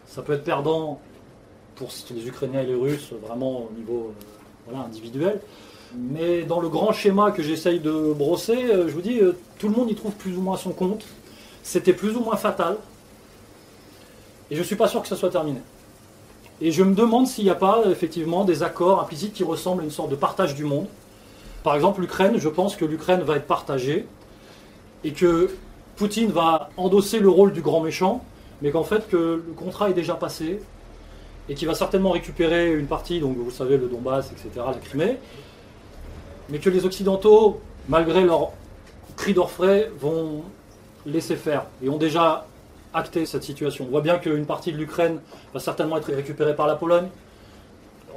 [0.06, 1.00] Ça peut être perdant
[1.76, 4.14] pour les Ukrainiens et les Russes, vraiment au niveau
[4.70, 5.40] euh, individuel.
[5.96, 9.22] Mais dans le grand schéma que j'essaye de brosser, euh, je vous dis,
[9.60, 11.06] tout le monde y trouve plus ou moins son compte.
[11.64, 12.76] C'était plus ou moins fatal.
[14.52, 15.60] Et je ne suis pas sûr que ça soit terminé.
[16.62, 19.86] Et je me demande s'il n'y a pas effectivement des accords implicites qui ressemblent à
[19.86, 20.88] une sorte de partage du monde.
[21.64, 24.06] Par exemple, l'Ukraine, je pense que l'Ukraine va être partagée
[25.04, 25.52] et que
[25.96, 28.24] Poutine va endosser le rôle du grand méchant,
[28.62, 30.62] mais qu'en fait que le contrat est déjà passé
[31.48, 35.18] et qu'il va certainement récupérer une partie, donc vous savez, le Donbass, etc., la Crimée,
[36.50, 38.52] mais que les Occidentaux, malgré leur
[39.18, 40.44] cri d'orfraie, vont
[41.06, 42.46] laisser faire et ont déjà
[42.94, 43.86] acter cette situation.
[43.88, 45.20] On voit bien qu'une partie de l'Ukraine
[45.54, 47.08] va certainement être récupérée par la Pologne.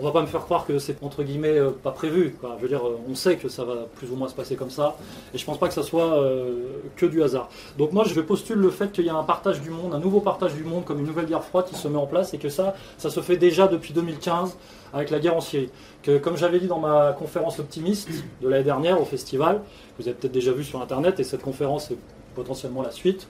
[0.01, 2.35] On va pas me faire croire que c'est entre guillemets euh, pas prévu.
[2.41, 2.55] Quoi.
[2.57, 4.71] Je veux dire, euh, on sait que ça va plus ou moins se passer comme
[4.71, 4.97] ça,
[5.35, 6.65] et je pense pas que ça soit euh,
[6.97, 7.51] que du hasard.
[7.77, 9.99] Donc moi, je vais postuler le fait qu'il y a un partage du monde, un
[9.99, 12.39] nouveau partage du monde, comme une nouvelle guerre froide qui se met en place, et
[12.39, 14.57] que ça, ça se fait déjà depuis 2015
[14.95, 15.71] avec la guerre en Syrie.
[16.03, 18.09] Que comme j'avais dit dans ma conférence optimiste
[18.41, 19.61] de l'année dernière au festival,
[19.97, 21.99] que vous avez peut-être déjà vu sur internet, et cette conférence est
[22.35, 23.29] potentiellement la suite.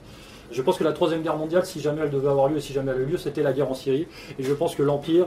[0.53, 2.73] Je pense que la troisième guerre mondiale, si jamais elle devait avoir lieu et si
[2.73, 4.07] jamais elle a eu lieu, c'était la guerre en Syrie.
[4.37, 5.25] Et je pense que l'Empire,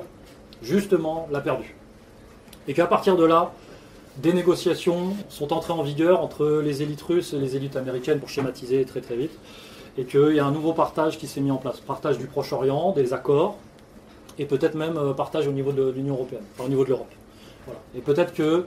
[0.63, 1.75] justement, l'a perdu.
[2.69, 3.53] Et qu'à partir de là,
[4.19, 8.29] des négociations sont entrées en vigueur entre les élites russes et les élites américaines, pour
[8.29, 9.33] schématiser très très vite.
[9.99, 11.81] Et qu'il y a un nouveau partage qui s'est mis en place.
[11.81, 13.57] Partage du Proche-Orient, des accords,
[14.39, 17.13] et peut-être même euh, partage au niveau de l'Union européenne, enfin, au niveau de l'Europe.
[17.97, 18.67] Et peut-être que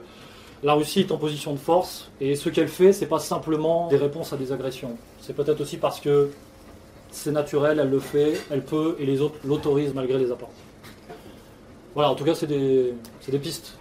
[0.62, 3.96] la Russie est en position de force, et ce qu'elle fait, c'est pas simplement des
[3.96, 4.96] réponses à des agressions.
[5.22, 6.30] C'est peut-être aussi parce que
[7.10, 10.52] c'est naturel, elle le fait, elle peut, et les autres l'autorisent malgré les apports.
[11.94, 12.94] Voilà, en tout cas, c'est des,
[13.28, 13.76] des pistes.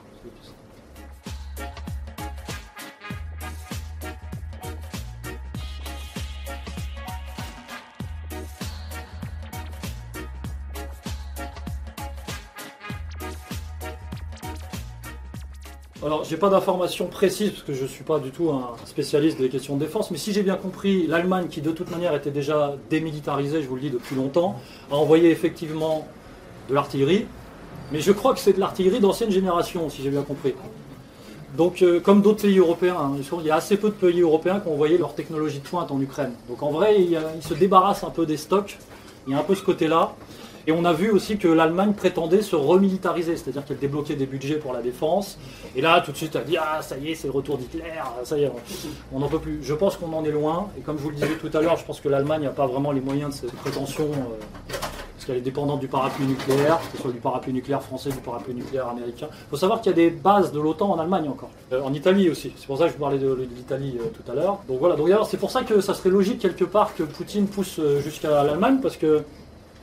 [16.01, 19.49] Alors, j'ai pas d'informations précises parce que je suis pas du tout un spécialiste des
[19.49, 22.75] questions de défense, mais si j'ai bien compris, l'Allemagne, qui de toute manière était déjà
[22.89, 24.61] démilitarisée, je vous le dis depuis longtemps,
[24.91, 26.07] a envoyé effectivement
[26.69, 27.25] de l'artillerie,
[27.91, 30.53] mais je crois que c'est de l'artillerie d'ancienne génération, si j'ai bien compris.
[31.57, 33.11] Donc, euh, comme d'autres pays européens, hein,
[33.41, 35.91] il y a assez peu de pays européens qui ont envoyé leur technologie de pointe
[35.91, 36.31] en Ukraine.
[36.47, 38.77] Donc, en vrai, il ils se débarrassent un peu des stocks.
[39.27, 40.13] Il y a un peu ce côté-là.
[40.69, 44.57] Et on a vu aussi que l'Allemagne prétendait se remilitariser, c'est-à-dire qu'elle débloquait des budgets
[44.57, 45.39] pour la défense.
[45.75, 47.81] Et là, tout de suite, elle dit Ah, ça y est, c'est le retour d'Hitler,
[48.23, 48.51] ça y est,
[49.11, 49.61] on- n'en peut plus.
[49.63, 50.69] Je pense qu'on en est loin.
[50.77, 52.67] Et comme je vous le disais tout à l'heure, je pense que l'Allemagne n'a pas
[52.67, 54.03] vraiment les moyens de cette prétention.
[54.11, 54.75] euh,
[55.15, 58.19] parce qu'elle est dépendante du parapluie nucléaire, que ce soit du parapluie nucléaire français, du
[58.19, 59.27] parapluie nucléaire américain.
[59.31, 61.49] Il faut savoir qu'il y a des bases de l'OTAN en Allemagne encore.
[61.73, 62.53] Euh, en Italie aussi.
[62.57, 64.59] C'est pour ça que je vous parlais de, l'Italie euh, tout à l'heure.
[64.69, 67.79] Donc voilà, donc c'est pour ça que ça serait logique quelque part que Poutine pousse
[67.79, 69.23] euh, jusqu'à l'Allemagne, parce que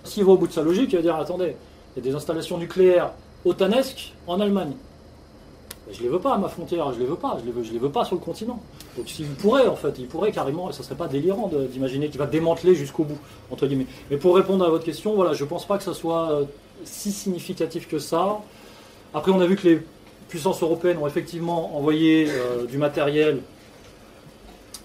[0.07, 1.57] s'il va au bout de sa logique, il va dire attendez,
[1.95, 3.13] il y a des installations nucléaires
[3.45, 4.73] otanesques en Allemagne.
[5.93, 7.73] Je les veux pas à ma frontière, je les veux pas, je les veux, je
[7.73, 8.61] les veux pas sur le continent.
[8.97, 12.19] Donc s'il pourrait en fait, il pourrait carrément, et ça serait pas délirant d'imaginer qu'il
[12.19, 13.19] va démanteler jusqu'au bout,
[13.51, 13.87] entre guillemets.
[14.11, 16.45] Mais pour répondre à votre question, voilà, je pense pas que ça soit euh,
[16.85, 18.41] si significatif que ça.
[19.15, 19.83] Après, on a vu que les
[20.29, 23.41] puissances européennes ont effectivement envoyé euh, du matériel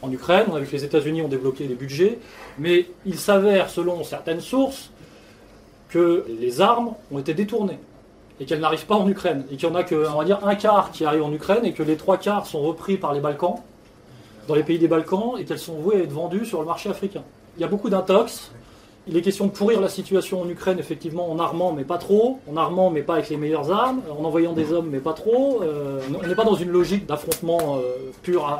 [0.03, 2.19] en Ukraine, on a vu que les États-Unis ont débloqué les budgets,
[2.59, 4.91] mais il s'avère, selon certaines sources,
[5.91, 7.77] que les armes ont été détournées
[8.39, 10.55] et qu'elles n'arrivent pas en Ukraine et qu'il y en a que, va dire, un
[10.55, 13.55] quart qui arrive en Ukraine et que les trois quarts sont repris par les Balkans,
[14.47, 16.89] dans les pays des Balkans, et qu'elles sont vouées à être vendues sur le marché
[16.89, 17.21] africain.
[17.57, 18.51] Il y a beaucoup d'intox.
[19.07, 22.39] Il est question de pourrir la situation en Ukraine, effectivement, en armant, mais pas trop,
[22.51, 25.61] en armant, mais pas avec les meilleures armes, en envoyant des hommes, mais pas trop.
[25.63, 28.59] Euh, on n'est pas dans une logique d'affrontement euh, pur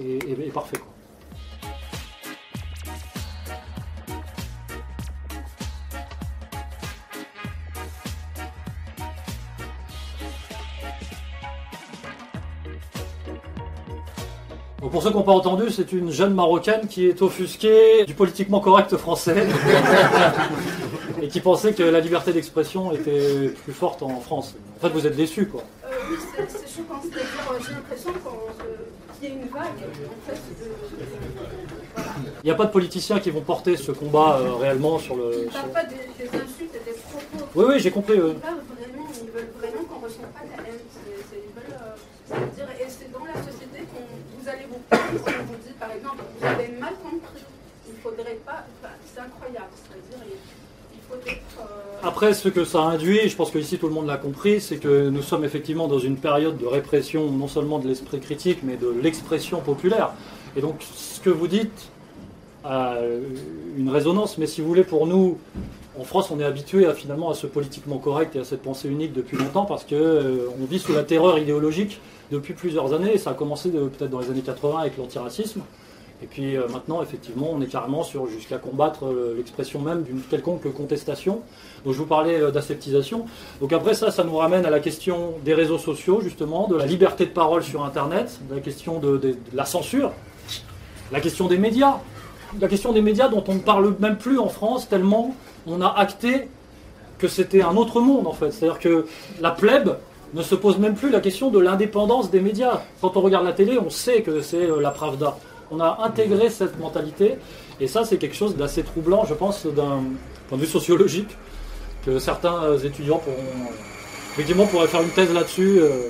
[0.00, 0.76] et- et parfait.
[14.88, 18.14] Donc pour ceux qui n'ont pas entendu, c'est une jeune marocaine qui est offusquée du
[18.14, 19.46] politiquement correct français
[21.22, 24.54] et qui pensait que la liberté d'expression était plus forte en France.
[24.78, 25.62] En fait, vous êtes déçus, quoi.
[25.84, 26.16] Euh, oui,
[26.48, 27.02] c'est choquant.
[27.02, 28.12] C'est-à-dire, euh, j'ai l'impression
[29.20, 30.70] qu'il y a une vague, en fait, de...
[31.94, 32.08] Voilà.
[32.42, 35.32] Il n'y a pas de politiciens qui vont porter ce combat euh, réellement sur le.
[35.34, 37.50] Ils ne parlent pas des, des insultes et des propos.
[37.56, 38.18] Oui, oui, j'ai compris.
[38.18, 38.32] euh.
[38.36, 40.78] Ils parlent vraiment, ils veulent vraiment qu'on ne ressent pas la haine.
[42.28, 43.57] C'est-à-dire, et c'est dans la société
[49.14, 49.66] c'est incroyable.
[49.74, 50.24] C'est-à-dire,
[51.60, 51.64] euh,
[52.02, 54.76] Après, ce que ça induit, je pense que ici tout le monde l'a compris, c'est
[54.76, 58.76] que nous sommes effectivement dans une période de répression non seulement de l'esprit critique, mais
[58.76, 60.12] de l'expression populaire.
[60.56, 61.90] Et donc, ce que vous dites
[62.64, 62.96] a
[63.76, 65.38] une résonance, mais si vous voulez, pour nous,
[65.98, 68.88] en France, on est habitué à, finalement à ce politiquement correct et à cette pensée
[68.88, 72.00] unique depuis longtemps parce que euh, vit sous la terreur idéologique
[72.30, 73.14] depuis plusieurs années.
[73.14, 75.62] Et ça a commencé peut-être dans les années 80 avec l'antiracisme.
[76.22, 80.20] Et puis euh, maintenant, effectivement, on est carrément sur jusqu'à combattre euh, l'expression même d'une
[80.20, 81.42] quelconque contestation.
[81.84, 83.26] Donc je vous parlais euh, d'aseptisation.
[83.60, 86.86] Donc après ça, ça nous ramène à la question des réseaux sociaux, justement, de la
[86.86, 90.12] liberté de parole sur Internet, de la question de la censure,
[91.12, 92.00] la question des médias,
[92.60, 95.34] la question des médias dont on ne parle même plus en France tellement
[95.66, 96.48] on a acté
[97.18, 98.50] que c'était un autre monde en fait.
[98.50, 99.06] C'est-à-dire que
[99.40, 99.96] la plèbe
[100.34, 102.82] ne se pose même plus la question de l'indépendance des médias.
[103.00, 105.36] Quand on regarde la télé, on sait que c'est euh, la Pravda.
[105.70, 107.36] On a intégré cette mentalité,
[107.80, 110.02] et ça, c'est quelque chose d'assez troublant, je pense, d'un
[110.48, 111.36] point de vue sociologique,
[112.06, 113.70] que certains étudiants pourront,
[114.32, 116.08] effectivement, pourraient faire une thèse là-dessus, euh,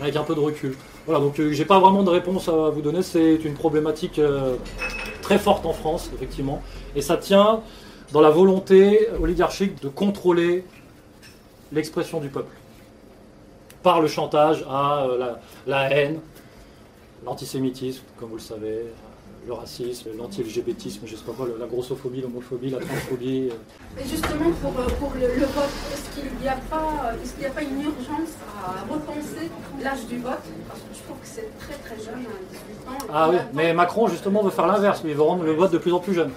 [0.00, 0.76] avec un peu de recul.
[1.06, 4.56] Voilà, donc euh, j'ai pas vraiment de réponse à vous donner, c'est une problématique euh,
[5.20, 6.62] très forte en France, effectivement,
[6.96, 7.60] et ça tient
[8.12, 10.64] dans la volonté oligarchique de contrôler
[11.72, 12.54] l'expression du peuple.
[13.82, 16.20] Par le chantage à euh, la, la haine,
[17.26, 18.86] l'antisémitisme, comme vous le savez,
[19.46, 23.50] le racisme, l'anti-LGBTisme, je sais pas quoi, la grossophobie, l'homophobie, la transphobie.
[23.50, 24.00] euh.
[24.02, 27.46] Et justement, pour, euh, pour le, le vote, est-ce qu'il n'y a, pas- qu'il n'y
[27.46, 28.32] a pas une urgence
[28.64, 29.50] à repenser
[29.82, 30.32] l'âge du vote?
[30.68, 33.06] Parce que je trouve que c'est très très jeune, à 18 ans.
[33.12, 35.92] Ah oui, mais Macron justement veut faire l'inverse, il veut rendre le vote de plus
[35.92, 36.30] en plus jeune.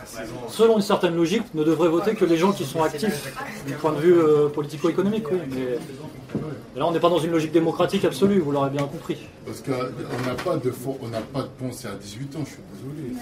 [0.49, 3.33] Selon une certaine logique, ne devraient voter que les gens qui sont actifs
[3.65, 5.39] du point de vue euh, politico-économique, oui.
[5.49, 5.77] Mais
[6.73, 9.17] mais là, on n'est pas dans une logique démocratique absolue, vous l'aurez bien compris.
[9.45, 12.59] Parce qu'on n'a pas de on n'a pas de pensée à 18 ans, je suis
[12.73, 13.15] désolé.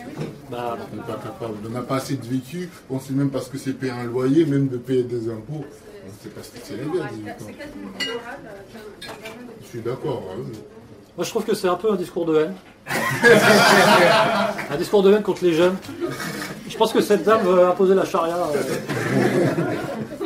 [0.51, 1.53] Bah, On n'est pas capable.
[1.65, 2.69] On n'a pas assez de vécu.
[2.89, 5.63] On sait même pas ce que c'est payer un loyer, même de payer des impôts.
[5.63, 7.35] On ne sait pas ce que c'est les gars, 18 ans.
[7.39, 9.09] C'est quasiment immoral euh,
[9.61, 10.23] Je suis d'accord.
[10.31, 10.41] hein.
[11.17, 12.53] moi je trouve que c'est un peu un discours de haine.
[14.71, 15.75] un discours de haine contre les jeunes.
[16.69, 18.35] Je pense que cette dame veut imposer la charia.
[18.37, 20.24] euh.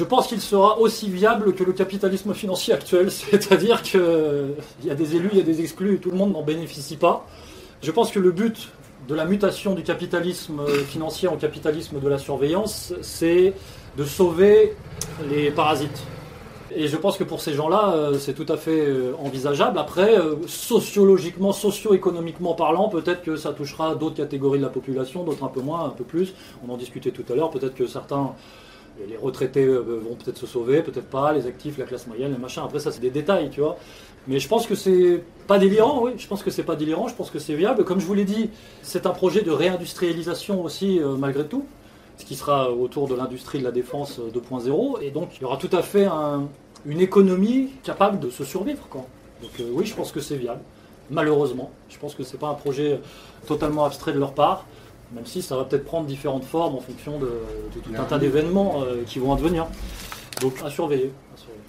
[0.00, 4.00] Je pense qu'il sera aussi viable que le capitalisme financier actuel, c'est-à-dire qu'il
[4.82, 6.96] y a des élus, il y a des exclus, et tout le monde n'en bénéficie
[6.96, 7.26] pas.
[7.82, 8.70] Je pense que le but
[9.08, 13.52] de la mutation du capitalisme euh, financier en capitalisme de la surveillance, c'est
[13.98, 14.74] de sauver
[15.28, 16.02] les parasites.
[16.74, 19.78] Et je pense que pour ces gens-là, euh, c'est tout à fait euh, envisageable.
[19.78, 20.14] Après,
[20.46, 25.60] sociologiquement, socio-économiquement parlant, peut-être que ça touchera d'autres catégories de la population, d'autres un peu
[25.60, 26.32] moins, un peu plus.
[26.66, 27.50] On en discutait tout à l'heure.
[27.50, 28.34] Peut-être que certains,
[29.08, 32.38] les retraités euh, vont peut-être se sauver, peut-être pas, les actifs, la classe moyenne, les
[32.38, 32.62] machins.
[32.64, 33.76] Après, ça, c'est des détails, tu vois.
[34.28, 36.12] Mais je pense que c'est pas délirant, oui.
[36.18, 37.08] Je pense que c'est pas délirant.
[37.08, 37.84] Je pense que c'est viable.
[37.84, 38.50] Comme je vous l'ai dit,
[38.82, 41.64] c'est un projet de réindustrialisation aussi, euh, malgré tout
[42.18, 44.98] ce qui sera autour de l'industrie de la défense 2.0.
[45.00, 46.48] Et donc, il y aura tout à fait un-
[46.84, 48.86] une économie capable de se survivre.
[48.92, 50.60] Donc, euh, oui, je pense que c'est viable.
[51.10, 53.00] Malheureusement, je pense que c'est pas un projet
[53.46, 54.66] totalement abstrait de leur part,
[55.12, 57.26] même si ça va peut-être prendre différentes formes en fonction de,
[57.74, 59.66] de tout un tas d'événements euh, qui vont advenir.
[60.40, 61.12] Donc, à surveiller.
[61.34, 61.60] à surveiller.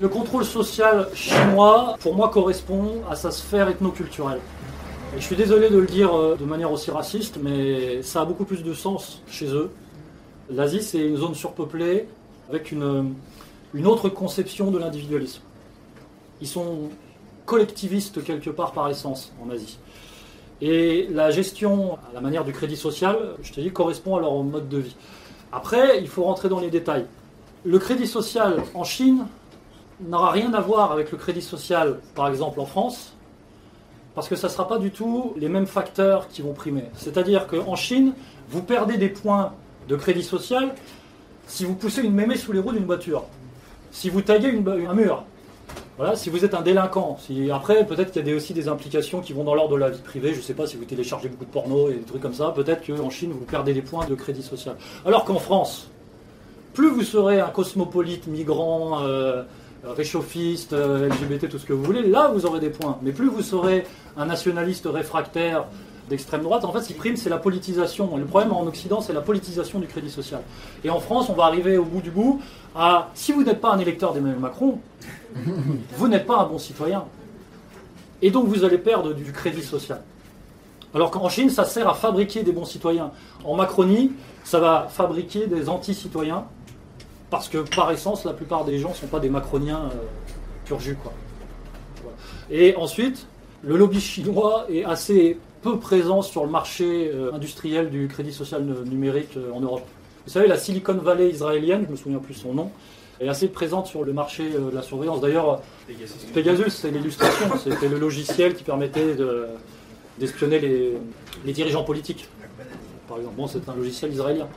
[0.00, 4.40] Le contrôle social chinois, pour moi, correspond à sa sphère ethnoculturelle.
[5.16, 8.44] Je suis désolé de le dire euh, de manière aussi raciste, mais ça a beaucoup
[8.44, 9.70] plus de sens chez eux.
[10.48, 12.06] L'Asie, c'est une zone surpeuplée
[12.48, 13.14] avec une,
[13.74, 15.42] une autre conception de l'individualisme.
[16.40, 16.90] Ils sont
[17.44, 19.78] collectivistes quelque part par essence en Asie.
[20.60, 24.34] Et la gestion à la manière du crédit social, je te dis, correspond à leur
[24.44, 24.96] mode de vie.
[25.52, 27.06] Après, il faut rentrer dans les détails.
[27.64, 29.26] Le crédit social en Chine
[30.00, 33.14] n'aura rien à voir avec le crédit social, par exemple en France,
[34.14, 36.84] parce que ça ne sera pas du tout les mêmes facteurs qui vont primer.
[36.94, 38.12] C'est-à-dire qu'en Chine,
[38.48, 39.52] vous perdez des points
[39.88, 40.74] de crédit social
[41.46, 43.24] si vous poussez une mémé sous les roues d'une voiture,
[43.90, 45.24] si vous une- un mur,
[45.96, 47.18] voilà, si vous êtes un délinquant.
[47.52, 50.00] Après, peut-être qu'il y a aussi des implications qui vont dans l'ordre de la vie
[50.00, 50.32] privée.
[50.32, 52.52] Je ne sais pas si vous téléchargez beaucoup de porno et des trucs comme ça.
[52.54, 54.76] Peut-être qu'en Chine, vous perdez des points de crédit social.
[55.04, 55.88] Alors qu'en France,
[56.72, 59.42] plus vous serez un cosmopolite, migrant, euh,
[59.84, 62.98] réchauffiste, euh, LGBT, tout ce que vous voulez, là vous aurez des points.
[63.02, 63.84] Mais plus vous serez
[64.16, 65.66] un nationaliste réfractaire
[66.08, 68.16] d'extrême droite, en fait, ce qui prime, c'est la politisation.
[68.16, 70.42] Et le problème en Occident, c'est la politisation du crédit social.
[70.82, 72.40] Et en France, on va arriver au bout du bout
[72.74, 74.80] à si vous n'êtes pas un électeur d'Emmanuel Macron,
[75.96, 77.04] vous n'êtes pas un bon citoyen.
[78.22, 80.02] Et donc vous allez perdre du crédit social.
[80.92, 83.12] Alors qu'en Chine, ça sert à fabriquer des bons citoyens.
[83.44, 84.12] En Macronie,
[84.44, 86.44] ça va fabriquer des anti-citoyens,
[87.30, 89.96] parce que par essence, la plupart des gens ne sont pas des macroniens euh,
[90.64, 90.96] pur jus.
[91.02, 91.12] Quoi.
[92.02, 92.16] Voilà.
[92.50, 93.26] Et ensuite,
[93.62, 98.62] le lobby chinois est assez peu présent sur le marché euh, industriel du crédit social
[98.64, 99.84] nu- numérique euh, en Europe.
[100.26, 102.70] Vous savez, la Silicon Valley israélienne, je ne me souviens plus son nom,
[103.20, 105.20] est assez présente sur le marché euh, de la surveillance.
[105.20, 105.60] D'ailleurs,
[106.32, 109.46] Pegasus, c'est l'illustration, c'était le logiciel qui permettait de-
[110.18, 110.92] d'espionner les,
[111.44, 112.28] les dirigeants politiques.
[113.08, 114.48] Par exemple, bon, c'est un logiciel israélien.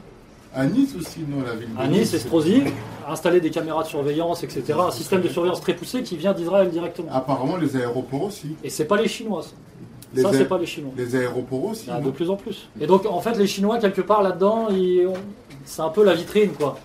[0.56, 2.64] À Nice aussi, non, la ville de À Nice, Estrosi
[3.08, 4.74] a installé des caméras de surveillance, etc.
[4.88, 7.10] Un système de surveillance très poussé qui vient d'Israël directement.
[7.12, 8.56] Apparemment, les aéroports aussi.
[8.64, 9.42] Et c'est pas les Chinois.
[9.44, 9.50] ça.
[10.16, 10.92] Les Ça, c'est pas les Chinois.
[10.96, 11.88] Les aéroports aussi.
[11.92, 12.68] Ah, de plus en plus.
[12.80, 15.14] Et donc, en fait, les Chinois, quelque part là-dedans, ont-
[15.66, 16.78] c'est un peu la vitrine, quoi.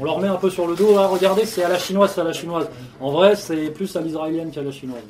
[0.00, 2.20] On leur met un peu sur le dos, ah, regardez, c'est à la chinoise, c'est
[2.20, 2.68] à la chinoise.
[3.00, 5.02] En vrai, c'est plus à l'israélienne qu'à la chinoise.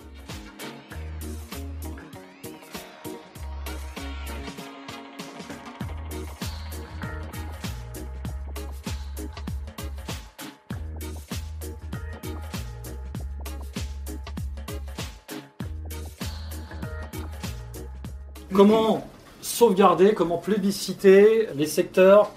[18.56, 19.06] Comment
[19.42, 22.30] sauvegarder, comment plébisciter les secteurs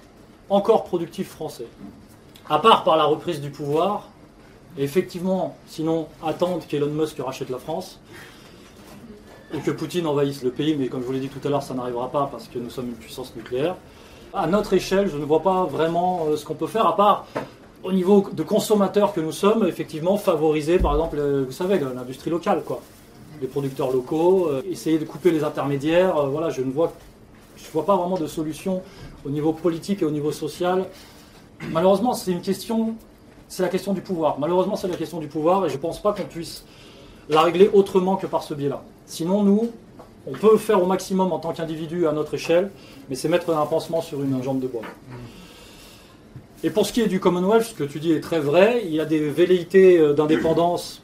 [0.50, 1.68] encore productifs français?
[2.50, 4.10] À part par la reprise du pouvoir,
[4.78, 8.02] et effectivement, sinon attendre qu'Elon Musk rachète la France
[9.54, 11.64] et que Poutine envahisse le pays, mais comme je vous l'ai dit tout à l'heure,
[11.64, 13.78] ça n'arrivera pas parce que nous sommes une puissance nucléaire.
[14.34, 17.28] À notre échelle, je ne vois pas vraiment euh, ce qu'on peut faire, à part
[17.82, 22.30] au niveau de consommateurs que nous sommes, effectivement, favoriser par exemple, euh, vous savez, l'industrie
[22.30, 22.82] locale, quoi
[23.42, 26.18] les producteurs locaux, euh, essayer de couper les intermédiaires.
[26.18, 26.94] euh, voilà, je ne vois,
[27.58, 28.82] je vois pas vraiment de solution
[29.26, 30.86] au niveau politique et au niveau social.
[31.72, 32.96] Malheureusement, c'est une question,
[33.48, 34.40] c'est la question du pouvoir.
[34.40, 36.64] Malheureusement, c'est la question du pouvoir et je ne pense pas qu'on puisse
[37.30, 38.84] la régler autrement que par ce biais-là.
[39.06, 39.70] Sinon, nous,
[40.28, 42.72] on peut faire au maximum en tant qu'individu à notre échelle,
[43.10, 44.82] mais c'est mettre un pansement sur une jambe de bois.
[46.64, 48.82] Et pour ce qui est du Commonwealth, ce que tu dis est très vrai.
[48.86, 51.02] Il y a des velléités euh, d'indépendance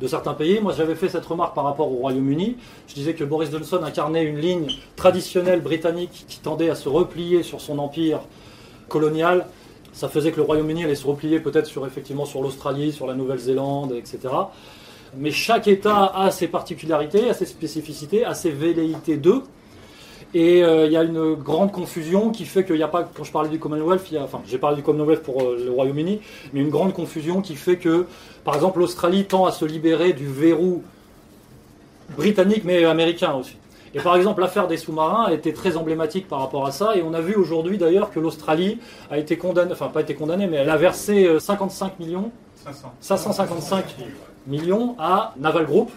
[0.00, 0.60] de certains pays.
[0.60, 2.56] Moi, j'avais fait cette remarque par rapport au Royaume-Uni.
[2.88, 7.42] Je disais que Boris Johnson incarnait une ligne traditionnelle britannique qui tendait à se replier
[7.42, 8.20] sur son empire
[8.88, 9.46] colonial.
[9.92, 13.14] Ça faisait que le Royaume-Uni allait se replier peut-être sur effectivement sur l'Australie, sur la
[13.14, 14.18] Nouvelle-Zélande, etc.
[15.16, 19.42] Mais chaque État a ses particularités, a ses spécificités, a ses velléités d'eux.
[20.34, 23.22] Et euh, il y a une grande confusion qui fait qu'il n'y a pas, quand
[23.22, 25.70] je parlais du Commonwealth, il y a, enfin j'ai parlé du Commonwealth pour euh, le
[25.70, 26.20] Royaume-Uni,
[26.52, 28.06] mais une grande confusion qui fait que,
[28.42, 30.82] par exemple, l'Australie tend à se libérer du verrou
[32.16, 33.56] britannique mais américain aussi.
[33.94, 37.02] Et par exemple, l'affaire des sous-marins a été très emblématique par rapport à ça, et
[37.02, 38.80] on a vu aujourd'hui d'ailleurs que l'Australie
[39.12, 42.32] a été condamnée, enfin pas été condamnée, mais elle a versé euh, 55 millions.
[43.00, 43.84] 555
[44.48, 45.92] millions à Naval Group,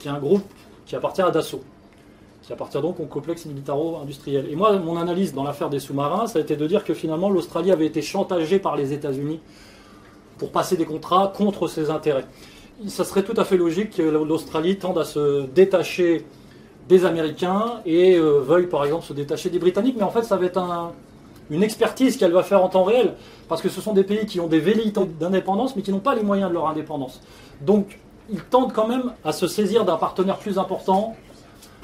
[0.00, 0.42] qui est un groupe
[0.86, 1.62] qui appartient à Dassault,
[2.50, 4.48] qui appartient donc au complexe militaro-industriel.
[4.50, 7.30] Et moi, mon analyse dans l'affaire des sous-marins, ça a été de dire que finalement
[7.30, 9.38] l'Australie avait été chantagée par les États-Unis
[10.36, 12.24] pour passer des contrats contre ses intérêts.
[12.88, 16.26] Ça serait tout à fait logique que l'Australie tende à se détacher
[16.88, 20.36] des Américains et euh, veuille par exemple se détacher des Britanniques, mais en fait ça
[20.36, 20.90] va être un,
[21.50, 23.14] une expertise qu'elle va faire en temps réel,
[23.48, 26.16] parce que ce sont des pays qui ont des velléités d'indépendance, mais qui n'ont pas
[26.16, 27.20] les moyens de leur indépendance.
[27.60, 31.14] Donc, ils tendent quand même à se saisir d'un partenaire plus important,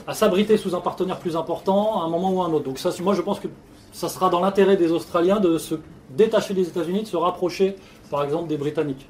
[0.06, 2.64] à s'abriter sous un partenaire plus important à un moment ou à un autre.
[2.64, 3.48] Donc, ça, moi, je pense que
[3.92, 5.74] ça sera dans l'intérêt des Australiens de se
[6.10, 7.76] détacher des États-Unis, de se rapprocher,
[8.10, 9.08] par exemple, des Britanniques.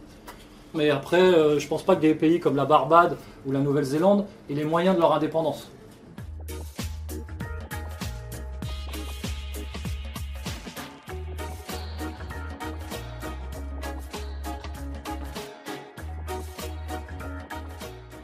[0.75, 3.17] Mais après, euh, je ne pense pas que des pays comme la Barbade
[3.47, 5.71] ou la Nouvelle-Zélande aient les moyens de leur indépendance.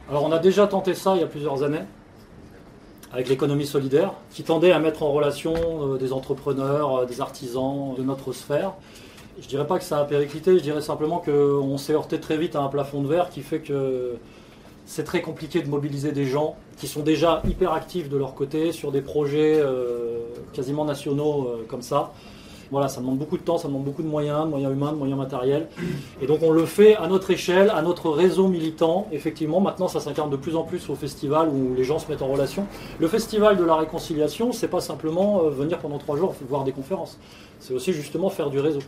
[0.09, 1.85] Alors on a déjà tenté ça il y a plusieurs années
[3.13, 7.93] avec l'économie solidaire, qui tendait à mettre en relation euh, des entrepreneurs, euh, des artisans
[7.95, 8.73] de notre sphère.
[9.39, 12.55] Je dirais pas que ça a périclité, je dirais simplement qu'on s'est heurté très vite
[12.55, 14.15] à un plafond de verre qui fait que
[14.85, 18.71] c'est très compliqué de mobiliser des gens qui sont déjà hyper actifs de leur côté
[18.71, 20.19] sur des projets euh,
[20.51, 22.11] quasiment nationaux comme ça.
[22.71, 24.97] Voilà, ça demande beaucoup de temps, ça demande beaucoup de moyens, de moyens humains, de
[24.97, 25.67] moyens matériels.
[26.21, 29.07] Et donc on le fait à notre échelle, à notre réseau militant.
[29.11, 32.21] Effectivement, maintenant ça s'incarne de plus en plus au festival où les gens se mettent
[32.21, 32.65] en relation.
[32.99, 36.71] Le festival de la réconciliation, c'est pas simplement euh, venir pendant trois jours voir des
[36.71, 37.17] conférences.
[37.59, 38.79] C'est aussi justement faire du réseau.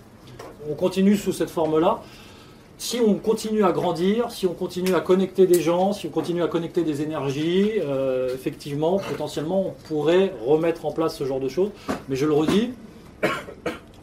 [0.70, 2.02] On continue sous cette forme-là.
[2.78, 6.44] Si on continue à grandir, si on continue à connecter des gens, si on continue
[6.44, 11.48] à connecter des énergies, euh, effectivement, potentiellement, on pourrait remettre en place ce genre de
[11.48, 11.70] choses.
[12.10, 12.72] Mais je le redis,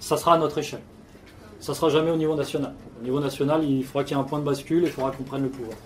[0.01, 0.83] ça sera à notre échelle.
[1.61, 2.75] Ça sera jamais au niveau national.
[3.01, 5.11] Au niveau national, il faudra qu'il y ait un point de bascule et il faudra
[5.11, 5.77] qu'on prenne le pouvoir.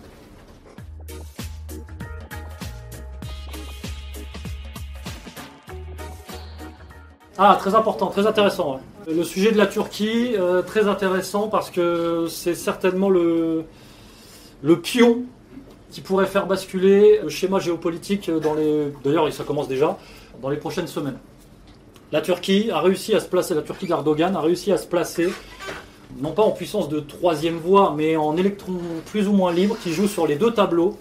[7.38, 8.80] Ah, très important, très intéressant.
[9.06, 13.64] Le sujet de la Turquie, euh, très intéressant parce que c'est certainement le,
[14.62, 15.24] le pion
[15.90, 18.92] qui pourrait faire basculer le schéma géopolitique dans les.
[19.04, 19.98] D'ailleurs, ça commence déjà
[20.40, 21.18] dans les prochaines semaines.
[22.12, 25.28] La Turquie a réussi à se placer, la Turquie d'Erdogan a réussi à se placer,
[26.20, 28.74] non pas en puissance de troisième voie, mais en électron
[29.06, 30.96] plus ou moins libre, qui joue sur les deux tableaux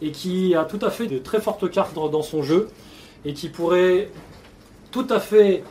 [0.00, 2.68] et qui a tout à fait de très fortes cartes dans, son jeu
[3.24, 4.10] et qui pourrait
[4.92, 5.64] tout à fait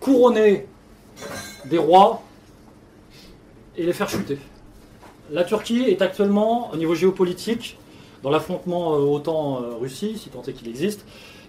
[0.00, 0.66] couronner
[1.64, 2.22] des rois
[3.76, 4.38] et les faire chuter.
[5.30, 7.78] La Turquie est actuellement, au niveau géopolitique,
[8.22, 11.04] dans l'affrontement euh, OTAN-Russie, si tant est qu'il existe,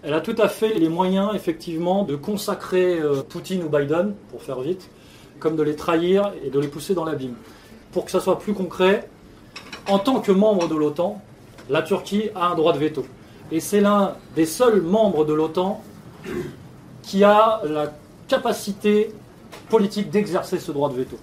[0.07, 4.41] elle a tout à fait les moyens, effectivement, de consacrer euh, Poutine ou Biden, pour
[4.41, 4.89] faire vite,
[5.37, 7.35] comme de les trahir et de les pousser dans l'abîme.
[7.91, 9.09] Pour que ça soit plus concret,
[9.85, 11.21] en tant que membre de l'OTAN,
[11.69, 13.05] la Turquie a un droit de veto.
[13.51, 15.83] Et c'est l'un des seuls membres de l'OTAN
[17.01, 17.91] qui a la
[18.29, 19.13] capacité
[19.69, 21.17] politique d'exercer ce droit de veto.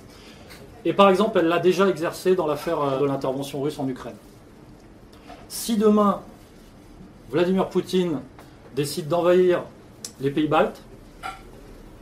[0.85, 4.17] Et par exemple, elle l'a déjà exercé dans l'affaire euh, de l'intervention russe en Ukraine.
[5.49, 6.21] Si demain,
[7.31, 8.19] Vladimir Poutine
[8.75, 9.63] décide d'envahir
[10.21, 10.81] les pays baltes,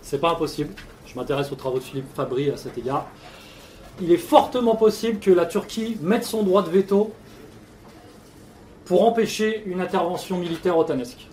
[0.02, 0.74] c'est pas impossible.
[1.06, 3.06] Je m'intéresse aux travaux de Philippe Fabry à cet égard.
[4.00, 7.12] Il est fortement possible que la Turquie mette son droit de veto
[8.86, 11.28] pour empêcher une intervention militaire otanesque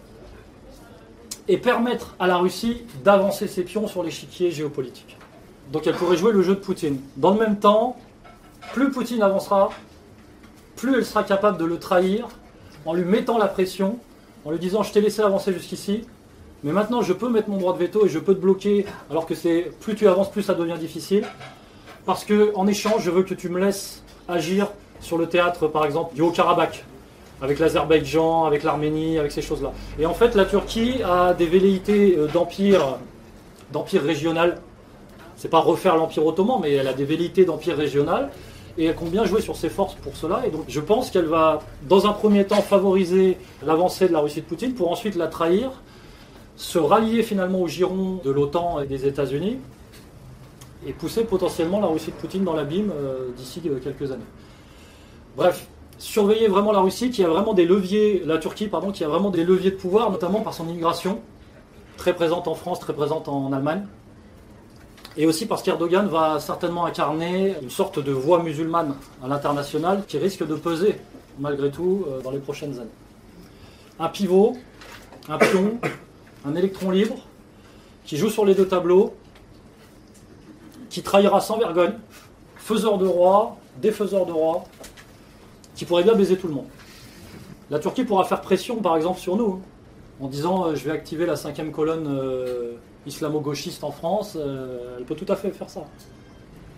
[1.48, 5.18] et permettre à la Russie d'avancer ses pions sur l'échiquier géopolitique.
[5.72, 7.00] Donc elle pourrait jouer le jeu de Poutine.
[7.18, 7.98] Dans le même temps,
[8.74, 9.72] plus Poutine avancera,
[10.76, 12.28] plus elle sera capable de le trahir
[12.86, 13.98] en lui mettant la pression,
[14.46, 16.02] en lui disant je t'ai laissé avancer jusqu'ici,
[16.64, 19.26] mais maintenant je peux mettre mon droit de veto et je peux te bloquer, alors
[19.26, 21.26] que c'est plus tu avances, plus ça devient difficile.
[22.06, 24.68] Parce que en échange, je veux que tu me laisses agir
[25.00, 26.84] sur le théâtre, par exemple, du Haut-Karabakh,
[27.42, 29.72] avec l'Azerbaïdjan, avec l'Arménie, avec ces choses-là.
[30.00, 32.98] Et en fait, la Turquie a des velléités euh, d'empire,
[33.72, 34.60] d'empire régional.
[35.38, 38.30] C'est pas refaire l'empire ottoman, mais elle a des velléités d'empire régional.
[38.80, 40.48] Et elle compte bien jouer sur ses forces pour cela.
[40.48, 44.40] Et donc, je pense qu'elle va, dans un premier temps, favoriser l'avancée de la Russie
[44.40, 45.70] de Poutine pour ensuite la trahir,
[46.56, 49.58] se rallier finalement au giron de l'OTAN et des États-Unis
[50.88, 54.24] et pousser potentiellement la Russie de Poutine dans l'abîme euh, d'ici euh, quelques années.
[55.36, 59.10] Bref, surveiller vraiment la Russie qui a vraiment des leviers, la Turquie pardon, qui a
[59.10, 61.20] vraiment des leviers de pouvoir, notamment par son immigration,
[61.98, 63.86] très présente en France, très présente en Allemagne.
[65.20, 70.18] Et aussi parce qu'Erdogan va certainement incarner une sorte de voix musulmane à l'international qui
[70.18, 70.96] risque de peser,
[71.40, 72.90] malgré tout, euh, dans les prochaines années.
[74.00, 74.56] Un pivot,
[75.28, 75.78] un pion,
[76.46, 77.18] un électron libre,
[78.06, 79.14] qui joue sur les deux tableaux,
[80.90, 81.96] qui trahira sans vergogne,
[82.56, 84.64] faiseur de roi, défaiseur de roi,
[85.76, 86.68] qui pourrait bien baiser tout le monde.
[87.70, 89.62] La Turquie pourra faire pression, par exemple, sur nous,
[90.22, 92.74] en disant euh, je vais activer la cinquième colonne euh,
[93.06, 94.38] islamo-gauchiste en France.
[94.40, 95.82] Euh, elle peut tout à fait faire ça.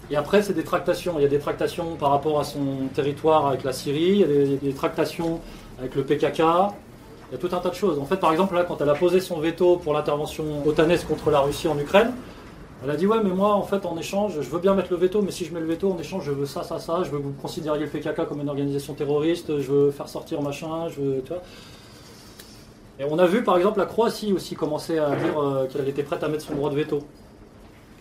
[0.10, 1.14] Et après, c'est des tractations.
[1.18, 4.54] Il y a des tractations par rapport à son territoire avec la Syrie, il y
[4.54, 5.40] a des, tractations
[5.80, 7.98] avec le PKK, il y a tout un tas de choses.
[7.98, 11.32] En fait, par exemple, là, quand elle a posé son veto pour l'intervention otanesque contre
[11.32, 12.12] la Russie en Ukraine,
[12.84, 14.98] elle a dit ouais mais moi en fait en échange je veux bien mettre le
[14.98, 17.12] veto mais si je mets le veto en échange je veux ça ça ça je
[17.12, 20.90] veux que vous considériez le PKK comme une organisation terroriste je veux faire sortir machin
[20.90, 21.32] je veux tu
[23.00, 26.04] et on a vu par exemple la Croatie aussi commencer à dire euh, qu'elle était
[26.04, 27.00] prête à mettre son droit de veto.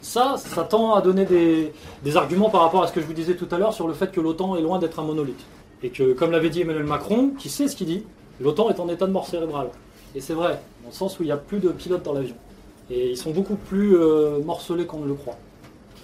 [0.01, 3.35] Ça ça tend à donner des, arguments par rapport à ce que je vous disais
[3.35, 5.45] tout à l'heure sur le fait que l'OTAN est loin d'être un monolithe.
[5.83, 8.05] Et que comme l'avait dit Emmanuel Macron qui sait ce qu'il dit
[8.41, 9.69] l'OTAN est en état de mort cérébrale.
[10.15, 12.37] Et c'est vrai dans le sens où il n'y a plus de pilotes dans l'avion.
[12.91, 15.39] Et ils sont beaucoup plus euh, morcelés qu'on ne le croit.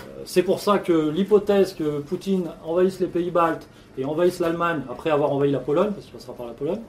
[0.01, 3.67] Euh, c'est pour ça que l'hypothèse que Poutine envahisse les pays baltes
[3.99, 6.81] et envahisse l'Allemagne après avoir envahi la Pologne, parce qu'il passera par la Pologne,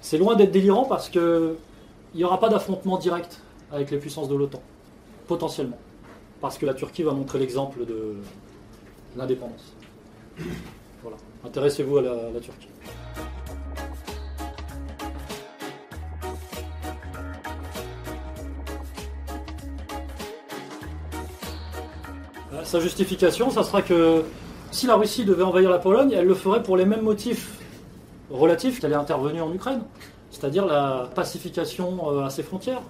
[0.00, 1.56] c'est loin d'être délirant parce qu'il
[2.14, 3.40] n'y aura pas d'affrontement direct
[3.72, 4.62] avec les puissances de l'OTAN,
[5.26, 5.78] potentiellement.
[6.40, 8.16] Parce que la Turquie va montrer l'exemple de
[9.16, 9.74] l'indépendance.
[11.02, 11.16] Voilà.
[11.44, 12.68] Intéressez-vous à la, à la Turquie.
[22.64, 24.24] Sa justification, ça sera que
[24.70, 27.57] si la Russie devait envahir la Pologne, elle le ferait pour les mêmes motifs
[28.30, 29.82] relatifs qu'elle est intervenue en Ukraine,
[30.30, 32.82] c'est-à-dire la pacification euh, à ses frontières.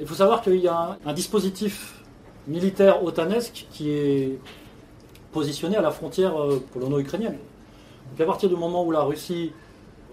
[0.00, 2.02] Il faut savoir qu'il y a un, dispositif
[2.46, 4.38] militaire otanesque qui est
[5.32, 7.36] positionné à la frontière euh, polono-ukrainienne.
[8.10, 9.52] Donc à partir du moment où la Russie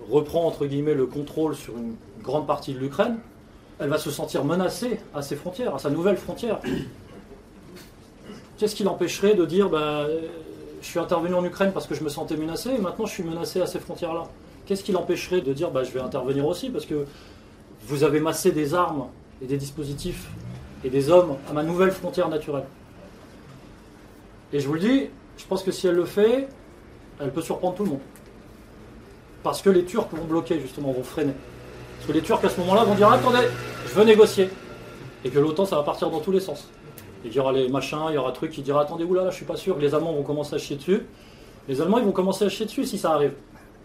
[0.10, 3.20] reprend entre guillemets le contrôle sur une grande partie de l'Ukraine,
[3.80, 6.60] elle va se sentir menacée à ses frontières, à sa nouvelle frontière.
[8.58, 10.08] Qu'est-ce qui l'empêcherait de dire bah,
[10.86, 13.24] je suis intervenu en Ukraine parce que je me sentais menacé et maintenant je suis
[13.24, 14.26] menacé à ces frontières-là
[14.68, 17.06] Qu'est-ce qui l'empêcherait de dire bah, je vais intervenir aussi parce que
[17.88, 19.08] vous avez massé des armes
[19.42, 20.28] et des dispositifs
[20.84, 22.66] et des hommes à ma nouvelle frontière naturelle
[24.54, 25.08] Et je vous le dis,
[25.38, 26.48] je pense que si elle le fait,
[27.20, 28.00] elle peut surprendre tout le monde.
[29.42, 31.34] Parce que les Turcs vont bloquer justement, vont freiner.
[31.98, 33.48] Parce que les Turcs à ce moment-là vont dire attendez,
[33.88, 34.50] je veux négocier.
[35.24, 36.68] Et que l'OTAN ça va partir dans tous les sens.
[37.26, 39.46] Il y aura les machins, il y aura truc qui dira attendez, oulala, je suis
[39.46, 41.02] pas sûr, les Allemands vont commencer à chier dessus.
[41.68, 43.34] Les Allemands, ils vont commencer à chier dessus si ça arrive.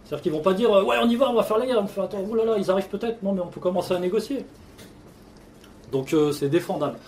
[0.05, 1.81] C'est-à-dire qu'ils vont pas dire ouais, on y va, on va faire la guerre.
[1.83, 2.19] On fait attends,
[2.59, 3.23] ils arrivent peut-être.
[3.23, 4.45] Non, mais on peut commencer à négocier.
[5.93, 6.99] Donc euh, c'est défendable.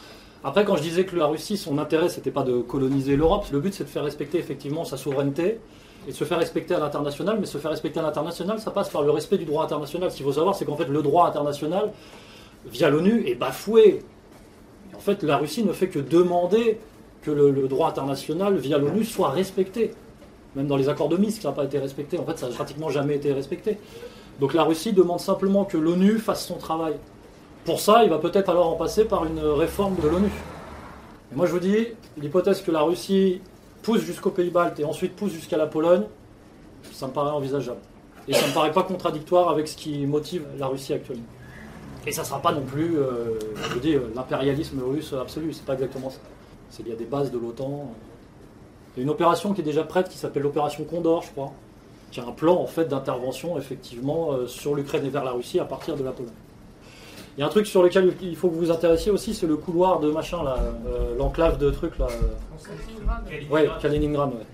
[0.44, 3.60] Après, quand je disais que la Russie, son intérêt, c'était pas de coloniser l'Europe, le
[3.60, 5.60] but c'est de faire respecter effectivement sa souveraineté
[6.06, 8.88] et de se faire respecter à l'international, mais se faire respecter à l'international, ça passe
[8.88, 10.10] par le respect du droit international.
[10.10, 11.92] Ce qu'il faut savoir, c'est qu'en fait, le droit international,
[12.66, 14.02] via l'ONU, est bafoué.
[15.02, 16.78] En fait, la Russie ne fait que demander
[17.22, 19.90] que le, le droit international, via l'ONU, soit respecté.
[20.54, 22.20] Même dans les accords de Minsk, ça n'a pas été respecté.
[22.20, 23.78] En fait, ça n'a pratiquement jamais été respecté.
[24.38, 26.94] Donc la Russie demande simplement que l'ONU fasse son travail.
[27.64, 30.30] Pour ça, il va peut-être alors en passer par une réforme de l'ONU.
[31.32, 33.40] Et moi, je vous dis, l'hypothèse que la Russie
[33.82, 36.04] pousse jusqu'aux Pays-Baltes et ensuite pousse jusqu'à la Pologne,
[36.92, 37.80] ça me paraît envisageable.
[38.28, 41.24] Et ça ne me paraît pas contradictoire avec ce qui motive la Russie actuellement.
[42.06, 45.64] Et ça ne sera pas non plus, euh, je vous dis, l'impérialisme russe absolu, c'est
[45.64, 46.18] pas exactement ça.
[46.70, 47.92] C'est il y a des bases de l'OTAN.
[48.96, 51.52] Il y a une opération qui est déjà prête qui s'appelle l'opération Condor, je crois,
[52.10, 55.60] qui a un plan en fait d'intervention effectivement euh, sur l'Ukraine et vers la Russie
[55.60, 56.32] à partir de la Pologne.
[57.36, 59.46] Il y a un truc sur lequel il faut que vous vous intéressiez aussi, c'est
[59.46, 60.56] le couloir de machin là,
[60.86, 62.06] euh, l'enclave de trucs là.
[63.50, 64.30] Ouais, Kaliningrad.
[64.30, 64.46] ouais.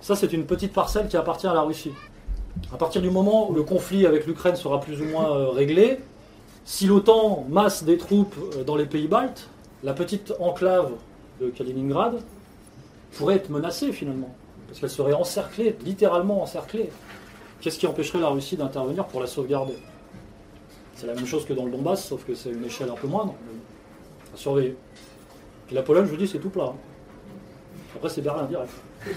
[0.00, 1.92] Ça, c'est une petite parcelle qui appartient à la Russie.
[2.72, 5.98] À partir du moment où le conflit avec l'Ukraine sera plus ou moins euh, réglé,
[6.70, 9.48] si l'OTAN masse des troupes euh, dans les pays baltes,
[9.82, 10.92] la petite enclave
[11.40, 12.22] de Kaliningrad
[13.16, 14.32] pourrait être menacée finalement.
[14.68, 16.90] Parce qu'elle serait encerclée, littéralement encerclée.
[17.60, 19.74] Qu'est-ce qui empêcherait la Russie d'intervenir pour la sauvegarder?
[20.94, 23.08] C'est la même chose que dans le Donbass, sauf que c'est une échelle un peu
[23.08, 23.34] moindre.
[24.32, 24.76] À surveiller.
[25.72, 26.66] La Pologne, je vous dis, c'est tout plat.
[26.66, 26.76] hein.
[27.96, 28.70] Après, c'est Berlin direct.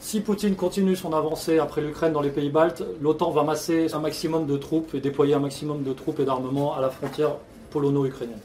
[0.00, 4.00] Si Poutine continue son avancée après l'Ukraine dans les pays baltes, l'OTAN va masser un
[4.00, 7.36] maximum de troupes et déployer un maximum de troupes et d'armements à la frontière
[7.70, 8.40] polono-ukrainienne.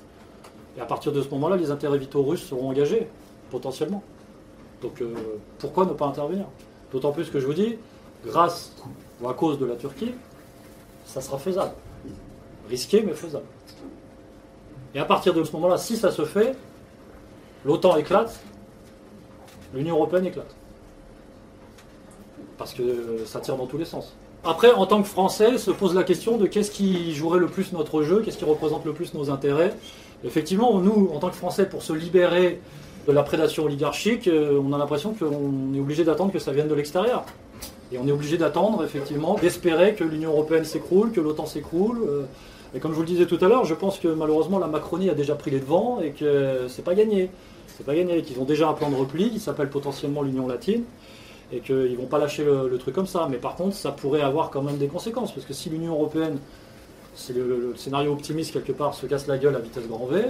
[0.77, 3.07] Et à partir de ce moment-là, les intérêts vitaux russes seront engagés,
[3.49, 4.03] potentiellement.
[4.81, 5.13] Donc euh,
[5.59, 6.45] pourquoi ne pas intervenir?
[6.91, 7.77] D'autant plus que je vous dis,
[8.25, 8.73] grâce
[9.21, 10.13] ou à cause de la Turquie,
[11.05, 11.73] ça sera faisable.
[12.69, 13.45] Risqué, mais faisable.
[14.93, 16.55] Et à partir de ce moment-là, si ça se fait,
[17.68, 18.39] l'OTAN éclate,
[19.76, 20.56] l'Union européenne éclate.
[22.57, 24.15] Parce que ça tire dans tous les sens.
[24.44, 27.73] Après, en tant que Français, se pose la question de qu'est-ce qui jouerait le plus
[27.73, 29.73] notre jeu, qu'est-ce qui représente le plus nos intérêts.
[30.23, 32.61] Effectivement, nous, en tant que Français, pour se libérer
[33.07, 36.68] de la prédation oligarchique, euh, on a l'impression qu'on est obligé d'attendre que ça vienne
[36.68, 37.26] de l'extérieur.
[37.91, 41.99] Et on est obligé d'attendre, effectivement, d'espérer que l'Union européenne s'écroule, que l'OTAN s'écroule.
[42.07, 42.23] euh,
[42.76, 45.10] Et comme je vous le disais tout à l'heure, je pense que malheureusement la Macronie
[45.10, 47.30] a déjà pris les devants et que c'est pas gagné.
[47.77, 50.83] C'est pas gagné, qu'ils ont déjà un plan de repli qui s'appelle potentiellement l'Union latine
[51.51, 53.27] et qu'ils vont pas lâcher le, truc comme ça.
[53.29, 56.39] Mais par contre, ça pourrait avoir quand même des conséquences parce que si l'Union européenne,
[57.13, 60.23] c'est le, scénario optimiste quelque part, se casse la gueule à vitesse grand V,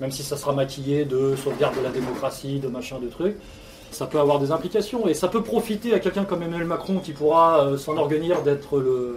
[0.00, 3.36] même si ça sera maquillé de sauvegarde de la démocratie, de machin, de trucs,
[3.92, 7.12] ça peut avoir des implications et ça peut profiter à quelqu'un comme Emmanuel Macron qui
[7.12, 9.16] pourra euh, s'enorgueillir d'être le,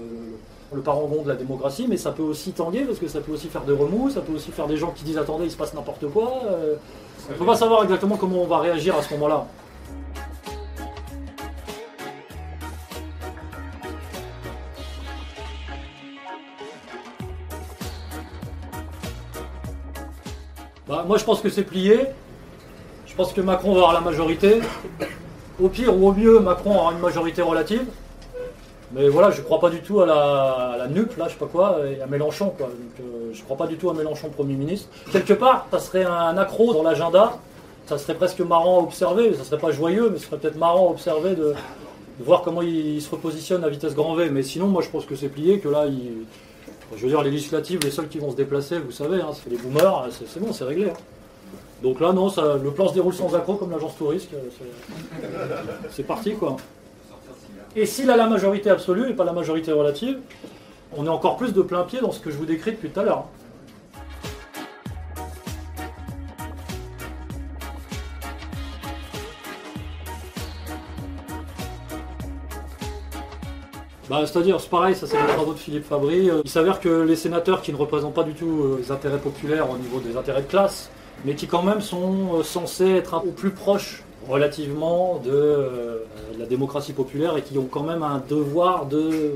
[0.73, 3.47] le parangon de la démocratie, mais ça peut aussi tanguer parce que ça peut aussi
[3.47, 5.73] faire des remous, ça peut aussi faire des gens qui disent attendez, il se passe
[5.73, 6.41] n'importe quoi.
[6.51, 6.75] euh,
[7.27, 9.45] on ne peut pas savoir exactement comment on va réagir à ce moment-là.
[20.87, 22.05] Bah, moi, je pense que c'est plié.
[23.07, 24.59] Je pense que Macron va avoir la majorité.
[25.59, 27.85] Au pire ou au mieux, Macron aura une majorité relative.
[28.95, 31.39] Mais voilà, je crois pas du tout à la, à la NUP, là, je sais
[31.39, 32.67] pas quoi, et à Mélenchon, quoi.
[32.67, 34.87] Donc, euh, je crois pas du tout à Mélenchon Premier ministre.
[35.11, 37.37] Quelque part, ça serait un accro dans l'agenda.
[37.87, 39.33] Ça serait presque marrant à observer.
[39.33, 41.53] Ça serait pas joyeux, mais ce serait peut-être marrant à observer de,
[42.21, 44.29] voir comment il, se repositionne à vitesse grand V.
[44.29, 45.87] Mais sinon, moi, je pense que c'est plié, que là,
[46.95, 49.49] je veux dire, les législatives, les seuls qui vont se déplacer, vous savez, hein, c'est
[49.49, 50.91] les boomers, c'est c'est bon, c'est réglé.
[50.91, 50.93] hein.
[51.83, 52.31] Donc là, non,
[52.63, 54.29] le plan se déroule sans accroc comme l'agence touriste.
[54.33, 55.57] euh,
[55.91, 56.55] C'est parti, quoi.
[57.77, 60.19] Et s'il a la majorité absolue et pas la majorité relative,
[60.95, 63.01] on est encore plus de plein pied dans ce que je vous décris depuis tout
[63.01, 63.25] à l'heure.
[74.09, 76.29] Bah, C'est-à-dire, c'est pareil, ça c'est les travaux de Philippe Fabry.
[76.29, 79.19] Euh, Il s'avère que les sénateurs qui ne représentent pas du tout euh, les intérêts
[79.19, 80.89] populaires au niveau des intérêts de classe,
[81.25, 85.97] mais qui quand même sont euh, censés être peu plus proches relativement de euh,
[86.37, 89.35] la démocratie populaire et qui ont quand même un devoir de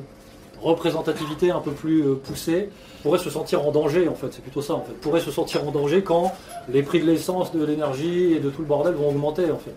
[0.62, 2.70] représentativité un peu plus euh, poussé,
[3.04, 5.66] pourraient se sentir en danger en fait, c'est plutôt ça en fait, pourraient se sentir
[5.66, 6.34] en danger quand
[6.68, 9.74] les prix de l'essence, de l'énergie et de tout le bordel vont augmenter en fait.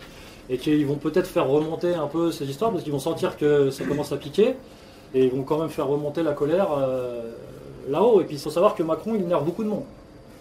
[0.51, 3.71] Et qu'ils vont peut-être faire remonter un peu ces histoires parce qu'ils vont sentir que
[3.71, 4.57] ça commence à piquer
[5.15, 7.31] et ils vont quand même faire remonter la colère euh,
[7.89, 8.21] là-haut.
[8.21, 9.85] Et puis il faut savoir que Macron, il énerve beaucoup de monde.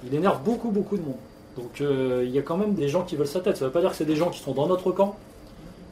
[0.05, 1.15] Il énerve beaucoup, beaucoup de monde.
[1.57, 3.57] Donc euh, il y a quand même des gens qui veulent sa tête.
[3.57, 5.17] Ça ne veut pas dire que c'est des gens qui sont dans notre camp,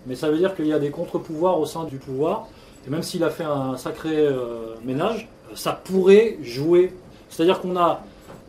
[0.06, 2.48] mais ça veut dire qu'il y a des contre-pouvoirs au sein du pouvoir.
[2.88, 6.94] Et même s'il a fait un sacré euh, ménage, ça pourrait jouer.
[7.30, 8.02] C'est-à-dire qu'on a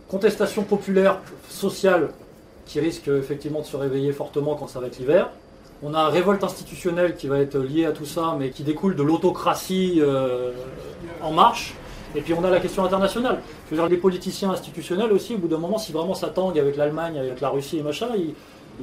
[0.09, 1.19] contestation populaire,
[1.49, 2.11] sociale,
[2.67, 5.31] qui risque effectivement de se réveiller fortement quand ça va être l'hiver.
[5.83, 9.03] On a révolte institutionnelle qui va être liée à tout ça, mais qui découle de
[9.03, 10.53] l'autocratie euh,
[11.23, 11.75] en marche.
[12.15, 13.41] Et puis on a la question internationale.
[13.67, 16.59] Je veux dire, les politiciens institutionnels aussi, au bout d'un moment, si vraiment ça tangue
[16.59, 18.35] avec l'Allemagne, avec la Russie et machin, ils,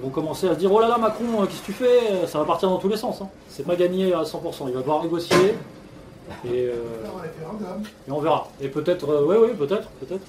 [0.02, 2.28] vont commencer à se dire Oh là là, Macron, euh, qu'est-ce que tu fais?
[2.28, 3.20] Ça va partir dans tous les sens.
[3.22, 3.30] Hein.
[3.50, 4.68] C'est pas gagné à 100%.
[4.68, 5.56] Il va devoir négocier.
[6.46, 6.76] Et, euh,
[8.08, 8.48] on verra.
[8.62, 10.26] Et peut-être, euh, oui, oui, peut-être, peut-être.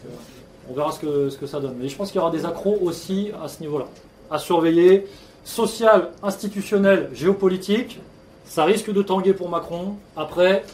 [0.70, 1.76] on verra ce que ça donne.
[1.78, 3.86] Mais je pense qu'il y aura des accros aussi à ce niveau-là.
[4.30, 5.06] À surveiller.
[5.44, 8.00] Social, institutionnel, géopolitique.
[8.44, 9.96] Ça risque de tanguer pour Macron.
[10.16, 10.64] Après,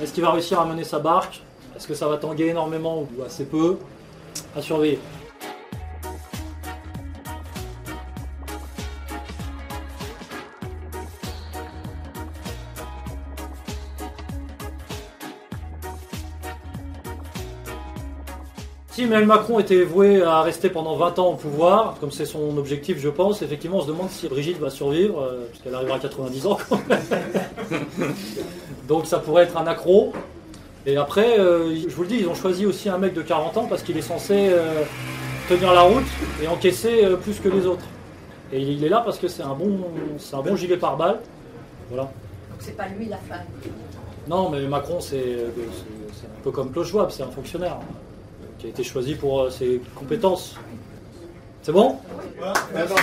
[0.00, 1.42] est-ce qu'il va réussir à mener sa barque?
[1.76, 3.76] Est-ce que ça va tanguer énormément ou assez peu
[4.56, 4.98] À surveiller.
[18.92, 22.58] Si Emmanuel Macron était voué à rester pendant 20 ans au pouvoir, comme c'est son
[22.58, 25.98] objectif, je pense, effectivement, on se demande si Brigitte va survivre, euh, puisqu'elle arrivera à
[25.98, 26.58] 90 ans.
[28.88, 30.12] Donc ça pourrait être un accro.
[30.86, 33.56] Et après, euh, je vous le dis, ils ont choisi aussi un mec de 40
[33.56, 34.82] ans parce qu'il est censé euh,
[35.48, 36.04] tenir la route
[36.42, 37.84] et encaisser euh, plus que les autres.
[38.52, 39.78] Et il est là parce que c'est un bon,
[40.18, 41.20] c'est un bon gilet pare-balles.
[41.88, 42.04] Voilà.
[42.04, 42.12] Donc
[42.58, 43.46] c'est pas lui la femme.
[44.28, 47.84] Non, mais Macron, c'est c'est- c'est un peu comme Klaus Schwab, c'est un fonctionnaire hein,
[48.58, 50.56] qui a été choisi pour euh, ses compétences.
[51.62, 51.96] C'est bon?
[52.74, 52.94] Merci.